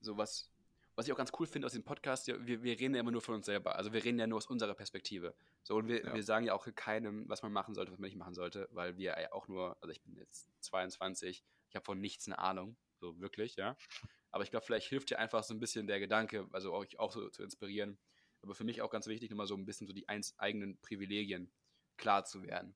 so 0.00 0.16
was, 0.16 0.50
was 0.94 1.06
ich 1.06 1.12
auch 1.12 1.16
ganz 1.16 1.32
cool 1.38 1.46
finde 1.46 1.66
aus 1.66 1.72
dem 1.72 1.84
Podcast, 1.84 2.26
ja, 2.26 2.34
wir, 2.44 2.62
wir 2.62 2.78
reden 2.78 2.94
ja 2.94 3.00
immer 3.00 3.12
nur 3.12 3.22
von 3.22 3.36
uns 3.36 3.46
selber. 3.46 3.76
Also 3.76 3.92
wir 3.92 4.04
reden 4.04 4.18
ja 4.18 4.26
nur 4.26 4.38
aus 4.38 4.46
unserer 4.46 4.74
Perspektive. 4.74 5.34
So, 5.62 5.76
und 5.76 5.88
wir, 5.88 6.04
ja. 6.04 6.14
wir 6.14 6.22
sagen 6.22 6.44
ja 6.44 6.54
auch 6.54 6.66
keinem, 6.74 7.28
was 7.28 7.42
man 7.42 7.52
machen 7.52 7.74
sollte, 7.74 7.92
was 7.92 7.98
man 7.98 8.08
nicht 8.08 8.18
machen 8.18 8.34
sollte, 8.34 8.68
weil 8.72 8.98
wir 8.98 9.18
ja 9.20 9.32
auch 9.32 9.48
nur, 9.48 9.76
also 9.80 9.90
ich 9.90 10.02
bin 10.02 10.16
jetzt 10.16 10.48
22, 10.62 11.44
ich 11.68 11.76
habe 11.76 11.84
von 11.84 12.00
nichts 12.00 12.26
eine 12.26 12.38
Ahnung, 12.38 12.76
so 13.00 13.18
wirklich, 13.20 13.56
ja. 13.56 13.76
Aber 14.30 14.44
ich 14.44 14.50
glaube, 14.50 14.66
vielleicht 14.66 14.88
hilft 14.88 15.10
dir 15.10 15.18
einfach 15.18 15.44
so 15.44 15.54
ein 15.54 15.60
bisschen 15.60 15.86
der 15.86 16.00
Gedanke, 16.00 16.46
also 16.52 16.72
euch 16.72 16.98
auch 16.98 17.12
so 17.12 17.28
zu 17.30 17.42
inspirieren. 17.42 17.96
Aber 18.42 18.54
für 18.54 18.64
mich 18.64 18.82
auch 18.82 18.90
ganz 18.90 19.06
wichtig, 19.06 19.30
nochmal 19.30 19.46
so 19.46 19.54
ein 19.54 19.64
bisschen 19.64 19.86
so 19.86 19.92
die 19.92 20.08
eigenen 20.08 20.78
Privilegien 20.82 21.50
klar 21.96 22.24
zu 22.24 22.42
werden. 22.42 22.74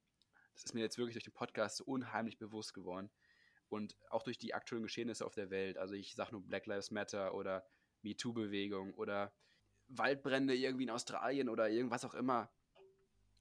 Das 0.54 0.64
ist 0.64 0.74
mir 0.74 0.80
jetzt 0.80 0.98
wirklich 0.98 1.14
durch 1.14 1.24
den 1.24 1.32
Podcast 1.32 1.78
so 1.78 1.84
unheimlich 1.84 2.38
bewusst 2.38 2.74
geworden. 2.74 3.10
Und 3.68 3.96
auch 4.10 4.22
durch 4.22 4.36
die 4.36 4.52
aktuellen 4.52 4.82
Geschehnisse 4.82 5.24
auf 5.24 5.34
der 5.34 5.50
Welt. 5.50 5.78
Also 5.78 5.94
ich 5.94 6.14
sage 6.14 6.32
nur 6.32 6.42
Black 6.42 6.66
Lives 6.66 6.90
Matter 6.90 7.34
oder 7.34 7.64
MeToo-Bewegung 8.02 8.94
oder 8.94 9.32
Waldbrände 9.88 10.54
irgendwie 10.54 10.84
in 10.84 10.90
Australien 10.90 11.48
oder 11.48 11.68
irgendwas 11.68 12.04
auch 12.04 12.14
immer. 12.14 12.50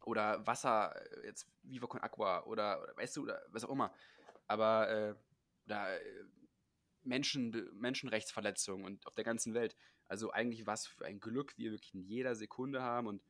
Oder 0.06 0.46
Wasser, 0.48 0.96
äh, 0.96 1.28
jetzt 1.28 1.48
Viva 1.64 1.88
con 1.88 2.02
Aqua 2.02 2.44
oder, 2.44 2.82
oder 2.82 2.96
weißt 2.96 3.18
du, 3.18 3.24
oder 3.24 3.42
was 3.50 3.66
auch 3.66 3.72
immer. 3.72 3.94
Aber, 4.48 4.90
äh, 4.90 5.16
oder 5.66 6.00
äh, 6.00 6.24
Menschen, 7.04 7.70
Menschenrechtsverletzungen 7.74 8.86
und 8.86 9.06
auf 9.08 9.16
der 9.16 9.24
ganzen 9.24 9.54
Welt. 9.54 9.76
Also 10.08 10.32
eigentlich 10.32 10.66
was 10.66 10.88
für 10.88 11.06
ein 11.06 11.20
Glück 11.20 11.58
wir 11.58 11.72
wirklich 11.72 11.94
in 11.94 12.02
jeder 12.02 12.36
Sekunde 12.36 12.82
haben. 12.82 13.08
Und 13.08 13.22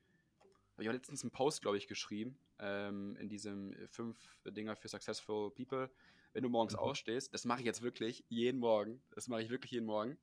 habe 0.80 0.84
ich 0.84 0.90
auch 0.90 0.94
letztens 0.94 1.24
einen 1.24 1.32
Post, 1.32 1.62
glaube 1.62 1.78
ich, 1.78 1.88
geschrieben, 1.88 2.38
ähm, 2.60 3.16
in 3.18 3.30
diesem 3.30 3.76
fünf 3.90 4.18
Dinger 4.46 4.76
für 4.76 4.88
Successful 4.88 5.52
People 5.52 5.90
wenn 6.34 6.44
du 6.44 6.50
morgens 6.50 6.74
mhm. 6.74 6.80
aufstehst, 6.80 7.34
das 7.34 7.46
mache 7.46 7.60
ich 7.60 7.66
jetzt 7.66 7.82
wirklich 7.82 8.24
jeden 8.30 8.60
Morgen, 8.60 9.02
das 9.12 9.28
mache 9.28 9.42
ich 9.42 9.50
wirklich 9.50 9.72
jeden 9.72 9.86
Morgen. 9.86 10.18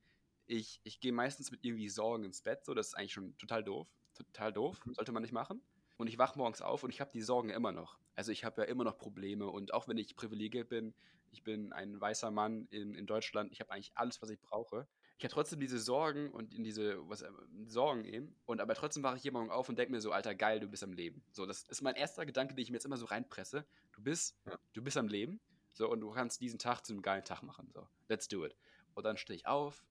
Ich, 0.45 0.79
ich 0.83 0.99
gehe 0.99 1.11
meistens 1.11 1.51
mit 1.51 1.63
irgendwie 1.63 1.89
Sorgen 1.89 2.23
ins 2.23 2.41
Bett, 2.41 2.63
so, 2.63 2.73
das 2.73 2.87
ist 2.87 2.93
eigentlich 2.93 3.13
schon 3.13 3.37
total 3.37 3.63
doof. 3.63 3.87
Total 4.13 4.53
doof, 4.53 4.85
mhm. 4.85 4.93
sollte 4.93 5.11
man 5.11 5.21
nicht 5.21 5.33
machen. 5.33 5.61
Und 5.97 6.07
ich 6.07 6.17
wache 6.17 6.37
morgens 6.37 6.61
auf 6.61 6.83
und 6.83 6.91
ich 6.91 7.01
habe 7.01 7.11
die 7.11 7.21
Sorgen 7.21 7.49
immer 7.49 7.71
noch. 7.71 7.97
Also 8.15 8.31
ich 8.31 8.45
habe 8.45 8.61
ja 8.61 8.67
immer 8.67 8.83
noch 8.83 8.97
Probleme 8.97 9.47
und 9.47 9.73
auch 9.73 9.87
wenn 9.87 9.97
ich 9.97 10.15
privilegiert 10.15 10.69
bin, 10.69 10.93
ich 11.31 11.43
bin 11.43 11.73
ein 11.73 11.99
weißer 11.99 12.31
Mann 12.31 12.67
in, 12.71 12.95
in 12.95 13.05
Deutschland, 13.05 13.51
ich 13.51 13.59
habe 13.59 13.71
eigentlich 13.71 13.91
alles, 13.95 14.21
was 14.21 14.29
ich 14.29 14.39
brauche. 14.39 14.87
Ich 15.17 15.23
habe 15.23 15.33
trotzdem 15.33 15.59
diese 15.59 15.79
Sorgen 15.79 16.29
und 16.29 16.53
in 16.53 16.63
diese 16.63 16.97
was, 17.09 17.23
äh, 17.23 17.31
Sorgen 17.65 18.05
eben. 18.05 18.35
Und 18.45 18.61
aber 18.61 18.75
trotzdem 18.75 19.01
wache 19.01 19.17
ich 19.17 19.23
jeden 19.23 19.33
Morgen 19.33 19.49
auf 19.49 19.67
und 19.67 19.77
denke 19.77 19.91
mir 19.91 19.99
so, 19.99 20.11
Alter, 20.11 20.35
geil, 20.35 20.59
du 20.59 20.67
bist 20.67 20.83
am 20.83 20.93
Leben. 20.93 21.23
So, 21.31 21.47
das 21.47 21.63
ist 21.63 21.81
mein 21.81 21.95
erster 21.95 22.25
Gedanke, 22.25 22.53
den 22.53 22.61
ich 22.61 22.69
mir 22.69 22.75
jetzt 22.75 22.85
immer 22.85 22.97
so 22.97 23.05
reinpresse. 23.05 23.65
Du 23.93 24.03
bist, 24.03 24.37
ja. 24.45 24.59
du 24.73 24.83
bist 24.83 24.95
am 24.95 25.07
Leben. 25.07 25.39
So, 25.73 25.89
und 25.89 26.01
du 26.01 26.11
kannst 26.11 26.41
diesen 26.41 26.59
Tag 26.59 26.85
zu 26.85 26.93
einem 26.93 27.01
geilen 27.01 27.23
Tag 27.23 27.41
machen. 27.41 27.69
So, 27.73 27.87
let's 28.09 28.27
do 28.27 28.45
it. 28.45 28.55
Und 28.93 29.05
dann 29.05 29.17
stehe 29.17 29.37
ich 29.37 29.47
auf. 29.47 29.85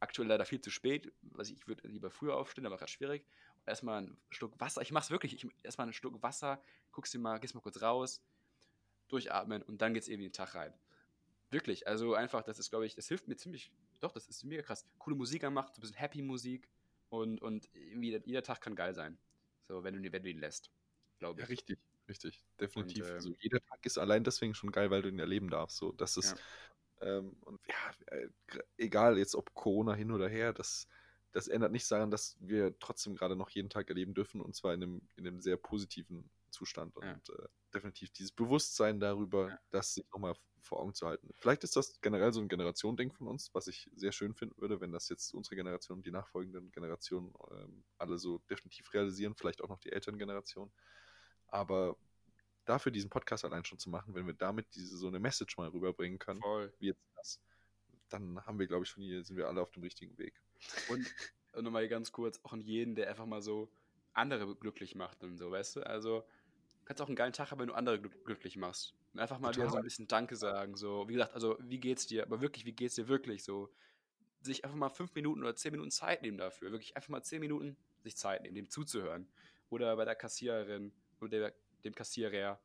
Aktuell 0.00 0.28
leider 0.28 0.44
viel 0.44 0.60
zu 0.60 0.70
spät. 0.70 1.12
Also 1.36 1.52
ich 1.52 1.66
würde 1.66 1.88
lieber 1.88 2.10
früher 2.10 2.36
aufstehen, 2.36 2.66
aber 2.66 2.76
gerade 2.76 2.90
schwierig. 2.90 3.24
Und 3.60 3.68
erstmal 3.68 3.98
einen 3.98 4.16
Schluck 4.30 4.60
Wasser. 4.60 4.82
Ich 4.82 4.92
mache 4.92 5.04
es 5.04 5.10
wirklich. 5.10 5.34
Ich, 5.34 5.46
erstmal 5.62 5.86
einen 5.86 5.92
Schluck 5.94 6.22
Wasser, 6.22 6.62
guckst 6.92 7.14
dir 7.14 7.18
mal, 7.18 7.40
gehst 7.40 7.54
mal 7.54 7.60
kurz 7.60 7.80
raus, 7.80 8.22
durchatmen 9.08 9.62
und 9.62 9.80
dann 9.80 9.94
geht's 9.94 10.08
eben 10.08 10.22
in 10.22 10.28
den 10.28 10.32
Tag 10.34 10.54
rein. 10.54 10.72
Wirklich. 11.50 11.88
Also 11.88 12.14
einfach, 12.14 12.42
das 12.42 12.58
ist, 12.58 12.70
glaube 12.70 12.86
ich, 12.86 12.94
das 12.94 13.08
hilft 13.08 13.28
mir 13.28 13.36
ziemlich. 13.36 13.72
Doch, 14.00 14.12
das 14.12 14.28
ist 14.28 14.44
mega 14.44 14.62
krass. 14.62 14.86
Coole 14.98 15.16
Musik 15.16 15.44
anmacht, 15.44 15.74
so 15.74 15.78
ein 15.78 15.82
bisschen 15.82 15.96
Happy 15.96 16.22
Musik. 16.22 16.68
Und, 17.10 17.40
und 17.40 17.68
irgendwie 17.74 18.20
jeder 18.24 18.42
Tag 18.42 18.60
kann 18.60 18.74
geil 18.74 18.94
sein. 18.94 19.18
So, 19.62 19.82
wenn 19.82 20.02
du, 20.02 20.12
wenn 20.12 20.22
du 20.22 20.30
ihn 20.30 20.38
lässt. 20.38 20.70
Glaube 21.18 21.40
ich. 21.40 21.46
Ja, 21.46 21.48
richtig. 21.48 21.78
Richtig, 22.08 22.42
definitiv. 22.58 23.04
Und, 23.04 23.10
äh, 23.10 23.14
also 23.14 23.34
jeder 23.38 23.60
Tag 23.60 23.84
ist 23.84 23.98
allein 23.98 24.24
deswegen 24.24 24.54
schon 24.54 24.72
geil, 24.72 24.90
weil 24.90 25.02
du 25.02 25.10
ihn 25.10 25.18
erleben 25.18 25.50
darfst. 25.50 25.76
So, 25.76 25.92
das 25.92 26.16
ist 26.16 26.30
ja. 26.30 26.38
Ähm, 27.00 27.36
und 27.42 27.60
ja, 27.68 28.16
äh, 28.16 28.28
egal 28.76 29.18
jetzt 29.18 29.34
ob 29.34 29.54
Corona 29.54 29.94
hin 29.94 30.10
oder 30.10 30.28
her, 30.28 30.52
das, 30.52 30.88
das 31.32 31.48
ändert 31.48 31.72
nichts 31.72 31.88
daran, 31.88 32.10
dass 32.10 32.36
wir 32.40 32.78
trotzdem 32.78 33.14
gerade 33.14 33.36
noch 33.36 33.50
jeden 33.50 33.70
Tag 33.70 33.88
erleben 33.88 34.14
dürfen 34.14 34.40
und 34.40 34.54
zwar 34.54 34.74
in 34.74 34.82
einem, 34.82 35.02
in 35.16 35.26
einem 35.26 35.40
sehr 35.40 35.56
positiven 35.56 36.30
Zustand 36.50 36.96
und 36.96 37.04
ja. 37.28 37.34
äh, 37.34 37.48
definitiv 37.74 38.10
dieses 38.10 38.32
Bewusstsein 38.32 39.00
darüber, 39.00 39.50
ja. 39.50 39.58
das 39.70 39.94
sich 39.94 40.06
nochmal 40.12 40.34
vor 40.60 40.80
Augen 40.80 40.94
zu 40.94 41.06
halten. 41.06 41.30
Vielleicht 41.36 41.64
ist 41.64 41.76
das 41.76 42.00
generell 42.00 42.32
so 42.32 42.40
ein 42.40 42.48
Generationending 42.48 43.12
von 43.12 43.28
uns, 43.28 43.54
was 43.54 43.66
ich 43.68 43.90
sehr 43.94 44.12
schön 44.12 44.34
finden 44.34 44.60
würde, 44.60 44.80
wenn 44.80 44.92
das 44.92 45.08
jetzt 45.08 45.32
unsere 45.32 45.56
Generation 45.56 45.98
und 45.98 46.06
die 46.06 46.10
nachfolgenden 46.10 46.70
Generationen 46.72 47.32
ähm, 47.50 47.84
alle 47.96 48.18
so 48.18 48.38
definitiv 48.50 48.92
realisieren, 48.92 49.34
vielleicht 49.34 49.62
auch 49.62 49.68
noch 49.68 49.78
die 49.78 49.92
älteren 49.92 50.18
Generationen. 50.18 50.72
Aber 51.46 51.96
dafür 52.64 52.92
diesen 52.92 53.10
Podcast 53.10 53.44
allein 53.44 53.64
schon 53.64 53.78
zu 53.78 53.90
machen, 53.90 54.14
wenn 54.14 54.26
wir 54.26 54.34
damit 54.34 54.74
diese 54.74 54.96
so 54.96 55.08
eine 55.08 55.18
Message 55.18 55.56
mal 55.56 55.68
rüberbringen 55.68 56.18
können, 56.18 56.40
Voll. 56.40 56.72
wie 56.78 56.88
jetzt 56.88 57.02
das, 57.16 57.40
dann 58.08 58.44
haben 58.44 58.58
wir, 58.58 58.66
glaube 58.66 58.84
ich, 58.84 58.90
von 58.90 59.02
hier 59.02 59.24
sind 59.24 59.36
wir 59.36 59.48
alle 59.48 59.62
auf 59.62 59.70
dem 59.70 59.82
richtigen 59.82 60.16
Weg. 60.18 60.34
Und, 60.88 61.06
und 61.54 61.64
nochmal 61.64 61.88
ganz 61.88 62.12
kurz, 62.12 62.40
auch 62.42 62.52
an 62.52 62.60
jeden, 62.60 62.94
der 62.94 63.08
einfach 63.08 63.26
mal 63.26 63.42
so 63.42 63.70
andere 64.12 64.54
glücklich 64.56 64.94
macht 64.94 65.22
und 65.24 65.36
so, 65.36 65.50
weißt 65.50 65.76
du? 65.76 65.86
Also, 65.86 66.24
kannst 66.88 67.02
auch 67.02 67.06
einen 67.06 67.16
geilen 67.16 67.34
Tag 67.34 67.50
haben, 67.50 67.60
wenn 67.60 67.68
du 67.68 67.74
andere 67.74 68.00
glücklich 68.00 68.56
machst. 68.56 68.94
Und 69.12 69.20
einfach 69.20 69.38
mal 69.38 69.52
Total. 69.52 69.64
wieder 69.64 69.72
so 69.72 69.76
ein 69.76 69.84
bisschen 69.84 70.08
Danke 70.08 70.36
sagen. 70.36 70.74
So, 70.74 71.06
wie 71.06 71.12
gesagt, 71.12 71.34
also, 71.34 71.58
wie 71.60 71.78
geht's 71.78 72.06
dir? 72.06 72.22
Aber 72.22 72.40
wirklich, 72.40 72.64
wie 72.64 72.72
geht's 72.72 72.94
dir 72.94 73.08
wirklich? 73.08 73.44
So, 73.44 73.70
sich 74.40 74.64
einfach 74.64 74.76
mal 74.76 74.88
fünf 74.88 75.14
Minuten 75.14 75.42
oder 75.42 75.54
zehn 75.54 75.72
Minuten 75.72 75.90
Zeit 75.90 76.22
nehmen 76.22 76.38
dafür. 76.38 76.72
Wirklich 76.72 76.96
einfach 76.96 77.10
mal 77.10 77.22
zehn 77.22 77.40
Minuten 77.40 77.76
sich 78.02 78.16
Zeit 78.16 78.42
nehmen, 78.42 78.54
dem 78.54 78.70
zuzuhören. 78.70 79.28
Oder 79.68 79.96
bei 79.96 80.06
der 80.06 80.14
Kassiererin 80.14 80.92
oder 81.20 81.28
der 81.28 81.54
dem 81.84 81.94
Kassierer 81.94 82.58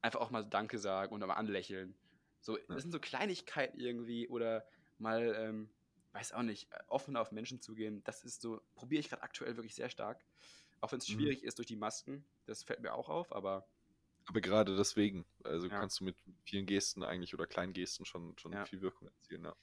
einfach 0.00 0.20
auch 0.20 0.30
mal 0.30 0.42
Danke 0.42 0.78
sagen 0.78 1.12
und 1.12 1.20
mal 1.20 1.34
anlächeln. 1.34 1.94
So, 2.40 2.56
das 2.68 2.82
sind 2.82 2.92
so 2.92 2.98
Kleinigkeiten 2.98 3.78
irgendwie 3.78 4.26
oder 4.28 4.66
mal, 4.98 5.36
ähm, 5.38 5.68
weiß 6.12 6.32
auch 6.32 6.42
nicht, 6.42 6.68
offener 6.88 7.20
auf 7.20 7.30
Menschen 7.30 7.60
zugehen. 7.60 8.02
Das 8.04 8.24
ist 8.24 8.40
so, 8.40 8.62
probiere 8.74 9.00
ich 9.00 9.10
gerade 9.10 9.22
aktuell 9.22 9.56
wirklich 9.56 9.74
sehr 9.74 9.90
stark. 9.90 10.24
Auch 10.80 10.92
wenn 10.92 10.98
es 10.98 11.08
mhm. 11.08 11.14
schwierig 11.14 11.42
mhm. 11.42 11.48
ist 11.48 11.58
durch 11.58 11.66
die 11.66 11.76
Masken, 11.76 12.24
das 12.46 12.62
fällt 12.62 12.80
mir 12.80 12.94
auch 12.94 13.08
auf, 13.08 13.32
aber. 13.34 13.66
Aber 14.28 14.40
gerade 14.40 14.76
deswegen, 14.76 15.24
also 15.44 15.68
ja. 15.68 15.78
kannst 15.78 16.00
du 16.00 16.04
mit 16.04 16.16
vielen 16.42 16.66
Gesten 16.66 17.04
eigentlich 17.04 17.32
oder 17.32 17.46
kleinen 17.46 17.72
Gesten 17.72 18.04
schon, 18.04 18.36
schon 18.38 18.52
ja. 18.52 18.64
viel 18.64 18.80
Wirkung 18.82 19.08
erzielen, 19.08 19.44
ja. 19.44 19.54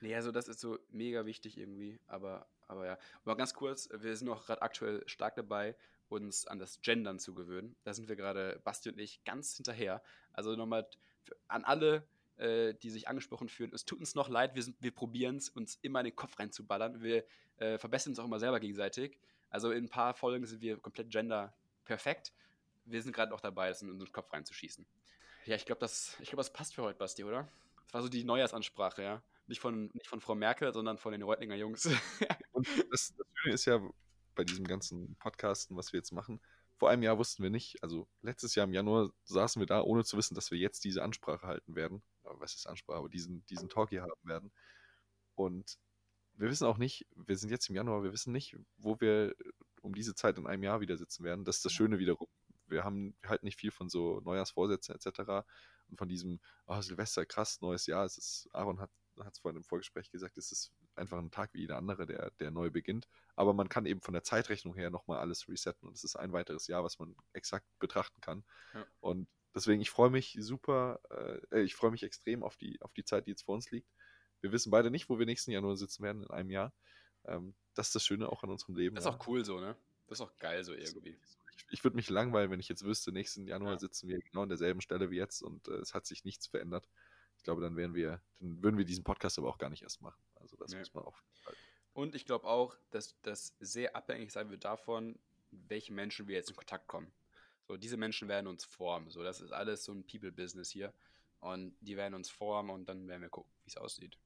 Nee, 0.00 0.14
also 0.14 0.30
das 0.30 0.48
ist 0.48 0.60
so 0.60 0.78
mega 0.90 1.26
wichtig 1.26 1.58
irgendwie, 1.58 1.98
aber, 2.06 2.48
aber 2.66 2.86
ja. 2.86 2.98
Aber 3.24 3.36
ganz 3.36 3.54
kurz, 3.54 3.88
wir 3.92 4.16
sind 4.16 4.28
auch 4.28 4.44
gerade 4.46 4.62
aktuell 4.62 5.02
stark 5.06 5.34
dabei, 5.36 5.76
uns 6.08 6.46
an 6.46 6.58
das 6.58 6.80
Gendern 6.80 7.18
zu 7.18 7.34
gewöhnen. 7.34 7.76
Da 7.84 7.94
sind 7.94 8.08
wir 8.08 8.16
gerade, 8.16 8.60
Basti 8.64 8.90
und 8.90 8.98
ich, 8.98 9.22
ganz 9.24 9.56
hinterher. 9.56 10.02
Also 10.32 10.56
nochmal 10.56 10.88
an 11.48 11.64
alle, 11.64 12.06
äh, 12.36 12.74
die 12.74 12.90
sich 12.90 13.08
angesprochen 13.08 13.48
fühlen, 13.48 13.72
es 13.74 13.84
tut 13.84 13.98
uns 13.98 14.14
noch 14.14 14.28
leid, 14.28 14.54
wir, 14.54 14.64
wir 14.80 14.92
probieren 14.92 15.36
es, 15.36 15.48
uns 15.48 15.78
immer 15.82 16.00
in 16.00 16.06
den 16.06 16.16
Kopf 16.16 16.38
reinzuballern. 16.38 17.02
Wir 17.02 17.24
äh, 17.58 17.78
verbessern 17.78 18.12
uns 18.12 18.18
auch 18.18 18.24
immer 18.24 18.38
selber 18.38 18.60
gegenseitig. 18.60 19.18
Also 19.50 19.70
in 19.70 19.84
ein 19.84 19.88
paar 19.88 20.14
Folgen 20.14 20.46
sind 20.46 20.60
wir 20.60 20.78
komplett 20.78 21.10
gender 21.10 21.54
perfekt. 21.84 22.32
Wir 22.84 23.02
sind 23.02 23.14
gerade 23.14 23.34
auch 23.34 23.40
dabei, 23.40 23.68
das 23.68 23.82
in 23.82 23.90
unseren 23.90 24.12
Kopf 24.12 24.32
reinzuschießen. 24.32 24.86
Ja, 25.46 25.56
ich 25.56 25.64
glaube, 25.64 25.80
das, 25.80 26.16
glaub, 26.22 26.36
das 26.36 26.52
passt 26.52 26.74
für 26.74 26.82
heute, 26.82 26.98
Basti, 26.98 27.24
oder? 27.24 27.48
Das 27.86 27.94
war 27.94 28.02
so 28.02 28.08
die 28.08 28.24
Neujahrsansprache, 28.24 29.02
ja. 29.02 29.22
Nicht 29.46 29.60
von, 29.60 29.90
nicht 29.94 30.06
von 30.06 30.20
Frau 30.20 30.34
Merkel, 30.34 30.72
sondern 30.74 30.98
von 30.98 31.12
den 31.12 31.22
Reutlinger 31.22 31.54
Jungs. 31.54 31.86
und 32.52 32.66
das, 32.90 33.14
das 33.16 33.26
Schöne 33.34 33.54
ist 33.54 33.64
ja, 33.64 33.80
bei 34.38 34.44
diesem 34.44 34.66
ganzen 34.66 35.16
Podcasten, 35.16 35.76
was 35.76 35.92
wir 35.92 35.98
jetzt 35.98 36.12
machen. 36.12 36.40
Vor 36.76 36.90
einem 36.90 37.02
Jahr 37.02 37.18
wussten 37.18 37.42
wir 37.42 37.50
nicht, 37.50 37.82
also 37.82 38.06
letztes 38.22 38.54
Jahr 38.54 38.64
im 38.64 38.72
Januar 38.72 39.10
saßen 39.24 39.58
wir 39.58 39.66
da, 39.66 39.82
ohne 39.82 40.04
zu 40.04 40.16
wissen, 40.16 40.36
dass 40.36 40.52
wir 40.52 40.58
jetzt 40.58 40.84
diese 40.84 41.02
Ansprache 41.02 41.44
halten 41.44 41.74
werden. 41.74 42.02
Was 42.22 42.54
ist 42.54 42.68
Ansprache? 42.68 42.98
Aber 42.98 43.08
diesen, 43.08 43.44
diesen 43.46 43.68
Talk 43.68 43.88
hier 43.88 44.02
haben 44.02 44.12
werden. 44.22 44.52
Und 45.34 45.76
wir 46.38 46.48
wissen 46.48 46.66
auch 46.66 46.78
nicht, 46.78 47.06
wir 47.16 47.36
sind 47.36 47.50
jetzt 47.50 47.68
im 47.68 47.74
Januar, 47.74 48.04
wir 48.04 48.12
wissen 48.12 48.32
nicht, 48.32 48.56
wo 48.76 48.98
wir 49.00 49.34
um 49.82 49.94
diese 49.94 50.14
Zeit 50.14 50.38
in 50.38 50.46
einem 50.46 50.62
Jahr 50.62 50.80
wieder 50.80 50.96
sitzen 50.96 51.24
werden. 51.24 51.44
Das 51.44 51.56
ist 51.56 51.64
das 51.64 51.72
Schöne 51.72 51.98
wiederum. 51.98 52.28
Wir 52.66 52.84
haben 52.84 53.16
halt 53.24 53.42
nicht 53.42 53.58
viel 53.58 53.70
von 53.70 53.88
so 53.88 54.20
Neujahrsvorsätzen 54.20 54.94
etc. 54.94 55.46
Und 55.88 55.98
von 55.98 56.08
diesem, 56.08 56.40
oh, 56.66 56.80
Silvester, 56.80 57.26
krass, 57.26 57.60
neues 57.60 57.86
Jahr. 57.86 58.04
Es 58.04 58.18
ist, 58.18 58.48
Aaron 58.52 58.80
hat 58.80 58.90
es 59.32 59.38
vorhin 59.40 59.56
im 59.56 59.64
Vorgespräch 59.64 60.10
gesagt, 60.10 60.36
es 60.38 60.52
ist 60.52 60.72
einfach 60.94 61.18
ein 61.18 61.30
Tag 61.30 61.54
wie 61.54 61.60
jeder 61.60 61.76
andere, 61.76 62.06
der, 62.06 62.30
der 62.38 62.50
neu 62.50 62.70
beginnt. 62.70 63.08
Aber 63.34 63.52
man 63.52 63.68
kann 63.68 63.86
eben 63.86 64.00
von 64.00 64.14
der 64.14 64.22
Zeitrechnung 64.22 64.74
her 64.74 64.90
nochmal 64.90 65.18
alles 65.18 65.48
resetten 65.48 65.88
und 65.88 65.96
es 65.96 66.04
ist 66.04 66.16
ein 66.16 66.32
weiteres 66.32 66.66
Jahr, 66.66 66.84
was 66.84 66.98
man 66.98 67.16
exakt 67.32 67.66
betrachten 67.78 68.20
kann. 68.20 68.44
Ja. 68.74 68.86
Und 69.00 69.28
deswegen, 69.54 69.80
ich 69.80 69.90
freue 69.90 70.10
mich 70.10 70.36
super, 70.40 71.00
äh, 71.50 71.62
ich 71.62 71.74
freue 71.74 71.90
mich 71.90 72.02
extrem 72.02 72.42
auf 72.42 72.56
die, 72.56 72.80
auf 72.80 72.92
die 72.92 73.04
Zeit, 73.04 73.26
die 73.26 73.30
jetzt 73.30 73.42
vor 73.42 73.54
uns 73.54 73.70
liegt. 73.70 73.88
Wir 74.40 74.52
wissen 74.52 74.70
beide 74.70 74.90
nicht, 74.90 75.08
wo 75.08 75.18
wir 75.18 75.26
nächsten 75.26 75.50
Januar 75.50 75.76
sitzen 75.76 76.02
werden 76.02 76.22
in 76.22 76.30
einem 76.30 76.50
Jahr. 76.50 76.72
Ähm, 77.24 77.54
das 77.74 77.88
ist 77.88 77.94
das 77.94 78.04
Schöne 78.04 78.30
auch 78.30 78.42
an 78.42 78.50
unserem 78.50 78.76
Leben. 78.76 78.94
Das 78.94 79.04
ist 79.04 79.10
ja. 79.10 79.16
auch 79.16 79.26
cool 79.26 79.44
so, 79.44 79.60
ne? 79.60 79.76
Das 80.06 80.20
ist 80.20 80.26
auch 80.26 80.36
geil 80.38 80.64
so 80.64 80.72
irgendwie. 80.72 81.16
Ich, 81.56 81.66
ich 81.70 81.84
würde 81.84 81.96
mich 81.96 82.08
langweilen, 82.08 82.50
wenn 82.50 82.60
ich 82.60 82.68
jetzt 82.68 82.84
wüsste, 82.84 83.12
nächsten 83.12 83.46
Januar 83.46 83.72
ja. 83.72 83.78
sitzen 83.78 84.08
wir 84.08 84.20
genau 84.20 84.42
an 84.42 84.48
derselben 84.48 84.80
Stelle 84.80 85.10
wie 85.10 85.16
jetzt 85.16 85.42
und 85.42 85.68
äh, 85.68 85.74
es 85.74 85.94
hat 85.94 86.06
sich 86.06 86.24
nichts 86.24 86.46
verändert. 86.46 86.88
Ich 87.36 87.44
glaube, 87.44 87.60
dann 87.60 87.76
wären 87.76 87.94
wir, 87.94 88.20
dann 88.40 88.62
würden 88.62 88.78
wir 88.78 88.84
diesen 88.84 89.04
Podcast 89.04 89.38
aber 89.38 89.48
auch 89.48 89.58
gar 89.58 89.70
nicht 89.70 89.82
erst 89.82 90.00
machen. 90.00 90.20
Also 90.36 90.56
das 90.56 90.72
nee. 90.72 90.78
muss 90.78 90.94
man 90.94 91.04
auch. 91.04 91.20
Und 91.92 92.14
ich 92.14 92.26
glaube 92.26 92.46
auch, 92.46 92.76
dass 92.90 93.20
das 93.22 93.54
sehr 93.60 93.96
abhängig 93.96 94.32
sein 94.32 94.50
wird 94.50 94.64
davon, 94.64 95.18
welche 95.50 95.92
Menschen 95.92 96.28
wir 96.28 96.36
jetzt 96.36 96.50
in 96.50 96.56
Kontakt 96.56 96.86
kommen. 96.86 97.12
So, 97.66 97.76
diese 97.76 97.96
Menschen 97.96 98.28
werden 98.28 98.46
uns 98.46 98.64
formen. 98.64 99.10
So, 99.10 99.22
das 99.22 99.40
ist 99.40 99.52
alles 99.52 99.84
so 99.84 99.92
ein 99.92 100.06
People-Business 100.06 100.70
hier. 100.70 100.92
Und 101.40 101.76
die 101.80 101.96
werden 101.96 102.14
uns 102.14 102.30
formen 102.30 102.70
und 102.70 102.88
dann 102.88 103.06
werden 103.08 103.22
wir 103.22 103.28
gucken, 103.28 103.52
wie 103.64 103.68
es 103.68 103.76
aussieht. 103.76 104.18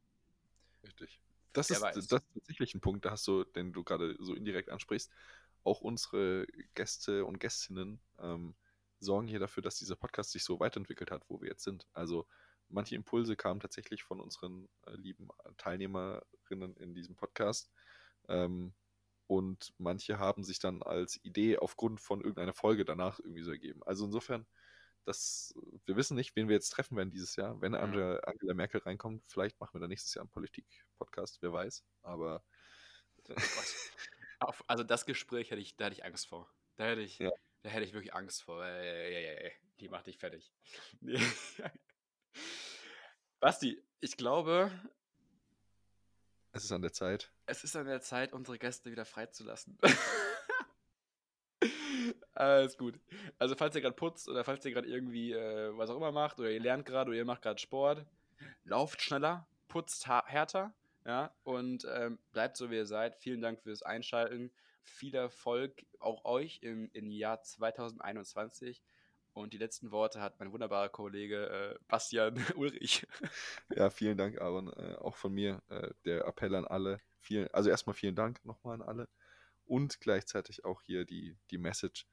Richtig. 0.82 1.20
Das 1.52 1.70
ist, 1.70 1.82
das 1.82 1.96
ist 1.96 2.08
tatsächlich 2.08 2.74
ein 2.74 2.80
Punkt, 2.80 3.04
da 3.04 3.10
hast 3.10 3.26
du, 3.26 3.44
den 3.44 3.72
du 3.72 3.84
gerade 3.84 4.16
so 4.18 4.34
indirekt 4.34 4.70
ansprichst. 4.70 5.10
Auch 5.64 5.80
unsere 5.80 6.46
Gäste 6.74 7.24
und 7.24 7.38
Gästinnen 7.38 8.00
ähm, 8.18 8.54
sorgen 8.98 9.28
hier 9.28 9.38
dafür, 9.38 9.62
dass 9.62 9.76
dieser 9.76 9.96
Podcast 9.96 10.32
sich 10.32 10.44
so 10.44 10.60
weiterentwickelt 10.60 11.10
hat, 11.10 11.24
wo 11.28 11.40
wir 11.40 11.50
jetzt 11.50 11.64
sind. 11.64 11.86
Also 11.92 12.26
manche 12.68 12.94
Impulse 12.94 13.36
kamen 13.36 13.60
tatsächlich 13.60 14.02
von 14.02 14.20
unseren 14.20 14.68
äh, 14.86 14.92
lieben 14.94 15.28
Teilnehmerinnen 15.58 16.76
in 16.76 16.94
diesem 16.94 17.16
Podcast. 17.16 17.70
Ähm, 18.28 18.72
und 19.26 19.72
manche 19.78 20.18
haben 20.18 20.44
sich 20.44 20.58
dann 20.58 20.82
als 20.82 21.22
Idee 21.24 21.58
aufgrund 21.58 22.00
von 22.00 22.20
irgendeiner 22.20 22.54
Folge 22.54 22.84
danach 22.84 23.18
irgendwie 23.20 23.42
so 23.42 23.50
ergeben. 23.50 23.82
Also 23.84 24.04
insofern, 24.04 24.46
das, 25.04 25.54
wir 25.86 25.96
wissen 25.96 26.14
nicht, 26.14 26.36
wen 26.36 26.48
wir 26.48 26.54
jetzt 26.54 26.70
treffen 26.70 26.96
werden 26.96 27.10
dieses 27.10 27.36
Jahr. 27.36 27.60
Wenn 27.60 27.74
Angela, 27.74 28.18
Angela 28.20 28.54
Merkel 28.54 28.80
reinkommt, 28.80 29.24
vielleicht 29.28 29.58
machen 29.60 29.74
wir 29.74 29.80
dann 29.80 29.90
nächstes 29.90 30.14
Jahr 30.14 30.22
einen 30.22 30.30
Politik-Podcast, 30.30 31.42
wer 31.42 31.52
weiß. 31.52 31.84
Aber. 32.02 32.44
also 34.66 34.84
das 34.84 35.06
Gespräch 35.06 35.50
hätte 35.50 35.60
ich, 35.60 35.76
da 35.76 35.86
hätte 35.86 35.96
ich 35.96 36.04
Angst 36.04 36.26
vor. 36.28 36.52
Da 36.76 36.84
hätte 36.84 37.02
ich, 37.02 37.18
ja. 37.18 37.30
da 37.62 37.70
hätte 37.70 37.84
ich 37.84 37.92
wirklich 37.92 38.14
Angst 38.14 38.42
vor. 38.44 38.64
Die 39.80 39.88
macht 39.88 40.06
dich 40.06 40.18
fertig. 40.18 40.52
Basti, 43.40 43.82
ich 44.00 44.16
glaube. 44.16 44.70
Es 46.52 46.64
ist 46.64 46.72
an 46.72 46.82
der 46.82 46.92
Zeit. 46.92 47.32
Es 47.46 47.64
ist 47.64 47.74
an 47.76 47.86
der 47.86 48.00
Zeit, 48.00 48.32
unsere 48.32 48.58
Gäste 48.58 48.90
wieder 48.90 49.04
freizulassen. 49.04 49.78
Alles 52.42 52.76
gut. 52.76 52.98
Also, 53.38 53.54
falls 53.54 53.74
ihr 53.76 53.82
gerade 53.82 53.94
putzt 53.94 54.28
oder 54.28 54.42
falls 54.42 54.64
ihr 54.64 54.72
gerade 54.72 54.88
irgendwie 54.88 55.32
äh, 55.32 55.76
was 55.76 55.90
auch 55.90 55.96
immer 55.96 56.12
macht 56.12 56.40
oder 56.40 56.50
ihr 56.50 56.60
lernt 56.60 56.84
gerade 56.86 57.10
oder 57.10 57.18
ihr 57.18 57.24
macht 57.24 57.42
gerade 57.42 57.60
Sport, 57.60 58.04
lauft 58.64 59.00
schneller, 59.00 59.46
putzt 59.68 60.06
härter, 60.08 60.74
ja, 61.04 61.32
und 61.44 61.86
ähm, 61.94 62.18
bleibt 62.32 62.56
so, 62.56 62.70
wie 62.70 62.76
ihr 62.76 62.86
seid. 62.86 63.16
Vielen 63.16 63.40
Dank 63.40 63.60
fürs 63.60 63.82
Einschalten. 63.82 64.50
Viel 64.82 65.14
Erfolg 65.14 65.84
auch 66.00 66.24
euch 66.24 66.60
im, 66.62 66.90
im 66.92 67.10
Jahr 67.10 67.42
2021. 67.42 68.82
Und 69.34 69.52
die 69.52 69.58
letzten 69.58 69.92
Worte 69.92 70.20
hat 70.20 70.38
mein 70.40 70.52
wunderbarer 70.52 70.88
Kollege 70.88 71.48
äh, 71.48 71.78
Bastian 71.88 72.34
Ulrich. 72.56 73.06
Ja, 73.74 73.88
vielen 73.90 74.18
Dank, 74.18 74.40
Aaron. 74.40 74.72
Äh, 74.72 74.96
auch 74.96 75.16
von 75.16 75.32
mir 75.32 75.62
äh, 75.68 75.90
der 76.04 76.26
Appell 76.26 76.54
an 76.54 76.66
alle. 76.66 77.00
Vielen, 77.20 77.48
also 77.54 77.70
erstmal 77.70 77.94
vielen 77.94 78.16
Dank 78.16 78.44
nochmal 78.44 78.74
an 78.74 78.82
alle. 78.82 79.08
Und 79.64 80.00
gleichzeitig 80.00 80.64
auch 80.64 80.82
hier 80.82 81.04
die, 81.04 81.36
die 81.50 81.58
Message. 81.58 82.06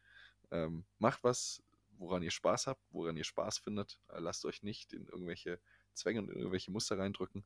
Ähm, 0.51 0.85
macht 0.97 1.23
was, 1.23 1.63
woran 1.97 2.23
ihr 2.23 2.31
Spaß 2.31 2.67
habt, 2.67 2.81
woran 2.91 3.17
ihr 3.17 3.23
Spaß 3.23 3.59
findet. 3.59 3.99
Äh, 4.09 4.19
lasst 4.19 4.45
euch 4.45 4.63
nicht 4.63 4.93
in 4.93 5.05
irgendwelche 5.07 5.59
Zwänge 5.93 6.19
und 6.19 6.29
in 6.29 6.37
irgendwelche 6.37 6.71
Muster 6.71 6.97
reindrücken. 6.97 7.45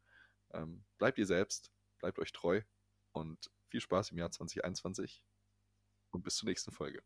Ähm, 0.51 0.84
bleibt 0.97 1.18
ihr 1.18 1.26
selbst, 1.26 1.72
bleibt 1.99 2.20
euch 2.20 2.32
treu 2.32 2.62
und 3.12 3.51
viel 3.68 3.82
Spaß 3.82 4.12
im 4.12 4.18
Jahr 4.18 4.32
2021 4.32 5.24
und 6.12 6.24
bis 6.24 6.36
zur 6.36 6.47
nächsten 6.47 6.72
Folge. 6.72 7.04